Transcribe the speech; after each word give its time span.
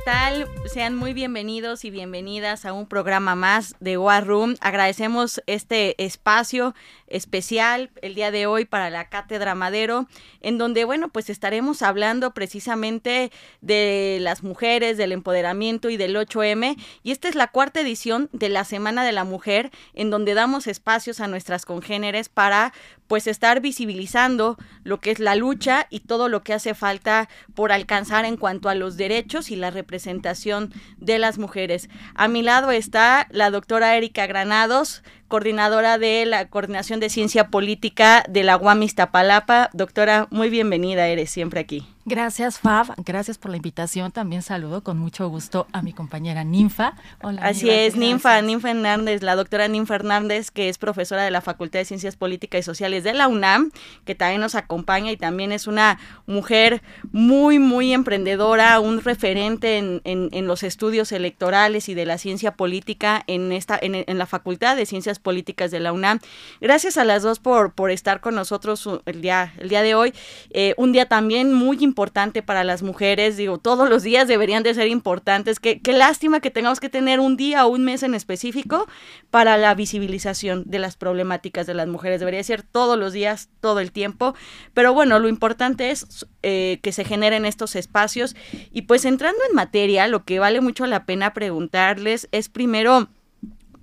Hola, 0.00 0.46
¿qué 0.46 0.48
tal? 0.50 0.59
Sean 0.72 0.94
muy 0.94 1.14
bienvenidos 1.14 1.84
y 1.84 1.90
bienvenidas 1.90 2.64
a 2.64 2.72
un 2.72 2.86
programa 2.86 3.34
más 3.34 3.74
de 3.80 3.98
War 3.98 4.24
Room. 4.24 4.54
Agradecemos 4.60 5.42
este 5.46 6.00
espacio 6.00 6.76
especial 7.08 7.90
el 8.02 8.14
día 8.14 8.30
de 8.30 8.46
hoy 8.46 8.66
para 8.66 8.88
la 8.88 9.08
Cátedra 9.08 9.56
Madero, 9.56 10.06
en 10.40 10.58
donde, 10.58 10.84
bueno, 10.84 11.08
pues 11.08 11.28
estaremos 11.28 11.82
hablando 11.82 12.34
precisamente 12.34 13.32
de 13.60 14.18
las 14.20 14.44
mujeres, 14.44 14.96
del 14.96 15.10
empoderamiento 15.10 15.90
y 15.90 15.96
del 15.96 16.14
8M. 16.14 16.76
Y 17.02 17.10
esta 17.10 17.28
es 17.28 17.34
la 17.34 17.48
cuarta 17.48 17.80
edición 17.80 18.28
de 18.32 18.48
la 18.48 18.62
Semana 18.62 19.04
de 19.04 19.10
la 19.10 19.24
Mujer, 19.24 19.72
en 19.94 20.10
donde 20.10 20.34
damos 20.34 20.68
espacios 20.68 21.18
a 21.18 21.26
nuestras 21.26 21.64
congéneres 21.66 22.28
para, 22.28 22.72
pues, 23.08 23.26
estar 23.26 23.60
visibilizando 23.60 24.56
lo 24.84 25.00
que 25.00 25.10
es 25.10 25.18
la 25.18 25.34
lucha 25.34 25.88
y 25.90 25.98
todo 25.98 26.28
lo 26.28 26.44
que 26.44 26.54
hace 26.54 26.74
falta 26.74 27.28
por 27.56 27.72
alcanzar 27.72 28.24
en 28.24 28.36
cuanto 28.36 28.68
a 28.68 28.76
los 28.76 28.96
derechos 28.96 29.50
y 29.50 29.56
la 29.56 29.72
representación 29.72 30.59
de 30.98 31.18
las 31.18 31.38
mujeres. 31.38 31.88
A 32.14 32.28
mi 32.28 32.42
lado 32.42 32.70
está 32.70 33.26
la 33.30 33.50
doctora 33.50 33.96
Erika 33.96 34.26
Granados, 34.26 35.02
coordinadora 35.30 35.96
de 35.96 36.26
la 36.26 36.48
Coordinación 36.48 37.00
de 37.00 37.08
Ciencia 37.08 37.48
Política 37.48 38.24
de 38.28 38.42
la 38.42 38.58
UAM 38.58 38.82
Iztapalapa. 38.82 39.70
Doctora, 39.72 40.26
muy 40.30 40.50
bienvenida 40.50 41.06
eres 41.06 41.30
siempre 41.30 41.60
aquí. 41.60 41.86
Gracias, 42.10 42.58
Fab. 42.58 42.94
Gracias 43.04 43.38
por 43.38 43.52
la 43.52 43.58
invitación. 43.58 44.10
También 44.10 44.42
saludo 44.42 44.82
con 44.82 44.98
mucho 44.98 45.28
gusto 45.28 45.68
a 45.72 45.80
mi 45.80 45.92
compañera 45.92 46.42
Ninfa. 46.42 46.94
Hola, 47.22 47.40
Así 47.42 47.70
es, 47.70 47.94
Ninfa, 47.94 48.42
Ninfa 48.42 48.70
Hernández, 48.70 49.22
la 49.22 49.36
doctora 49.36 49.68
Ninfa 49.68 49.94
Hernández, 49.94 50.50
que 50.50 50.68
es 50.68 50.76
profesora 50.76 51.22
de 51.22 51.30
la 51.30 51.40
Facultad 51.40 51.78
de 51.78 51.84
Ciencias 51.84 52.16
Políticas 52.16 52.58
y 52.58 52.62
Sociales 52.64 53.04
de 53.04 53.14
la 53.14 53.28
UNAM, 53.28 53.70
que 54.04 54.16
también 54.16 54.40
nos 54.40 54.56
acompaña 54.56 55.12
y 55.12 55.16
también 55.16 55.52
es 55.52 55.68
una 55.68 56.00
mujer 56.26 56.82
muy, 57.12 57.60
muy 57.60 57.92
emprendedora, 57.92 58.80
un 58.80 59.00
referente 59.02 59.78
en, 59.78 60.00
en, 60.04 60.46
los 60.48 60.64
estudios 60.64 61.12
electorales 61.12 61.88
y 61.88 61.94
de 61.94 62.06
la 62.06 62.18
ciencia 62.18 62.56
política 62.56 63.22
en, 63.28 63.52
esta, 63.52 63.78
en, 63.80 64.18
la 64.18 64.26
Facultad 64.26 64.74
de 64.74 64.84
Ciencias 64.84 65.19
Políticas 65.20 65.70
de 65.70 65.80
la 65.80 65.92
UNAM. 65.92 66.20
Gracias 66.60 66.96
a 66.96 67.04
las 67.04 67.22
dos 67.22 67.38
por, 67.38 67.74
por 67.74 67.90
estar 67.90 68.20
con 68.20 68.34
nosotros 68.34 68.88
el 69.06 69.20
día, 69.20 69.54
el 69.58 69.68
día 69.68 69.82
de 69.82 69.94
hoy. 69.94 70.12
Eh, 70.50 70.74
un 70.76 70.92
día 70.92 71.06
también 71.06 71.52
muy 71.52 71.78
importante 71.80 72.42
para 72.42 72.64
las 72.64 72.82
mujeres, 72.82 73.36
digo, 73.36 73.58
todos 73.58 73.88
los 73.88 74.02
días 74.02 74.28
deberían 74.28 74.62
de 74.62 74.74
ser 74.74 74.88
importantes. 74.88 75.60
Qué, 75.60 75.80
qué 75.80 75.92
lástima 75.92 76.40
que 76.40 76.50
tengamos 76.50 76.80
que 76.80 76.88
tener 76.88 77.20
un 77.20 77.36
día 77.36 77.66
o 77.66 77.70
un 77.70 77.84
mes 77.84 78.02
en 78.02 78.14
específico 78.14 78.86
para 79.30 79.56
la 79.56 79.74
visibilización 79.74 80.64
de 80.66 80.78
las 80.78 80.96
problemáticas 80.96 81.66
de 81.66 81.74
las 81.74 81.88
mujeres. 81.88 82.20
Debería 82.20 82.42
ser 82.42 82.62
todos 82.62 82.98
los 82.98 83.12
días, 83.12 83.48
todo 83.60 83.80
el 83.80 83.92
tiempo. 83.92 84.34
Pero 84.74 84.92
bueno, 84.92 85.18
lo 85.18 85.28
importante 85.28 85.90
es 85.90 86.26
eh, 86.42 86.78
que 86.82 86.92
se 86.92 87.04
generen 87.04 87.44
estos 87.44 87.76
espacios. 87.76 88.34
Y 88.72 88.82
pues 88.82 89.04
entrando 89.04 89.40
en 89.48 89.54
materia, 89.54 90.08
lo 90.08 90.24
que 90.24 90.38
vale 90.38 90.60
mucho 90.60 90.86
la 90.86 91.04
pena 91.04 91.34
preguntarles 91.34 92.28
es 92.32 92.48
primero 92.48 93.08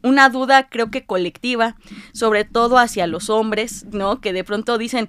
una 0.04 0.30
duda 0.30 0.70
creo 0.70 0.92
que 0.92 1.06
colectiva, 1.06 1.76
sobre 2.14 2.46
todo 2.46 2.78
hacia 2.78 3.08
los 3.08 3.30
hombres, 3.30 3.86
¿no? 3.92 4.22
Que 4.22 4.34
de 4.34 4.44
pronto 4.44 4.78
dicen, 4.78 5.08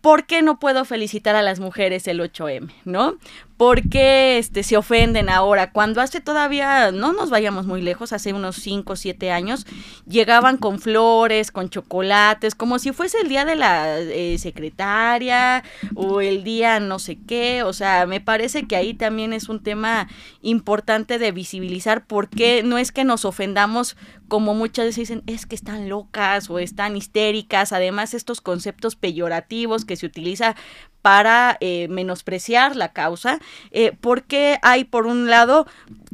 ¿por 0.00 0.26
qué 0.26 0.42
no 0.42 0.58
puedo 0.58 0.84
felicitar 0.84 1.34
a 1.36 1.42
las 1.42 1.60
mujeres 1.60 2.06
el 2.06 2.20
8M? 2.20 2.70
¿No? 2.84 3.16
¿Por 3.56 3.88
qué 3.88 4.36
este, 4.36 4.62
se 4.62 4.76
ofenden 4.76 5.30
ahora? 5.30 5.72
Cuando 5.72 6.02
hace 6.02 6.20
todavía, 6.20 6.92
no 6.92 7.14
nos 7.14 7.30
vayamos 7.30 7.66
muy 7.66 7.80
lejos, 7.80 8.12
hace 8.12 8.34
unos 8.34 8.56
5 8.56 8.92
o 8.92 8.96
7 8.96 9.30
años, 9.32 9.66
llegaban 10.06 10.58
con 10.58 10.78
flores, 10.78 11.50
con 11.50 11.70
chocolates, 11.70 12.54
como 12.54 12.78
si 12.78 12.92
fuese 12.92 13.18
el 13.22 13.28
día 13.28 13.46
de 13.46 13.56
la 13.56 13.98
eh, 13.98 14.36
secretaria 14.38 15.64
o 15.94 16.20
el 16.20 16.44
día 16.44 16.80
no 16.80 16.98
sé 16.98 17.16
qué. 17.26 17.62
O 17.62 17.72
sea, 17.72 18.04
me 18.04 18.20
parece 18.20 18.66
que 18.66 18.76
ahí 18.76 18.92
también 18.92 19.32
es 19.32 19.48
un 19.48 19.62
tema 19.62 20.06
importante 20.42 21.18
de 21.18 21.32
visibilizar 21.32 22.06
por 22.06 22.28
qué 22.28 22.62
no 22.62 22.76
es 22.76 22.92
que 22.92 23.04
nos 23.04 23.24
ofendamos 23.24 23.96
como 24.28 24.54
muchas 24.54 24.86
veces 24.86 25.08
dicen, 25.08 25.22
es 25.26 25.46
que 25.46 25.54
están 25.54 25.88
locas 25.88 26.50
o 26.50 26.58
están 26.58 26.96
histéricas, 26.96 27.72
además 27.72 28.14
estos 28.14 28.40
conceptos 28.40 28.96
peyorativos 28.96 29.84
que 29.84 29.96
se 29.96 30.06
utiliza 30.06 30.56
para 31.00 31.56
eh, 31.60 31.86
menospreciar 31.88 32.74
la 32.74 32.92
causa, 32.92 33.38
eh, 33.70 33.96
porque 34.00 34.58
hay 34.62 34.84
por 34.84 35.06
un 35.06 35.28
lado 35.28 35.66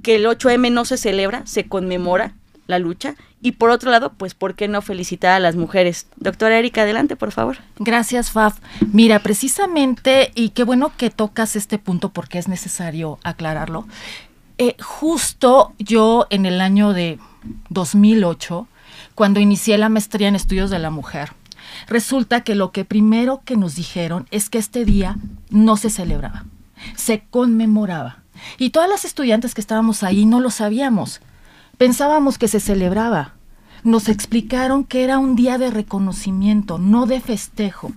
que 0.02 0.16
el 0.16 0.26
8M 0.26 0.72
no 0.72 0.84
se 0.84 0.96
celebra, 0.96 1.46
se 1.46 1.68
conmemora 1.68 2.34
la 2.66 2.78
lucha, 2.78 3.16
y 3.44 3.52
por 3.52 3.70
otro 3.70 3.90
lado, 3.90 4.12
pues, 4.16 4.34
¿por 4.34 4.54
qué 4.54 4.68
no 4.68 4.82
felicitar 4.82 5.32
a 5.32 5.40
las 5.40 5.56
mujeres? 5.56 6.06
Doctora 6.16 6.58
Erika, 6.58 6.82
adelante, 6.82 7.16
por 7.16 7.32
favor. 7.32 7.58
Gracias, 7.78 8.30
Faf. 8.30 8.58
Mira, 8.92 9.18
precisamente, 9.18 10.30
y 10.36 10.50
qué 10.50 10.62
bueno 10.62 10.92
que 10.96 11.10
tocas 11.10 11.56
este 11.56 11.78
punto 11.78 12.10
porque 12.10 12.38
es 12.38 12.46
necesario 12.46 13.18
aclararlo. 13.24 13.88
Eh, 14.58 14.76
justo 14.80 15.72
yo 15.80 16.28
en 16.30 16.46
el 16.46 16.60
año 16.60 16.92
de 16.92 17.18
2008, 17.70 18.68
cuando 19.16 19.40
inicié 19.40 19.76
la 19.76 19.88
maestría 19.88 20.28
en 20.28 20.36
estudios 20.36 20.70
de 20.70 20.78
la 20.78 20.90
mujer, 20.90 21.32
resulta 21.88 22.42
que 22.42 22.54
lo 22.54 22.70
que 22.70 22.84
primero 22.84 23.42
que 23.44 23.56
nos 23.56 23.74
dijeron 23.74 24.28
es 24.30 24.50
que 24.50 24.58
este 24.58 24.84
día 24.84 25.16
no 25.50 25.76
se 25.76 25.90
celebraba, 25.90 26.44
se 26.96 27.24
conmemoraba. 27.30 28.22
Y 28.58 28.70
todas 28.70 28.88
las 28.88 29.04
estudiantes 29.04 29.54
que 29.54 29.60
estábamos 29.60 30.02
ahí 30.02 30.26
no 30.26 30.40
lo 30.40 30.50
sabíamos. 30.50 31.20
Pensábamos 31.78 32.38
que 32.38 32.48
se 32.48 32.60
celebraba. 32.60 33.34
Nos 33.84 34.08
explicaron 34.08 34.84
que 34.84 35.04
era 35.04 35.18
un 35.18 35.34
día 35.34 35.58
de 35.58 35.70
reconocimiento, 35.70 36.78
no 36.78 37.06
de 37.06 37.20
festejo, 37.20 37.92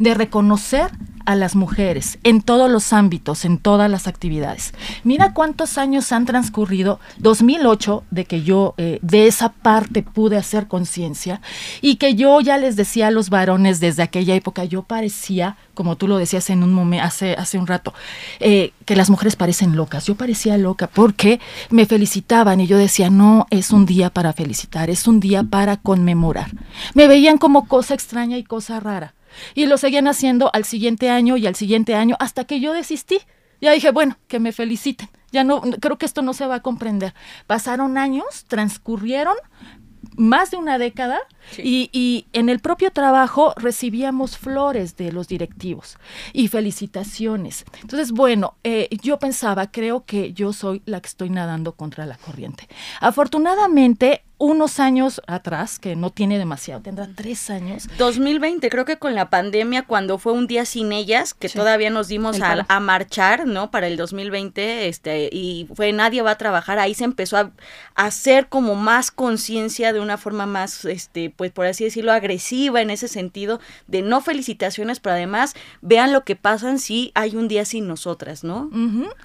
de 0.00 0.14
reconocer 0.14 0.90
a 1.26 1.36
las 1.36 1.54
mujeres 1.54 2.18
en 2.24 2.40
todos 2.40 2.70
los 2.70 2.92
ámbitos, 2.92 3.44
en 3.44 3.58
todas 3.58 3.90
las 3.90 4.08
actividades. 4.08 4.72
Mira 5.04 5.34
cuántos 5.34 5.78
años 5.78 6.10
han 6.10 6.24
transcurrido, 6.24 6.98
2008, 7.18 8.04
de 8.10 8.24
que 8.24 8.42
yo 8.42 8.74
eh, 8.78 8.98
de 9.02 9.26
esa 9.26 9.50
parte 9.52 10.02
pude 10.02 10.38
hacer 10.38 10.66
conciencia 10.66 11.42
y 11.82 11.96
que 11.96 12.14
yo 12.14 12.40
ya 12.40 12.56
les 12.56 12.76
decía 12.76 13.08
a 13.08 13.10
los 13.10 13.28
varones 13.28 13.78
desde 13.78 14.02
aquella 14.02 14.34
época, 14.34 14.64
yo 14.64 14.82
parecía, 14.82 15.56
como 15.74 15.96
tú 15.96 16.08
lo 16.08 16.16
decías 16.16 16.48
en 16.48 16.62
un 16.62 16.72
momento, 16.72 17.04
hace, 17.04 17.34
hace 17.34 17.58
un 17.58 17.66
rato, 17.66 17.92
eh, 18.40 18.72
que 18.86 18.96
las 18.96 19.10
mujeres 19.10 19.36
parecen 19.36 19.76
locas. 19.76 20.06
Yo 20.06 20.14
parecía 20.14 20.56
loca 20.56 20.88
porque 20.88 21.40
me 21.68 21.84
felicitaban 21.84 22.60
y 22.60 22.66
yo 22.66 22.78
decía, 22.78 23.10
no 23.10 23.46
es 23.50 23.70
un 23.70 23.84
día 23.84 24.08
para 24.08 24.32
felicitar, 24.32 24.88
es 24.88 25.06
un 25.06 25.20
día 25.20 25.42
para 25.42 25.76
conmemorar. 25.76 26.50
Me 26.94 27.06
veían 27.06 27.36
como 27.36 27.68
cosa 27.68 27.92
extraña 27.92 28.38
y 28.38 28.44
cosa 28.44 28.80
rara. 28.80 29.14
Y 29.54 29.66
lo 29.66 29.78
seguían 29.78 30.08
haciendo 30.08 30.50
al 30.52 30.64
siguiente 30.64 31.10
año 31.10 31.36
y 31.36 31.46
al 31.46 31.54
siguiente 31.54 31.94
año 31.94 32.16
hasta 32.18 32.44
que 32.44 32.60
yo 32.60 32.72
desistí. 32.72 33.18
Ya 33.60 33.72
dije, 33.72 33.90
bueno, 33.90 34.16
que 34.26 34.40
me 34.40 34.52
feliciten. 34.52 35.08
Ya 35.32 35.44
no, 35.44 35.60
creo 35.60 35.98
que 35.98 36.06
esto 36.06 36.22
no 36.22 36.32
se 36.32 36.46
va 36.46 36.56
a 36.56 36.62
comprender. 36.62 37.14
Pasaron 37.46 37.98
años, 37.98 38.44
transcurrieron 38.48 39.36
más 40.16 40.50
de 40.50 40.56
una 40.56 40.78
década 40.78 41.20
y, 41.58 41.90
y, 41.92 42.26
en 42.32 42.48
el 42.48 42.60
propio 42.60 42.90
trabajo 42.90 43.54
recibíamos 43.56 44.38
flores 44.38 44.96
de 44.96 45.12
los 45.12 45.28
directivos 45.28 45.98
y 46.32 46.48
felicitaciones. 46.48 47.64
Entonces, 47.80 48.12
bueno, 48.12 48.56
eh, 48.64 48.88
yo 49.02 49.18
pensaba, 49.18 49.70
creo 49.70 50.04
que 50.04 50.32
yo 50.32 50.52
soy 50.52 50.82
la 50.84 51.00
que 51.00 51.08
estoy 51.08 51.30
nadando 51.30 51.72
contra 51.72 52.06
la 52.06 52.16
corriente. 52.16 52.68
Afortunadamente, 53.00 54.24
unos 54.40 54.80
años 54.80 55.20
atrás, 55.26 55.78
que 55.78 55.94
no 55.96 56.10
tiene 56.10 56.38
demasiado, 56.38 56.80
tendrá 56.80 57.06
tres 57.14 57.50
años. 57.50 57.86
2020, 57.98 58.70
creo 58.70 58.86
que 58.86 58.96
con 58.96 59.14
la 59.14 59.28
pandemia, 59.28 59.82
cuando 59.82 60.16
fue 60.16 60.32
un 60.32 60.46
día 60.46 60.64
sin 60.64 60.92
ellas, 60.92 61.34
que 61.34 61.50
todavía 61.50 61.90
nos 61.90 62.08
dimos 62.08 62.38
a, 62.40 62.80
marchar, 62.80 63.46
¿no? 63.46 63.70
Para 63.70 63.86
el 63.86 63.98
2020, 63.98 64.88
este, 64.88 65.28
y 65.30 65.68
fue 65.74 65.92
nadie 65.92 66.22
va 66.22 66.30
a 66.32 66.38
trabajar, 66.38 66.78
ahí 66.78 66.94
se 66.94 67.04
empezó 67.04 67.36
a, 67.36 67.50
hacer 67.94 68.48
como 68.48 68.76
más 68.76 69.10
conciencia 69.10 69.92
de 69.92 70.00
una 70.00 70.16
forma 70.16 70.46
más, 70.46 70.86
este, 70.86 71.28
pues 71.28 71.52
por 71.52 71.66
así 71.66 71.84
decirlo, 71.84 72.10
agresiva 72.10 72.80
en 72.80 72.88
ese 72.88 73.08
sentido, 73.08 73.60
de 73.88 74.00
no 74.00 74.22
felicitaciones, 74.22 75.00
pero 75.00 75.16
además 75.16 75.54
vean 75.82 76.14
lo 76.14 76.24
que 76.24 76.34
pasan 76.34 76.78
si 76.78 77.12
hay 77.14 77.36
un 77.36 77.46
día 77.46 77.66
sin 77.66 77.86
nosotras, 77.86 78.42
¿no? 78.42 78.70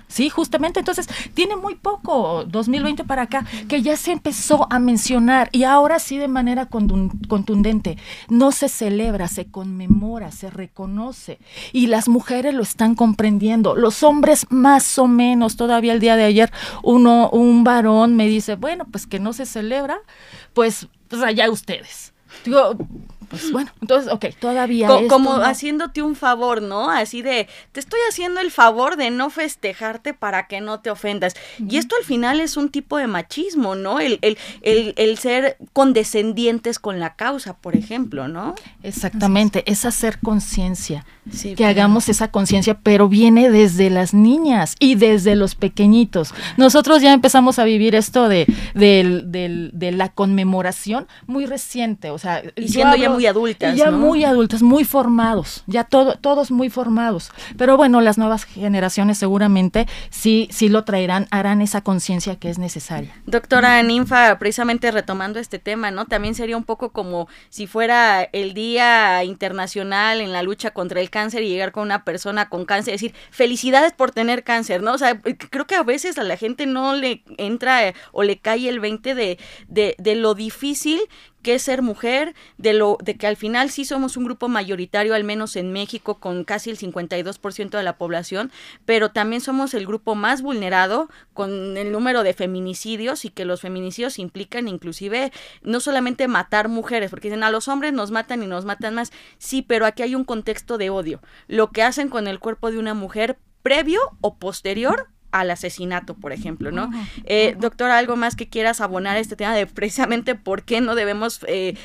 Sí, 0.10 0.30
justamente, 0.30 0.80
entonces, 0.80 1.08
tiene 1.34 1.56
muy 1.56 1.76
poco, 1.76 2.44
2020 2.44 3.06
para 3.06 3.22
acá, 3.22 3.46
que 3.70 3.82
ya 3.82 3.96
se 3.96 4.12
empezó 4.12 4.68
a 4.70 4.78
mencionar 4.78 5.05
y 5.52 5.64
ahora 5.64 6.00
sí 6.00 6.18
de 6.18 6.28
manera 6.28 6.68
contundente. 6.68 7.98
No 8.30 8.52
se 8.52 8.70
celebra, 8.70 9.28
se 9.28 9.46
conmemora, 9.46 10.32
se 10.32 10.50
reconoce 10.50 11.40
y 11.72 11.88
las 11.88 12.08
mujeres 12.08 12.54
lo 12.54 12.64
están 12.64 12.96
comprendiendo. 12.96 13.76
Los 13.76 14.04
hombres 14.04 14.48
más 14.50 14.98
o 14.98 15.08
menos, 15.08 15.56
todavía 15.56 15.94
el 15.94 16.00
día 16.00 16.16
de 16.16 16.24
ayer 16.24 16.52
uno, 16.84 17.30
un 17.30 17.64
varón 17.64 18.16
me 18.16 18.28
dice, 18.28 18.56
bueno, 18.56 18.86
pues 18.92 19.08
que 19.08 19.20
no 19.20 19.34
se 19.34 19.46
celebra, 19.46 19.98
pues, 20.54 20.88
pues 21.08 21.22
allá 21.22 21.50
ustedes. 21.50 22.14
Digo, 22.44 22.78
pues 23.30 23.52
bueno, 23.52 23.72
entonces, 23.82 24.12
ok, 24.12 24.26
todavía. 24.40 24.88
como 25.10 25.34
haciéndote 25.34 26.02
un 26.02 26.16
favor, 26.16 26.62
¿no? 26.62 26.90
Así 26.90 27.22
de, 27.22 27.48
te 27.72 27.80
estoy 27.80 28.00
haciendo 28.10 28.40
el 28.42 28.52
favor 28.52 28.98
de 28.98 29.12
no 29.12 29.30
festejarte 29.30 30.14
para 30.14 30.48
que 30.48 30.62
no 30.62 30.80
te 30.80 30.90
ofendas. 30.90 31.36
Y 31.60 31.78
esto 31.78 31.96
al 32.00 32.06
final 32.06 32.40
es 32.40 32.58
un 32.58 32.70
tipo 32.70 32.98
de 32.98 33.08
machismo, 33.08 33.76
¿no? 33.76 34.00
El, 34.00 34.20
el, 34.22 34.38
el, 34.62 34.94
el 34.98 35.18
ser 35.18 35.58
condescendientes 35.74 36.80
con 36.80 37.00
la 37.00 37.16
causa, 37.16 37.58
por 37.58 37.76
ejemplo, 37.76 38.28
¿no? 38.28 38.56
Exactamente, 38.84 39.64
es 39.66 39.86
hacer 39.86 40.20
conciencia. 40.20 41.06
que 41.56 41.66
hagamos 41.66 42.10
esa 42.10 42.30
conciencia, 42.30 42.80
pero 42.82 43.10
viene 43.10 43.50
desde 43.50 43.90
las 43.90 44.14
niñas 44.14 44.76
y 44.80 44.96
desde 44.96 45.36
los 45.36 45.56
pequeñitos. 45.56 46.34
Nosotros 46.58 47.02
ya 47.02 47.14
empezamos 47.14 47.60
a 47.60 47.64
vivir 47.64 47.96
esto 47.96 48.30
de, 48.30 48.46
de, 48.74 49.92
la 49.92 50.10
conmemoración 50.10 51.08
muy 51.26 51.46
reciente, 51.46 52.10
o 52.10 52.18
sea, 52.18 52.44
y 52.56 52.68
siendo 52.68 52.96
ya 52.96 53.10
muy 53.16 53.26
adultas. 53.26 53.76
Ya 53.76 53.92
muy 53.92 54.24
adultas, 54.24 54.62
muy 54.62 54.84
formados, 54.84 55.64
ya 55.68 55.84
todo, 55.84 56.16
todos 56.16 56.52
muy 56.52 56.70
formados. 56.70 57.32
Pero 57.58 57.78
bueno, 57.78 58.02
las 58.02 58.18
nuevas 58.18 58.46
generaciones 58.46 59.18
seguramente 59.18 59.88
sí, 60.10 60.48
sí 60.52 60.70
lo 60.70 60.84
traerán, 60.84 61.28
harán 61.32 61.62
esa 61.62 61.82
conciencia 61.82 62.38
que 62.38 62.50
es 62.50 62.60
necesaria. 62.60 63.14
Doctora 63.26 63.82
Ninfa, 63.84 64.38
precisamente 64.40 64.92
retomando 64.92 65.40
este 65.40 65.60
tema, 65.60 65.92
¿no? 65.92 66.06
También 66.06 66.36
sería 66.36 66.58
un 66.58 66.64
poco 66.64 66.92
como 66.92 67.28
si 67.50 67.68
fuera 67.68 68.24
el 68.24 68.54
Día 68.54 69.24
Internacional 69.24 70.22
en 70.22 70.32
la 70.32 70.44
lucha 70.44 70.72
contra 70.72 71.02
el 71.02 71.10
cáncer 71.10 71.44
y 71.44 71.50
llegar 71.50 71.72
con 71.72 71.84
una 71.84 72.04
persona 72.04 72.50
con 72.50 72.66
cáncer 72.66 72.94
y 72.94 72.96
decir, 72.96 73.14
felicidades 73.32 73.94
por 73.94 74.12
tener 74.12 74.44
cáncer, 74.44 74.82
¿no? 74.82 74.94
O 74.94 74.98
sea, 74.98 75.20
creo 75.22 75.66
que 75.68 75.76
a 75.76 75.84
veces 75.84 76.18
a 76.18 76.24
la 76.24 76.38
gente 76.38 76.66
no 76.66 76.94
le 76.94 77.24
entra 77.38 77.94
o 78.12 78.24
le 78.24 78.38
cae 78.38 78.70
el 78.70 78.80
20 78.80 79.16
de, 79.16 79.38
de, 79.68 79.96
de 79.98 80.16
lo 80.16 80.34
difícil 80.34 81.00
que 81.46 81.54
es 81.54 81.62
ser 81.62 81.84
mujer, 81.84 82.34
de 82.58 82.74
lo 82.74 82.98
de 83.04 83.18
que 83.18 83.28
al 83.28 83.38
final 83.38 83.70
sí 83.70 83.86
somos 83.86 84.18
un 84.18 84.26
grupo 84.26 84.48
mayoritario, 84.48 85.14
al 85.14 85.24
menos 85.24 85.56
en 85.56 85.72
México, 85.72 86.20
con 86.20 86.44
casi 86.44 86.72
el 86.72 86.80
52% 86.80 87.70
de 87.70 87.84
la 87.84 88.00
población, 88.00 88.52
pero 88.86 89.12
también 89.12 89.42
somos 89.42 89.76
el 89.76 89.86
grupo 89.86 90.16
más 90.16 90.42
vulnerado 90.42 91.08
con 91.36 91.78
el 91.78 91.92
número 91.92 92.24
de 92.24 92.34
feminicidios 92.34 93.26
y 93.26 93.30
que 93.30 93.46
los 93.46 93.62
feminicidios 93.62 94.18
implican 94.18 94.68
inclusive 94.68 95.32
no 95.62 95.80
solamente 95.82 96.28
matar 96.28 96.68
mujeres, 96.68 97.12
porque 97.12 97.28
dicen 97.28 97.44
a 97.44 97.52
los 97.52 97.68
hombres 97.68 97.94
nos 97.94 98.10
matan 98.10 98.42
y 98.42 98.48
nos 98.48 98.66
matan 98.66 98.96
más, 98.96 99.12
sí, 99.38 99.62
pero 99.62 99.86
aquí 99.86 100.02
hay 100.02 100.16
un 100.16 100.24
contexto 100.24 100.80
de 100.80 100.90
odio. 100.90 101.22
Lo 101.48 101.70
que 101.70 101.84
hacen 101.84 102.10
con 102.10 102.26
el 102.26 102.40
cuerpo 102.40 102.72
de 102.72 102.80
una 102.80 102.96
mujer 102.96 103.38
previo 103.62 104.00
o 104.22 104.40
posterior 104.40 105.10
al 105.40 105.52
asesinato, 105.52 106.14
por 106.14 106.32
ejemplo, 106.32 106.72
¿no? 106.72 106.90
Eh, 107.26 107.56
doctora, 107.60 107.98
¿algo 107.98 108.16
más 108.16 108.36
que 108.36 108.48
quieras 108.48 108.82
abonar 108.82 109.18
a 109.18 109.20
este 109.20 109.36
tema 109.36 109.54
de 109.54 109.68
precisamente 109.68 110.36
por 110.36 110.64
qué 110.64 110.82
no 110.82 110.96
debemos 110.96 111.42
eh, 111.48 111.78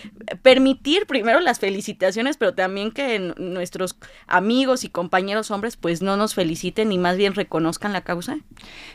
permitir 0.42 1.06
primero 1.06 1.40
las 1.40 1.58
felicitaciones, 1.58 2.36
pero 2.36 2.54
también 2.54 2.92
que 2.92 3.18
nuestros 3.38 3.96
amigos 4.26 4.84
y 4.84 4.88
compañeros 4.88 5.50
hombres 5.50 5.76
pues 5.76 6.00
no 6.00 6.16
nos 6.16 6.34
feliciten 6.34 6.92
y 6.92 6.98
más 6.98 7.16
bien 7.16 7.34
reconozcan 7.34 7.92
la 7.92 8.02
causa? 8.02 8.38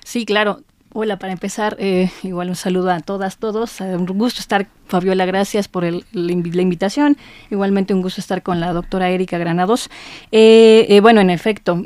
Sí, 0.04 0.26
claro. 0.26 0.64
Hola, 0.98 1.20
para 1.20 1.34
empezar, 1.34 1.76
eh, 1.78 2.10
igual 2.24 2.48
un 2.48 2.56
saludo 2.56 2.90
a 2.90 3.02
todas, 3.02 3.36
todos. 3.36 3.82
Un 3.82 4.06
gusto 4.06 4.40
estar, 4.40 4.68
Fabiola, 4.88 5.26
gracias 5.26 5.68
por 5.68 5.84
el, 5.84 6.06
la, 6.14 6.32
invitación. 6.32 7.18
Igualmente 7.52 7.94
un 7.94 8.02
gusto 8.02 8.22
estar 8.22 8.42
con 8.44 8.62
la 8.62 8.72
doctora 8.72 9.10
Erika 9.10 9.38
Granados. 9.38 9.90
Eh, 10.32 10.86
eh, 10.88 11.02
bueno, 11.02 11.20
en 11.20 11.32
efecto, 11.32 11.84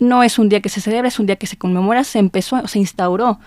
no 0.00 0.22
es 0.22 0.38
un 0.38 0.48
día 0.48 0.62
que 0.62 0.70
se 0.70 0.80
celebra, 0.80 1.08
es 1.08 1.18
un 1.18 1.26
día 1.26 1.36
que 1.36 1.46
se 1.46 1.58
conmemora, 1.58 2.04
se 2.04 2.20
empezó, 2.20 2.66
se 2.66 2.78
instauró 2.78 3.38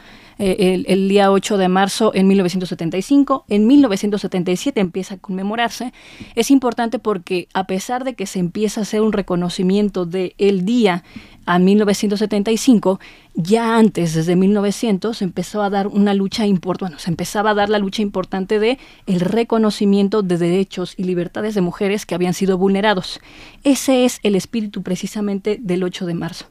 el, 0.42 0.86
el, 0.88 1.08
día 1.08 1.32
8 1.32 1.58
de 1.58 1.68
marzo 1.68 2.12
en 2.14 2.28
1975. 2.28 3.46
En 3.48 3.68
1977 3.68 4.80
empieza 4.80 5.16
a 5.16 5.18
conmemorarse. 5.18 5.94
Es 6.36 6.52
importante 6.52 7.00
porque 7.00 7.48
a 7.54 7.66
pesar 7.66 8.04
de 8.04 8.16
que 8.16 8.26
se 8.26 8.40
empieza 8.40 8.82
a 8.82 8.84
hacer 8.84 9.02
un 9.02 9.14
reconocimiento 9.14 10.06
del 10.06 10.34
el 10.38 10.66
día 10.66 11.04
a 11.46 11.60
1975, 11.60 13.00
ya 13.34 13.78
antes, 13.78 14.14
desde 14.14 14.36
1900, 14.36 15.18
se 15.18 15.24
empezó 15.24 15.64
a 15.64 15.70
dar 15.70 15.88
una 15.88 16.14
lucha 16.14 16.46
importante, 16.46 16.92
bueno, 16.92 17.00
se 17.00 17.10
empezaba 17.10 17.52
a 17.52 17.54
dar 17.54 17.70
la 17.70 17.80
lucha 17.80 18.02
importante 18.02 18.60
de 18.60 18.78
el 19.08 19.20
reconocimiento 19.20 20.22
de 20.22 20.38
derechos 20.38 20.94
y 20.98 21.04
libertades 21.04 21.56
de 21.56 21.62
mujeres 21.62 22.06
que 22.06 22.16
habían 22.16 22.34
sido 22.34 22.58
vulnerados. 22.58 23.20
Ese 23.64 24.06
es 24.06 24.20
el 24.24 24.36
espíritu 24.36 24.84
precisamente 24.84 25.58
del 25.62 25.84
8 25.84 26.06
de 26.06 26.14
marzo. 26.14 26.46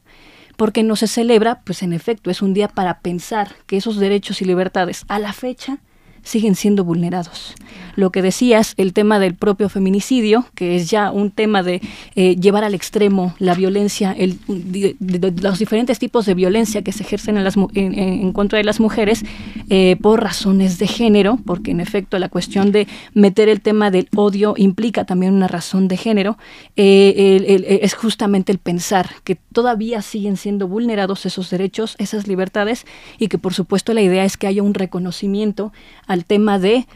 Porque 0.61 0.83
no 0.83 0.95
se 0.95 1.07
celebra? 1.07 1.63
Pues 1.65 1.83
en 1.83 1.95
efecto, 1.95 2.31
es 2.31 2.43
un 2.43 2.53
día 2.53 2.69
para 2.69 3.01
pensar 3.01 3.53
que 3.67 3.79
esos 3.79 3.97
derechos 3.97 4.43
y 4.43 4.45
libertades 4.45 5.07
a 5.09 5.19
la 5.19 5.33
fecha 5.33 5.79
siguen 6.23 6.55
siendo 6.55 6.85
vulnerados. 6.85 7.55
Lo 7.97 8.11
que 8.11 8.23
decías, 8.23 8.75
el 8.77 8.93
tema 8.93 9.19
del 9.19 9.35
propio 9.35 9.69
feminicidio, 9.69 10.47
que 10.55 10.77
es 10.77 10.91
ya 10.91 11.11
un 11.11 11.31
tema 11.31 11.63
de 11.63 11.81
eh, 12.15 12.37
llevar 12.37 12.65
al 12.65 12.75
extremo 12.75 13.35
la 13.39 13.55
violencia, 13.55 14.17
los 14.19 15.59
diferentes 15.59 15.99
tipos 15.99 16.27
de 16.27 16.35
violencia 16.35 16.83
que 16.83 16.93
se 16.93 17.03
ejercen 17.03 17.37
en, 17.75 18.33
contra 18.33 18.59
de 18.59 18.65
las 18.65 18.81
mujeres 18.81 19.25
eh, 19.69 19.97
por 20.01 20.23
razones 20.23 20.79
de 20.79 20.87
género, 20.87 21.39
porque 21.45 21.71
en 21.73 21.81
efecto 21.81 22.19
la 22.19 22.29
cuestión 22.29 22.73
de 22.73 22.87
meter 23.15 23.49
el 23.49 23.61
tema 23.61 23.91
del 23.91 24.09
odio 24.15 24.55
implica 24.57 25.05
también 25.05 25.35
una 25.35 25.49
razón 25.49 25.89
de 25.89 25.97
género, 25.97 26.39
eh, 26.77 27.81
es 27.83 27.95
justamente 27.95 28.53
el 28.53 28.59
pensar 28.59 29.11
que 29.25 29.35
todavía 29.35 30.03
siguen 30.03 30.37
siendo 30.37 30.69
vulnerados 30.69 31.27
esos 31.27 31.51
derechos, 31.51 31.97
esas 31.99 32.27
libertades, 32.27 32.87
y 33.19 33.29
que 33.29 33.39
por 33.39 33.55
supuesto 33.55 33.93
la 33.95 34.03
idea 34.03 34.25
es 34.25 34.37
que 34.37 34.47
haya 34.47 34.63
un 34.63 34.75
reconocimiento 34.75 35.73
al 36.11 36.25
tema 36.25 36.59
de 36.59 36.89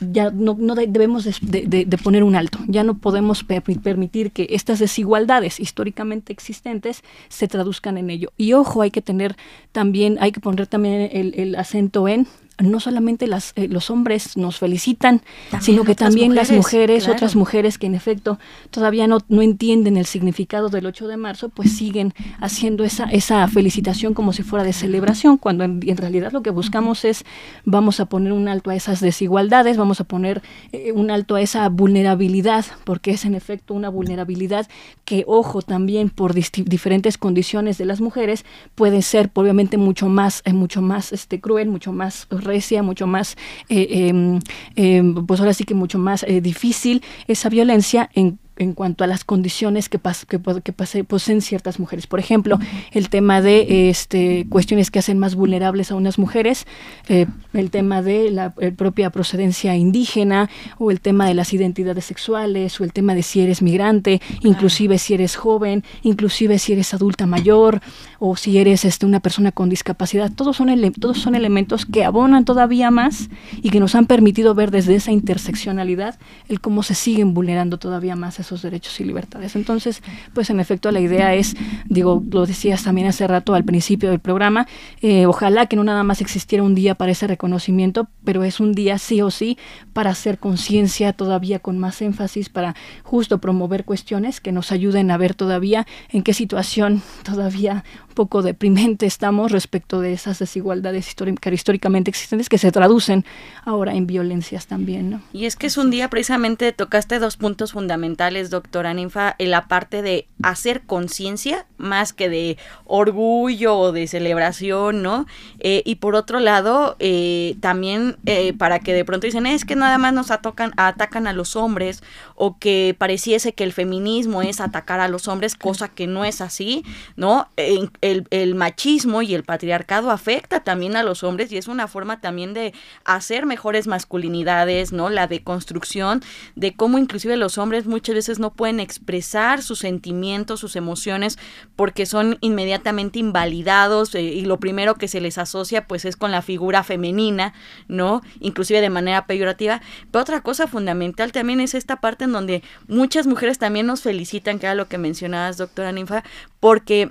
ya 0.00 0.30
no, 0.30 0.56
no 0.58 0.74
debemos 0.74 1.24
de, 1.42 1.98
poner 2.02 2.24
un 2.24 2.34
alto, 2.34 2.58
ya 2.66 2.82
no 2.84 2.96
podemos 2.98 3.44
permitir 3.44 4.32
que 4.32 4.46
estas 4.50 4.78
desigualdades 4.78 5.60
históricamente 5.60 6.32
existentes 6.32 7.04
se 7.28 7.48
traduzcan 7.48 7.98
en 7.98 8.08
ello. 8.08 8.32
Y 8.38 8.54
ojo, 8.54 8.80
hay 8.80 8.90
que 8.90 9.02
tener 9.02 9.36
también, 9.72 10.16
hay 10.20 10.32
que 10.32 10.40
poner 10.40 10.66
también 10.66 11.10
el 11.12 11.54
acento 11.54 12.08
en 12.08 12.26
no 12.62 12.80
solamente 12.80 13.26
las, 13.26 13.52
eh, 13.56 13.68
los 13.68 13.90
hombres 13.90 14.36
nos 14.36 14.58
felicitan, 14.58 15.22
sino 15.60 15.84
que 15.84 15.94
también 15.94 16.34
las 16.34 16.50
mujeres, 16.50 17.08
otras 17.08 17.36
mujeres 17.36 17.78
que 17.78 17.86
en 17.86 17.94
efecto 17.94 18.38
todavía 18.70 19.06
no, 19.06 19.18
no 19.28 19.42
entienden 19.42 19.96
el 19.96 20.06
significado 20.06 20.68
del 20.68 20.86
8 20.86 21.08
de 21.08 21.16
marzo, 21.16 21.48
pues 21.48 21.72
siguen 21.72 22.14
haciendo 22.40 22.84
esa, 22.84 23.04
esa 23.04 23.46
felicitación 23.48 24.14
como 24.14 24.32
si 24.32 24.42
fuera 24.42 24.64
de 24.64 24.72
celebración, 24.72 25.36
cuando 25.36 25.64
en, 25.64 25.96
realidad 25.96 26.32
lo 26.32 26.42
que 26.42 26.50
buscamos 26.50 27.04
es, 27.04 27.24
vamos 27.64 28.00
a 28.00 28.06
poner 28.06 28.32
un 28.32 28.48
alto 28.48 28.70
a 28.70 28.74
esas 28.74 29.00
desigualdades, 29.00 29.76
vamos 29.76 30.00
a 30.00 30.04
poner 30.04 30.42
eh, 30.72 30.92
un 30.92 31.10
alto 31.10 31.34
a 31.34 31.40
esa 31.40 31.68
vulnerabilidad, 31.68 32.64
porque 32.84 33.12
es 33.12 33.24
en 33.24 33.34
efecto 33.34 33.74
una 33.74 33.88
vulnerabilidad 33.88 34.68
que, 35.04 35.24
ojo, 35.26 35.62
también 35.62 36.10
por 36.10 36.34
diferentes 36.34 37.18
condiciones 37.18 37.78
de 37.78 37.84
las 37.84 38.00
mujeres, 38.00 38.44
puede 38.74 39.02
ser 39.02 39.30
obviamente 39.34 39.76
mucho 39.76 40.08
más, 40.08 40.42
eh, 40.44 40.52
mucho 40.52 40.82
más 40.82 41.12
este, 41.12 41.40
cruel, 41.40 41.68
mucho 41.68 41.92
más 41.92 42.26
recia, 42.52 42.82
mucho 42.82 43.06
más, 43.06 43.36
eh, 43.68 44.08
em, 44.08 44.38
em, 44.76 45.26
pues 45.26 45.40
ahora 45.40 45.54
sí 45.54 45.64
que 45.64 45.74
mucho 45.74 45.98
más 45.98 46.22
eh, 46.22 46.40
difícil 46.40 47.02
esa 47.26 47.48
violencia 47.48 48.10
en 48.14 48.38
en 48.56 48.74
cuanto 48.74 49.04
a 49.04 49.06
las 49.06 49.24
condiciones 49.24 49.88
que, 49.88 49.98
que, 50.28 50.40
que 50.62 50.72
pase, 50.72 51.04
poseen 51.04 51.40
ciertas 51.40 51.80
mujeres. 51.80 52.06
Por 52.06 52.20
ejemplo, 52.20 52.58
el 52.92 53.08
tema 53.08 53.40
de 53.40 53.88
este, 53.90 54.46
cuestiones 54.48 54.90
que 54.90 54.98
hacen 54.98 55.18
más 55.18 55.34
vulnerables 55.34 55.90
a 55.90 55.94
unas 55.94 56.18
mujeres, 56.18 56.66
eh, 57.08 57.26
el 57.54 57.70
tema 57.70 58.02
de 58.02 58.30
la 58.30 58.50
propia 58.76 59.10
procedencia 59.10 59.74
indígena, 59.76 60.50
o 60.78 60.90
el 60.90 61.00
tema 61.00 61.26
de 61.26 61.34
las 61.34 61.52
identidades 61.52 62.04
sexuales, 62.04 62.80
o 62.80 62.84
el 62.84 62.92
tema 62.92 63.14
de 63.14 63.22
si 63.22 63.40
eres 63.40 63.62
migrante, 63.62 64.20
inclusive 64.42 64.98
si 64.98 65.14
eres 65.14 65.36
joven, 65.36 65.84
inclusive 66.02 66.58
si 66.58 66.72
eres 66.72 66.92
adulta 66.94 67.26
mayor, 67.26 67.80
o 68.18 68.36
si 68.36 68.58
eres 68.58 68.84
este, 68.84 69.06
una 69.06 69.20
persona 69.20 69.52
con 69.52 69.68
discapacidad. 69.68 70.30
Todos 70.30 70.56
son, 70.56 70.68
todos 70.92 71.18
son 71.18 71.34
elementos 71.34 71.86
que 71.86 72.04
abonan 72.04 72.44
todavía 72.44 72.90
más 72.90 73.28
y 73.62 73.70
que 73.70 73.80
nos 73.80 73.94
han 73.94 74.06
permitido 74.06 74.54
ver 74.54 74.70
desde 74.70 74.94
esa 74.94 75.12
interseccionalidad 75.12 76.18
el 76.48 76.60
cómo 76.60 76.82
se 76.82 76.94
siguen 76.94 77.34
vulnerando 77.34 77.78
todavía 77.78 78.16
más 78.16 78.40
esos 78.42 78.62
derechos 78.62 79.00
y 79.00 79.04
libertades. 79.04 79.56
Entonces, 79.56 80.02
pues 80.34 80.50
en 80.50 80.60
efecto 80.60 80.90
la 80.90 81.00
idea 81.00 81.34
es, 81.34 81.56
digo, 81.86 82.22
lo 82.30 82.46
decías 82.46 82.84
también 82.84 83.06
hace 83.06 83.26
rato 83.26 83.54
al 83.54 83.64
principio 83.64 84.10
del 84.10 84.20
programa, 84.20 84.66
eh, 85.00 85.26
ojalá 85.26 85.66
que 85.66 85.76
no 85.76 85.84
nada 85.84 86.02
más 86.02 86.20
existiera 86.20 86.62
un 86.62 86.74
día 86.74 86.94
para 86.94 87.12
ese 87.12 87.26
reconocimiento, 87.26 88.08
pero 88.24 88.44
es 88.44 88.60
un 88.60 88.72
día 88.72 88.98
sí 88.98 89.22
o 89.22 89.30
sí 89.30 89.58
para 89.92 90.10
hacer 90.10 90.38
conciencia 90.38 91.12
todavía 91.12 91.58
con 91.58 91.78
más 91.78 92.02
énfasis, 92.02 92.48
para 92.48 92.74
justo 93.02 93.38
promover 93.38 93.84
cuestiones 93.84 94.40
que 94.40 94.52
nos 94.52 94.72
ayuden 94.72 95.10
a 95.10 95.16
ver 95.16 95.34
todavía 95.34 95.86
en 96.10 96.22
qué 96.22 96.34
situación 96.34 97.02
todavía 97.22 97.84
poco 98.12 98.42
deprimente 98.42 99.06
estamos 99.06 99.52
respecto 99.52 100.00
de 100.00 100.12
esas 100.12 100.38
desigualdades 100.38 101.08
históricamente 101.08 102.10
existentes 102.10 102.48
que 102.48 102.58
se 102.58 102.72
traducen 102.72 103.24
ahora 103.64 103.94
en 103.94 104.06
violencias 104.06 104.66
también. 104.66 105.10
¿no? 105.10 105.22
Y 105.32 105.46
es 105.46 105.56
que 105.56 105.66
es 105.66 105.76
un 105.76 105.90
día 105.90 106.08
precisamente 106.08 106.72
tocaste 106.72 107.18
dos 107.18 107.36
puntos 107.36 107.72
fundamentales, 107.72 108.50
doctora 108.50 108.94
Ninfa, 108.94 109.34
en 109.38 109.50
la 109.50 109.68
parte 109.68 110.02
de 110.02 110.28
hacer 110.42 110.82
conciencia 110.82 111.66
más 111.76 112.12
que 112.12 112.28
de 112.28 112.58
orgullo 112.84 113.76
o 113.76 113.92
de 113.92 114.06
celebración, 114.06 115.02
¿no? 115.02 115.26
Eh, 115.64 115.82
y 115.86 115.94
por 115.94 116.16
otro 116.16 116.40
lado, 116.40 116.96
eh, 116.98 117.54
también 117.60 118.16
eh, 118.26 118.52
para 118.52 118.80
que 118.80 118.92
de 118.92 119.04
pronto 119.04 119.28
dicen, 119.28 119.46
es 119.46 119.64
que 119.64 119.76
nada 119.76 119.96
más 119.96 120.12
nos 120.12 120.32
atacan, 120.32 120.72
atacan 120.76 121.28
a 121.28 121.32
los 121.32 121.54
hombres 121.54 122.02
o 122.34 122.58
que 122.58 122.96
pareciese 122.98 123.52
que 123.52 123.62
el 123.62 123.72
feminismo 123.72 124.42
es 124.42 124.60
atacar 124.60 124.98
a 124.98 125.06
los 125.06 125.28
hombres, 125.28 125.54
cosa 125.54 125.86
que 125.86 126.08
no 126.08 126.24
es 126.24 126.40
así, 126.40 126.84
¿no? 127.14 127.48
El, 127.56 127.92
el 128.00 128.54
machismo 128.56 129.22
y 129.22 129.36
el 129.36 129.44
patriarcado 129.44 130.10
afecta 130.10 130.64
también 130.64 130.96
a 130.96 131.04
los 131.04 131.22
hombres 131.22 131.52
y 131.52 131.58
es 131.58 131.68
una 131.68 131.86
forma 131.86 132.20
también 132.20 132.54
de 132.54 132.74
hacer 133.04 133.46
mejores 133.46 133.86
masculinidades, 133.86 134.92
¿no? 134.92 135.10
La 135.10 135.28
deconstrucción 135.28 136.22
de 136.56 136.74
cómo 136.74 136.98
inclusive 136.98 137.36
los 137.36 137.56
hombres 137.56 137.86
muchas 137.86 138.16
veces 138.16 138.40
no 138.40 138.52
pueden 138.52 138.80
expresar 138.80 139.62
sus 139.62 139.78
sentimientos, 139.78 140.58
sus 140.58 140.74
emociones, 140.74 141.38
porque 141.76 142.04
son 142.04 142.38
inmediatamente 142.40 143.20
invalidados 143.20 144.12
eh, 144.16 144.22
y 144.22 144.44
lo 144.44 144.58
primero 144.58 144.96
que 144.96 145.06
se 145.06 145.20
les 145.20 145.38
asocia 145.38 145.51
pues 145.86 146.04
es 146.04 146.16
con 146.16 146.30
la 146.30 146.42
figura 146.42 146.82
femenina, 146.82 147.54
¿no? 147.88 148.22
Inclusive 148.40 148.80
de 148.80 148.90
manera 148.90 149.26
peyorativa. 149.26 149.80
Pero 150.10 150.22
otra 150.22 150.42
cosa 150.42 150.66
fundamental 150.66 151.32
también 151.32 151.60
es 151.60 151.74
esta 151.74 152.00
parte 152.00 152.24
en 152.24 152.32
donde 152.32 152.62
muchas 152.88 153.26
mujeres 153.26 153.58
también 153.58 153.86
nos 153.86 154.02
felicitan, 154.02 154.58
que 154.58 154.66
era 154.66 154.74
lo 154.74 154.88
que 154.88 154.98
mencionabas, 154.98 155.56
doctora 155.56 155.92
Ninfa, 155.92 156.24
porque 156.60 157.10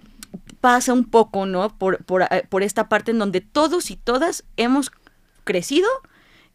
pasa 0.60 0.94
un 0.94 1.06
poco, 1.06 1.46
¿no? 1.46 1.78
Por, 1.78 2.04
por, 2.06 2.24
eh, 2.24 2.46
por 2.50 2.64
esta 2.64 2.88
parte 2.88 3.12
en 3.12 3.20
donde 3.20 3.42
todos 3.42 3.92
y 3.92 3.96
todas 3.96 4.44
hemos 4.58 4.92
crecido 5.44 5.90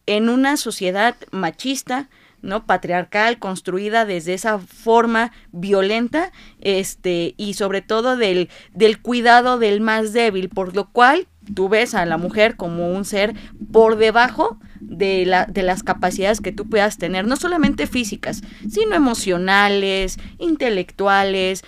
en 0.06 0.28
una 0.28 0.56
sociedad 0.56 1.16
machista, 1.32 2.08
¿no? 2.42 2.64
patriarcal 2.64 3.38
construida 3.38 4.04
desde 4.04 4.34
esa 4.34 4.58
forma 4.58 5.32
violenta 5.52 6.32
este 6.60 7.34
y 7.36 7.54
sobre 7.54 7.82
todo 7.82 8.16
del, 8.16 8.48
del 8.72 9.00
cuidado 9.00 9.58
del 9.58 9.80
más 9.80 10.12
débil 10.12 10.48
por 10.48 10.76
lo 10.76 10.90
cual 10.90 11.26
tú 11.54 11.68
ves 11.68 11.94
a 11.94 12.04
la 12.06 12.16
mujer 12.18 12.56
como 12.56 12.90
un 12.90 13.04
ser 13.04 13.34
por 13.72 13.96
debajo 13.96 14.58
de, 14.80 15.24
la, 15.26 15.46
de 15.46 15.62
las 15.62 15.82
capacidades 15.82 16.40
que 16.40 16.52
tú 16.52 16.68
puedas 16.68 16.98
tener, 16.98 17.26
no 17.26 17.36
solamente 17.36 17.86
físicas, 17.86 18.42
sino 18.68 18.94
emocionales, 18.94 20.18
intelectuales, 20.38 21.64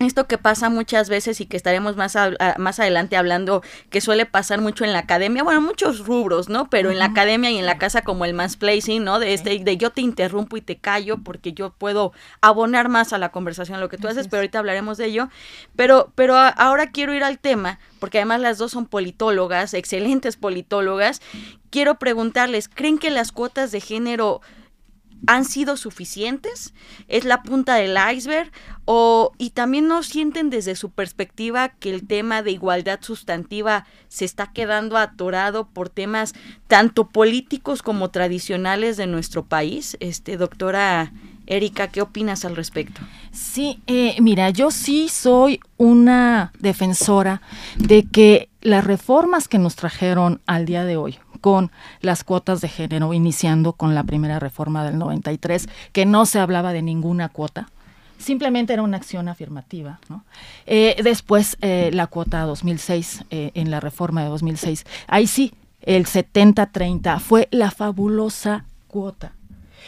esto 0.00 0.26
que 0.26 0.38
pasa 0.38 0.70
muchas 0.70 1.10
veces 1.10 1.40
y 1.40 1.46
que 1.46 1.58
estaremos 1.58 1.96
más, 1.96 2.16
más 2.56 2.80
adelante 2.80 3.16
hablando, 3.16 3.62
que 3.90 4.00
suele 4.00 4.24
pasar 4.24 4.60
mucho 4.60 4.84
en 4.84 4.92
la 4.92 5.00
academia, 5.00 5.42
bueno, 5.42 5.60
muchos 5.60 6.06
rubros, 6.06 6.48
¿no? 6.48 6.70
Pero 6.70 6.90
en 6.90 6.98
la 6.98 7.04
academia 7.06 7.50
y 7.50 7.58
en 7.58 7.66
la 7.66 7.78
casa 7.78 8.02
como 8.02 8.24
el 8.24 8.34
placing, 8.58 9.04
¿no? 9.04 9.18
De 9.18 9.34
este, 9.34 9.58
de 9.58 9.76
yo 9.76 9.90
te 9.90 10.00
interrumpo 10.00 10.56
y 10.56 10.62
te 10.62 10.78
callo 10.78 11.18
porque 11.18 11.52
yo 11.52 11.70
puedo 11.70 12.12
abonar 12.40 12.88
más 12.88 13.12
a 13.12 13.18
la 13.18 13.28
conversación 13.30 13.78
lo 13.78 13.90
que 13.90 13.98
tú 13.98 14.08
haces, 14.08 14.28
pero 14.28 14.38
ahorita 14.38 14.58
hablaremos 14.58 14.96
de 14.96 15.06
ello. 15.06 15.28
Pero, 15.76 16.10
pero 16.14 16.34
ahora 16.36 16.90
quiero 16.90 17.14
ir 17.14 17.22
al 17.22 17.38
tema, 17.38 17.78
porque 17.98 18.18
además 18.18 18.40
las 18.40 18.56
dos 18.56 18.72
son 18.72 18.86
politólogas, 18.86 19.74
excelentes 19.74 20.36
politólogas. 20.36 21.20
Quiero 21.68 21.98
preguntarles, 21.98 22.68
¿creen 22.68 22.98
que 22.98 23.10
las 23.10 23.32
cuotas 23.32 23.70
de 23.70 23.80
género 23.80 24.40
han 25.26 25.44
sido 25.44 25.76
suficientes, 25.76 26.74
es 27.08 27.24
la 27.24 27.42
punta 27.42 27.74
del 27.74 27.96
iceberg 28.14 28.50
o 28.84 29.32
y 29.38 29.50
también 29.50 29.86
no 29.86 30.02
sienten 30.02 30.50
desde 30.50 30.74
su 30.74 30.90
perspectiva 30.90 31.68
que 31.68 31.90
el 31.90 32.06
tema 32.06 32.42
de 32.42 32.52
igualdad 32.52 33.00
sustantiva 33.02 33.86
se 34.08 34.24
está 34.24 34.52
quedando 34.52 34.96
atorado 34.96 35.68
por 35.68 35.88
temas 35.88 36.34
tanto 36.66 37.08
políticos 37.08 37.82
como 37.82 38.10
tradicionales 38.10 38.96
de 38.96 39.06
nuestro 39.06 39.44
país. 39.44 39.96
Este 40.00 40.36
doctora 40.36 41.12
Erika, 41.46 41.88
¿qué 41.88 42.00
opinas 42.00 42.44
al 42.44 42.56
respecto? 42.56 43.00
Sí, 43.32 43.80
eh, 43.86 44.16
mira, 44.20 44.50
yo 44.50 44.70
sí 44.70 45.08
soy 45.08 45.60
una 45.76 46.52
defensora 46.58 47.42
de 47.76 48.04
que 48.04 48.48
las 48.60 48.84
reformas 48.84 49.48
que 49.48 49.58
nos 49.58 49.74
trajeron 49.76 50.40
al 50.46 50.64
día 50.64 50.84
de 50.84 50.96
hoy, 50.96 51.18
con 51.40 51.70
las 52.00 52.24
cuotas 52.24 52.60
de 52.60 52.68
género, 52.68 53.12
iniciando 53.12 53.72
con 53.72 53.94
la 53.94 54.04
primera 54.04 54.38
reforma 54.38 54.84
del 54.84 54.98
93, 54.98 55.68
que 55.92 56.06
no 56.06 56.26
se 56.26 56.38
hablaba 56.38 56.72
de 56.72 56.82
ninguna 56.82 57.28
cuota, 57.28 57.68
simplemente 58.20 58.72
era 58.72 58.82
una 58.82 58.96
acción 58.96 59.28
afirmativa. 59.28 59.98
Eh, 60.66 60.96
después 61.02 61.56
eh, 61.60 61.90
la 61.92 62.06
cuota 62.06 62.42
2006, 62.42 63.24
eh, 63.30 63.50
en 63.54 63.70
la 63.70 63.80
reforma 63.80 64.22
de 64.22 64.28
2006, 64.28 64.84
ahí 65.06 65.26
sí, 65.26 65.52
el 65.82 66.06
70-30 66.06 67.18
fue 67.20 67.48
la 67.50 67.70
fabulosa 67.70 68.64
cuota. 68.86 69.32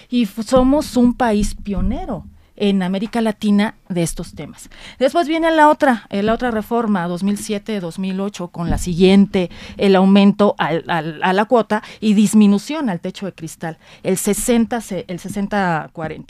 Y 0.08 0.26
somos 0.26 0.96
un 0.96 1.14
país 1.14 1.54
pionero 1.54 2.24
en 2.56 2.82
América 2.82 3.20
Latina 3.20 3.74
de 3.88 4.02
estos 4.02 4.34
temas. 4.34 4.70
Después 4.98 5.28
viene 5.28 5.50
la 5.50 5.68
otra, 5.68 6.06
eh, 6.10 6.22
la 6.22 6.34
otra 6.34 6.50
reforma, 6.50 7.06
2007-2008, 7.08 8.50
con 8.50 8.70
la 8.70 8.78
siguiente, 8.78 9.50
el 9.76 9.96
aumento 9.96 10.54
a 10.58 11.32
la 11.32 11.44
cuota 11.44 11.82
y 12.00 12.14
disminución 12.14 12.88
al 12.88 13.00
techo 13.00 13.26
de 13.26 13.32
cristal, 13.32 13.78
el 14.02 14.16
60, 14.16 14.76
el 15.06 15.20
60-40. 15.20 16.24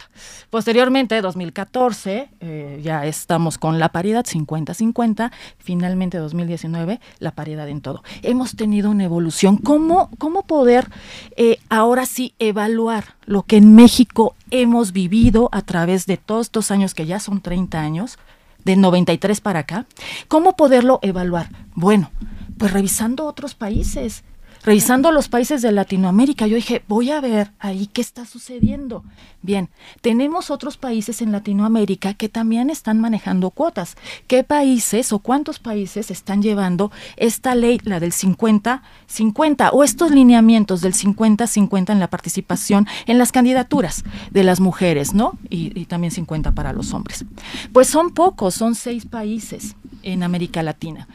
Posteriormente, 0.50 1.20
2014, 1.20 2.28
eh, 2.40 2.80
ya 2.82 3.06
estamos 3.06 3.58
con 3.58 3.78
la 3.78 3.90
paridad 3.90 4.24
50-50, 4.24 5.30
finalmente 5.58 6.18
2019, 6.18 7.00
la 7.18 7.30
paridad 7.32 7.68
en 7.68 7.80
todo. 7.80 8.02
Hemos 8.22 8.56
tenido 8.56 8.90
una 8.90 9.04
evolución. 9.04 9.56
¿Cómo, 9.56 10.10
cómo 10.18 10.42
poder 10.42 10.88
eh, 11.36 11.58
ahora 11.68 12.06
sí 12.06 12.34
evaluar 12.38 13.16
lo 13.26 13.42
que 13.42 13.56
en 13.56 13.74
México 13.74 14.34
hemos 14.52 14.92
vivido 14.92 15.48
a 15.50 15.62
través 15.62 16.06
de 16.06 16.16
todos 16.18 16.46
estos 16.46 16.70
años 16.70 16.94
que 16.94 17.06
ya 17.06 17.18
son 17.18 17.40
30 17.40 17.80
años, 17.80 18.18
de 18.64 18.76
93 18.76 19.40
para 19.40 19.60
acá, 19.60 19.86
¿cómo 20.28 20.56
poderlo 20.56 21.00
evaluar? 21.02 21.48
Bueno, 21.74 22.12
pues 22.58 22.72
revisando 22.72 23.26
otros 23.26 23.54
países, 23.56 24.22
revisando 24.64 25.10
los 25.10 25.28
países 25.28 25.62
de 25.62 25.72
Latinoamérica, 25.72 26.46
yo 26.46 26.56
dije, 26.56 26.82
voy 26.88 27.10
a 27.10 27.20
ver 27.20 27.52
ahí 27.58 27.86
qué 27.86 28.00
está 28.00 28.24
sucediendo. 28.24 29.04
Bien, 29.42 29.70
tenemos 30.00 30.50
otros 30.50 30.76
países 30.76 31.20
en 31.20 31.32
Latinoamérica 31.32 32.14
que 32.14 32.28
también 32.28 32.70
están 32.70 33.00
manejando 33.00 33.50
cuotas. 33.50 33.96
¿Qué 34.28 34.44
países 34.44 35.12
o 35.12 35.18
cuántos 35.18 35.58
países 35.58 36.10
están 36.10 36.42
llevando 36.42 36.92
esta 37.16 37.54
ley, 37.54 37.80
la 37.84 37.98
del 37.98 38.12
50-50, 38.12 39.70
o 39.72 39.82
estos 39.82 40.12
lineamientos 40.12 40.80
del 40.80 40.94
50-50 40.94 41.90
en 41.90 42.00
la 42.00 42.10
participación 42.10 42.86
en 43.06 43.18
las 43.18 43.32
candidaturas 43.32 44.04
de 44.30 44.44
las 44.44 44.60
mujeres, 44.60 45.14
¿no? 45.14 45.38
Y, 45.50 45.78
y 45.78 45.86
también 45.86 46.12
50 46.12 46.52
para 46.52 46.72
los 46.72 46.92
hombres. 46.92 47.24
Pues 47.72 47.88
son 47.88 48.14
pocos, 48.14 48.54
son 48.54 48.74
seis 48.74 49.06
países 49.06 49.74
en 50.02 50.22
América 50.22 50.62
Latina 50.62 51.08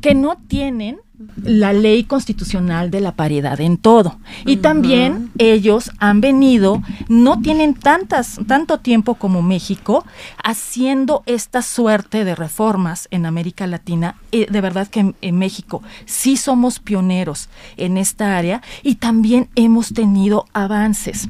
que 0.00 0.14
no 0.14 0.36
tienen 0.36 1.00
la 1.42 1.72
ley 1.72 2.04
constitucional 2.04 2.90
de 2.90 3.00
la 3.00 3.12
paridad 3.12 3.60
en 3.60 3.76
todo. 3.76 4.18
Y 4.46 4.58
también 4.58 5.30
ellos 5.38 5.90
han 5.98 6.20
venido, 6.20 6.82
no 7.08 7.40
tienen 7.40 7.74
tantas, 7.74 8.38
tanto 8.46 8.78
tiempo 8.78 9.14
como 9.14 9.42
México, 9.42 10.04
haciendo 10.42 11.22
esta 11.26 11.62
suerte 11.62 12.24
de 12.24 12.34
reformas 12.34 13.08
en 13.10 13.26
América 13.26 13.66
Latina. 13.66 14.16
Eh, 14.30 14.46
de 14.48 14.60
verdad 14.60 14.88
que 14.88 15.14
en, 15.20 15.38
México 15.38 15.82
sí 16.04 16.36
somos 16.36 16.78
pioneros 16.78 17.48
en 17.76 17.96
esta 17.96 18.36
área 18.36 18.62
y 18.82 18.96
también 18.96 19.48
hemos 19.54 19.92
tenido 19.92 20.46
avances 20.52 21.28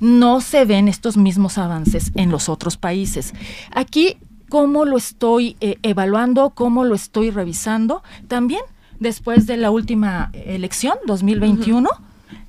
no 0.00 0.40
se 0.40 0.64
ven 0.64 0.88
estos 0.88 1.16
mismos 1.16 1.56
avances 1.56 2.10
en 2.14 2.30
los 2.30 2.48
otros 2.48 2.76
países. 2.76 3.32
Aquí 3.70 4.16
cómo 4.50 4.84
lo 4.84 4.98
estoy 4.98 5.56
eh, 5.60 5.78
evaluando, 5.82 6.50
cómo 6.50 6.84
lo 6.84 6.94
estoy 6.94 7.30
revisando. 7.30 8.02
También 8.28 8.60
después 8.98 9.46
de 9.46 9.56
la 9.56 9.70
última 9.70 10.30
elección, 10.34 10.98
2021, 11.06 11.88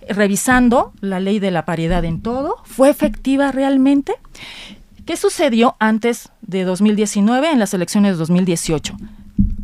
revisando 0.09 0.91
la 0.99 1.21
ley 1.21 1.39
de 1.39 1.51
la 1.51 1.63
paridad 1.63 2.03
en 2.03 2.21
todo, 2.21 2.57
¿fue 2.65 2.89
efectiva 2.89 3.53
realmente? 3.53 4.15
¿Qué 5.05 5.15
sucedió 5.15 5.77
antes 5.79 6.29
de 6.41 6.63
2019 6.65 7.51
en 7.51 7.59
las 7.59 7.73
elecciones 7.73 8.13
de 8.13 8.17
2018? 8.17 8.97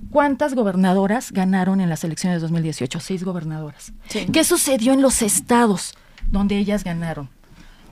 ¿Cuántas 0.09 0.55
gobernadoras 0.55 1.31
ganaron 1.31 1.81
en 1.81 1.89
las 1.89 2.03
elecciones 2.03 2.37
de 2.37 2.41
2018? 2.41 2.99
Seis 2.99 3.23
gobernadoras. 3.23 3.93
¿Qué 4.31 4.43
sucedió 4.43 4.93
en 4.93 5.01
los 5.01 5.21
estados 5.21 5.95
donde 6.31 6.57
ellas 6.57 6.83
ganaron? 6.83 7.29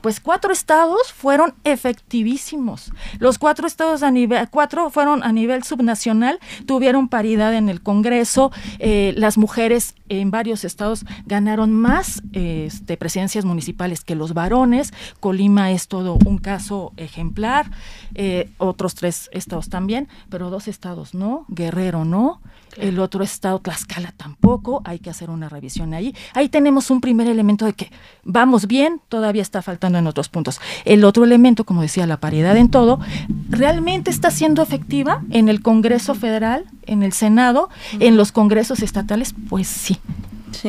Pues 0.06 0.20
cuatro 0.20 0.52
estados 0.52 1.12
fueron 1.12 1.54
efectivísimos. 1.64 2.92
Los 3.18 3.38
cuatro 3.38 3.66
estados 3.66 4.04
a 4.04 4.12
nivel, 4.12 4.48
cuatro 4.50 4.88
fueron 4.88 5.24
a 5.24 5.32
nivel 5.32 5.64
subnacional, 5.64 6.38
tuvieron 6.64 7.08
paridad 7.08 7.52
en 7.54 7.68
el 7.68 7.82
Congreso, 7.82 8.52
eh, 8.78 9.14
las 9.16 9.36
mujeres 9.36 9.96
en 10.08 10.30
varios 10.30 10.64
estados 10.64 11.04
ganaron 11.24 11.72
más 11.72 12.22
este, 12.32 12.96
presidencias 12.96 13.44
municipales 13.44 14.04
que 14.04 14.14
los 14.14 14.32
varones. 14.32 14.92
Colima 15.18 15.72
es 15.72 15.88
todo 15.88 16.18
un 16.24 16.38
caso 16.38 16.92
ejemplar, 16.96 17.72
eh, 18.14 18.48
otros 18.58 18.94
tres 18.94 19.28
estados 19.32 19.68
también, 19.68 20.06
pero 20.30 20.50
dos 20.50 20.68
estados 20.68 21.14
no, 21.14 21.46
Guerrero 21.48 22.04
no, 22.04 22.40
el 22.76 22.98
otro 22.98 23.24
estado, 23.24 23.58
Tlaxcala 23.58 24.12
tampoco, 24.12 24.82
hay 24.84 24.98
que 24.98 25.10
hacer 25.10 25.30
una 25.30 25.48
revisión 25.48 25.94
ahí. 25.94 26.14
Ahí 26.34 26.48
tenemos 26.48 26.90
un 26.90 27.00
primer 27.00 27.26
elemento 27.26 27.64
de 27.64 27.72
que 27.72 27.90
vamos 28.22 28.66
bien, 28.66 29.00
todavía 29.08 29.42
está 29.42 29.62
faltando 29.62 29.95
en 29.98 30.06
otros 30.06 30.28
puntos. 30.28 30.60
El 30.84 31.04
otro 31.04 31.24
elemento, 31.24 31.64
como 31.64 31.82
decía, 31.82 32.06
la 32.06 32.18
paridad 32.18 32.56
en 32.56 32.70
todo, 32.70 33.00
realmente 33.48 34.10
está 34.10 34.30
siendo 34.30 34.62
efectiva 34.62 35.22
en 35.30 35.48
el 35.48 35.62
Congreso 35.62 36.14
Federal, 36.14 36.64
en 36.86 37.02
el 37.02 37.12
Senado, 37.12 37.68
en 38.00 38.16
los 38.16 38.32
congresos 38.32 38.82
estatales, 38.82 39.34
pues 39.48 39.66
sí. 39.66 39.98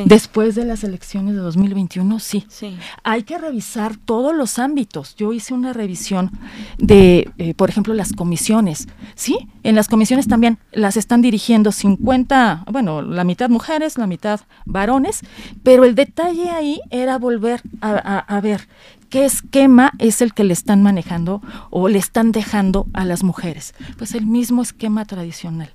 Después 0.04 0.54
de 0.54 0.64
las 0.64 0.84
elecciones 0.84 1.34
de 1.34 1.40
2021, 1.40 2.18
sí. 2.18 2.44
sí. 2.48 2.76
Hay 3.04 3.22
que 3.22 3.38
revisar 3.38 3.96
todos 3.96 4.34
los 4.34 4.58
ámbitos. 4.58 5.14
Yo 5.16 5.32
hice 5.32 5.54
una 5.54 5.72
revisión 5.72 6.30
de, 6.78 7.30
eh, 7.38 7.54
por 7.54 7.70
ejemplo, 7.70 7.94
las 7.94 8.12
comisiones. 8.12 8.88
Sí, 9.14 9.48
en 9.62 9.74
las 9.74 9.88
comisiones 9.88 10.28
también 10.28 10.58
las 10.72 10.96
están 10.96 11.22
dirigiendo 11.22 11.72
50, 11.72 12.64
bueno, 12.70 13.02
la 13.02 13.24
mitad 13.24 13.48
mujeres, 13.48 13.98
la 13.98 14.06
mitad 14.06 14.40
varones, 14.66 15.20
pero 15.62 15.84
el 15.84 15.94
detalle 15.94 16.50
ahí 16.50 16.80
era 16.90 17.18
volver 17.18 17.62
a 17.80 18.40
ver 18.42 18.68
qué 19.08 19.24
esquema 19.24 19.92
es 19.98 20.22
el 20.22 20.34
que 20.34 20.44
le 20.44 20.52
están 20.52 20.82
manejando 20.82 21.42
o 21.70 21.88
le 21.88 21.98
están 21.98 22.32
dejando 22.32 22.86
a 22.92 23.04
las 23.04 23.22
mujeres. 23.22 23.74
Pues 23.96 24.14
el 24.14 24.26
mismo 24.26 24.62
esquema 24.62 25.04
tradicional 25.04 25.72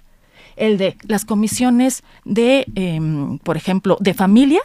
el 0.55 0.77
de 0.77 0.97
las 1.07 1.25
comisiones 1.25 2.03
de, 2.25 2.65
em, 2.75 3.39
por 3.39 3.57
ejemplo, 3.57 3.97
de 3.99 4.13
familia, 4.13 4.61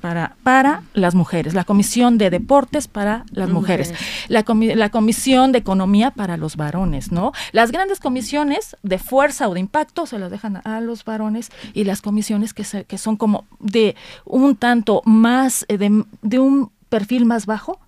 para, 0.00 0.36
para 0.42 0.82
las 0.94 1.14
mujeres, 1.14 1.52
la 1.52 1.64
comisión 1.64 2.16
de 2.16 2.30
deportes 2.30 2.88
para 2.88 3.24
las 3.30 3.50
mujeres, 3.50 3.92
La, 4.28 4.44
la, 4.48 4.88
comisión 4.90 5.52
de 5.52 5.58
economía 5.58 6.10
para 6.10 6.36
los 6.36 6.56
varones, 6.56 7.12
¿no? 7.12 7.32
Las 7.52 7.72
grandes 7.72 8.00
comisiones 8.00 8.76
de 8.82 8.98
fuerza 8.98 9.48
o 9.48 9.54
de 9.54 9.60
impacto 9.60 10.06
se 10.06 10.18
las 10.18 10.30
dejan 10.30 10.62
a, 10.64 10.80
los 10.80 11.04
varones 11.04 11.50
y 11.74 11.84
las 11.84 12.00
comisiones 12.00 12.54
que, 12.54 12.64
que 12.84 12.98
son 12.98 13.16
como 13.16 13.44
de 13.60 13.96
un 14.24 14.56
tanto 14.56 15.02
más, 15.04 15.66
eh, 15.68 15.76
de, 15.78 16.04
de 16.22 16.38
un 16.38 16.70
perfil 16.88 17.26
más 17.26 17.46
bajo, 17.46 17.78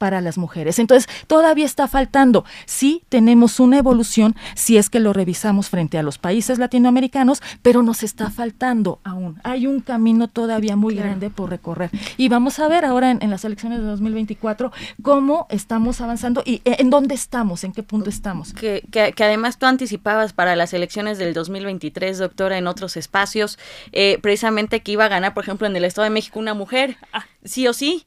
para 0.00 0.22
las 0.22 0.38
mujeres. 0.38 0.78
Entonces, 0.78 1.10
todavía 1.26 1.66
está 1.66 1.86
faltando. 1.86 2.46
Sí 2.64 3.02
tenemos 3.10 3.60
una 3.60 3.76
evolución 3.76 4.34
si 4.54 4.78
es 4.78 4.88
que 4.88 4.98
lo 4.98 5.12
revisamos 5.12 5.68
frente 5.68 5.98
a 5.98 6.02
los 6.02 6.16
países 6.16 6.58
latinoamericanos, 6.58 7.42
pero 7.60 7.82
nos 7.82 8.02
está 8.02 8.30
faltando 8.30 8.98
aún. 9.04 9.38
Hay 9.44 9.66
un 9.66 9.80
camino 9.80 10.26
todavía 10.26 10.74
muy 10.74 10.94
grande 10.94 11.28
por 11.28 11.50
recorrer. 11.50 11.90
Y 12.16 12.30
vamos 12.30 12.58
a 12.60 12.68
ver 12.68 12.86
ahora 12.86 13.10
en, 13.10 13.30
las 13.30 13.44
elecciones 13.44 13.80
de 13.80 13.84
2024 13.84 14.72
cómo 15.02 15.46
estamos 15.50 16.00
avanzando 16.00 16.42
y 16.46 16.62
eh, 16.64 16.76
en 16.78 16.88
dónde 16.88 17.14
estamos, 17.14 17.62
en 17.62 17.72
qué 17.72 17.82
punto 17.82 18.08
estamos. 18.08 18.54
Que, 18.54 18.82
que, 18.90 19.12
además 19.22 19.58
tú 19.58 19.66
anticipabas 19.66 20.32
para 20.32 20.56
las 20.56 20.72
elecciones 20.72 21.18
del 21.18 21.34
2023, 21.34 22.16
doctora, 22.16 22.56
en 22.56 22.66
otros 22.68 22.96
espacios, 22.96 23.58
eh, 23.92 24.18
precisamente 24.22 24.80
que 24.80 24.92
iba 24.92 25.04
a 25.04 25.08
ganar, 25.08 25.34
por 25.34 25.44
ejemplo, 25.44 25.66
en 25.66 25.76
el 25.76 25.84
Estado 25.84 26.04
de 26.04 26.10
México 26.10 26.38
una 26.38 26.54
mujer, 26.54 26.96
ah. 27.12 27.26
sí 27.44 27.68
o 27.68 27.74
sí. 27.74 28.06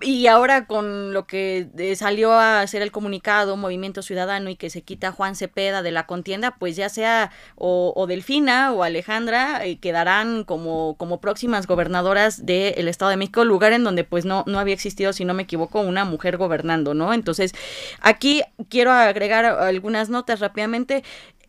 Y 0.00 0.26
ahora 0.26 0.66
con 0.66 1.12
lo 1.12 1.26
que 1.26 1.68
eh, 1.78 1.96
salió 1.96 2.32
a 2.32 2.60
hacer 2.60 2.82
el 2.82 2.92
comunicado 2.92 3.56
Movimiento 3.56 4.02
Ciudadano 4.02 4.50
y 4.50 4.56
que 4.56 4.70
se 4.70 4.82
quita 4.82 5.12
Juan 5.12 5.36
Cepeda 5.36 5.82
de 5.82 5.90
la 5.90 6.06
contienda, 6.06 6.56
pues 6.58 6.76
ya 6.76 6.88
sea 6.88 7.30
o, 7.56 8.06
Delfina 8.06 8.72
o 8.72 8.82
Alejandra 8.82 9.64
eh, 9.64 9.78
quedarán 9.78 10.44
como, 10.44 10.96
como 10.96 11.20
próximas 11.20 11.66
gobernadoras 11.66 12.44
del 12.44 12.88
Estado 12.88 13.10
de 13.10 13.16
México, 13.16 13.44
lugar 13.44 13.72
en 13.72 13.84
donde 13.84 14.04
pues 14.04 14.24
no, 14.24 14.44
no 14.46 14.58
había 14.58 14.74
existido, 14.74 15.12
si 15.12 15.24
no 15.24 15.34
me 15.34 15.44
equivoco, 15.44 15.80
una 15.80 16.04
mujer 16.04 16.36
gobernando, 16.36 16.94
¿no? 16.94 17.14
Entonces, 17.14 17.54
aquí 18.00 18.42
quiero 18.68 18.92
agregar 18.92 19.44
algunas 19.44 20.10
notas 20.10 20.40
rápidamente 20.40 21.02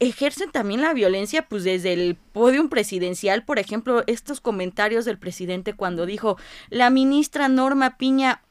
ejercen 0.09 0.51
también 0.51 0.81
la 0.81 0.93
violencia, 0.93 1.47
pues 1.47 1.63
desde 1.63 1.93
el 1.93 2.15
podium 2.15 2.69
presidencial, 2.69 3.43
por 3.43 3.59
ejemplo, 3.59 4.03
estos 4.07 4.41
comentarios 4.41 5.05
del 5.05 5.17
presidente 5.17 5.73
cuando 5.73 6.05
dijo, 6.05 6.37
la 6.69 6.89
ministra 6.89 7.49
Norma 7.49 7.97
Piña 7.97 8.41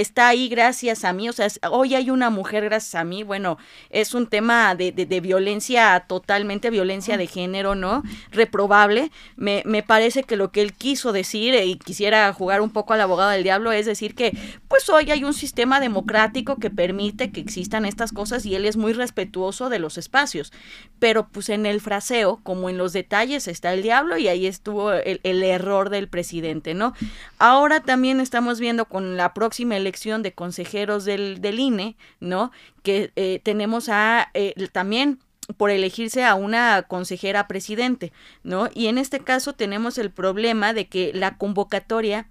está 0.00 0.28
ahí 0.28 0.48
gracias 0.48 1.04
a 1.04 1.12
mí, 1.12 1.28
o 1.28 1.32
sea, 1.32 1.48
hoy 1.70 1.94
hay 1.94 2.10
una 2.10 2.28
mujer 2.30 2.64
gracias 2.64 2.96
a 2.96 3.04
mí, 3.04 3.22
bueno, 3.22 3.58
es 3.90 4.12
un 4.14 4.26
tema 4.26 4.74
de, 4.74 4.90
de, 4.90 5.20
violencia, 5.20 6.04
totalmente 6.08 6.70
violencia 6.70 7.16
de 7.16 7.26
género, 7.26 7.74
¿no? 7.74 8.02
Reprobable. 8.32 9.12
Me, 9.36 9.62
me, 9.66 9.82
parece 9.82 10.24
que 10.24 10.36
lo 10.36 10.50
que 10.50 10.62
él 10.62 10.72
quiso 10.72 11.12
decir, 11.12 11.54
y 11.54 11.76
quisiera 11.76 12.32
jugar 12.32 12.60
un 12.60 12.70
poco 12.70 12.92
al 12.92 13.00
abogado 13.00 13.30
del 13.30 13.44
diablo, 13.44 13.70
es 13.70 13.86
decir 13.86 14.14
que, 14.14 14.36
pues 14.68 14.88
hoy 14.88 15.10
hay 15.10 15.22
un 15.22 15.34
sistema 15.34 15.78
democrático 15.78 16.56
que 16.56 16.70
permite 16.70 17.30
que 17.30 17.40
existan 17.40 17.84
estas 17.84 18.12
cosas 18.12 18.44
y 18.46 18.54
él 18.56 18.64
es 18.64 18.76
muy 18.76 18.92
respetuoso 18.92 19.68
de 19.68 19.78
los 19.78 19.96
espacios, 19.96 20.52
pero 20.98 21.28
pues 21.28 21.48
en 21.50 21.66
el 21.66 21.80
fraseo, 21.80 22.40
como 22.42 22.68
en 22.68 22.78
los 22.78 22.92
detalles, 22.92 23.46
está 23.46 23.72
el 23.72 23.82
diablo 23.82 24.18
y 24.18 24.26
ahí 24.26 24.46
estuvo 24.46 24.92
el, 24.92 25.20
el 25.22 25.42
error 25.42 25.90
del 25.90 26.08
presidente, 26.08 26.74
¿no? 26.74 26.94
Ahora 27.38 27.80
también 27.80 28.18
estamos 28.20 28.58
viendo 28.58 28.86
con 28.86 29.16
la 29.16 29.34
próxima 29.34 29.76
de 30.22 30.32
consejeros 30.32 31.04
del, 31.04 31.40
del 31.40 31.60
INE, 31.60 31.96
¿no? 32.20 32.50
Que 32.82 33.12
eh, 33.16 33.40
tenemos 33.42 33.88
a 33.88 34.30
eh, 34.34 34.54
también 34.72 35.20
por 35.56 35.70
elegirse 35.70 36.24
a 36.24 36.34
una 36.34 36.82
consejera 36.82 37.46
presidente, 37.46 38.12
¿no? 38.42 38.68
Y 38.74 38.86
en 38.86 38.98
este 38.98 39.20
caso 39.20 39.52
tenemos 39.52 39.98
el 39.98 40.10
problema 40.10 40.72
de 40.72 40.88
que 40.88 41.12
la 41.14 41.36
convocatoria 41.36 42.28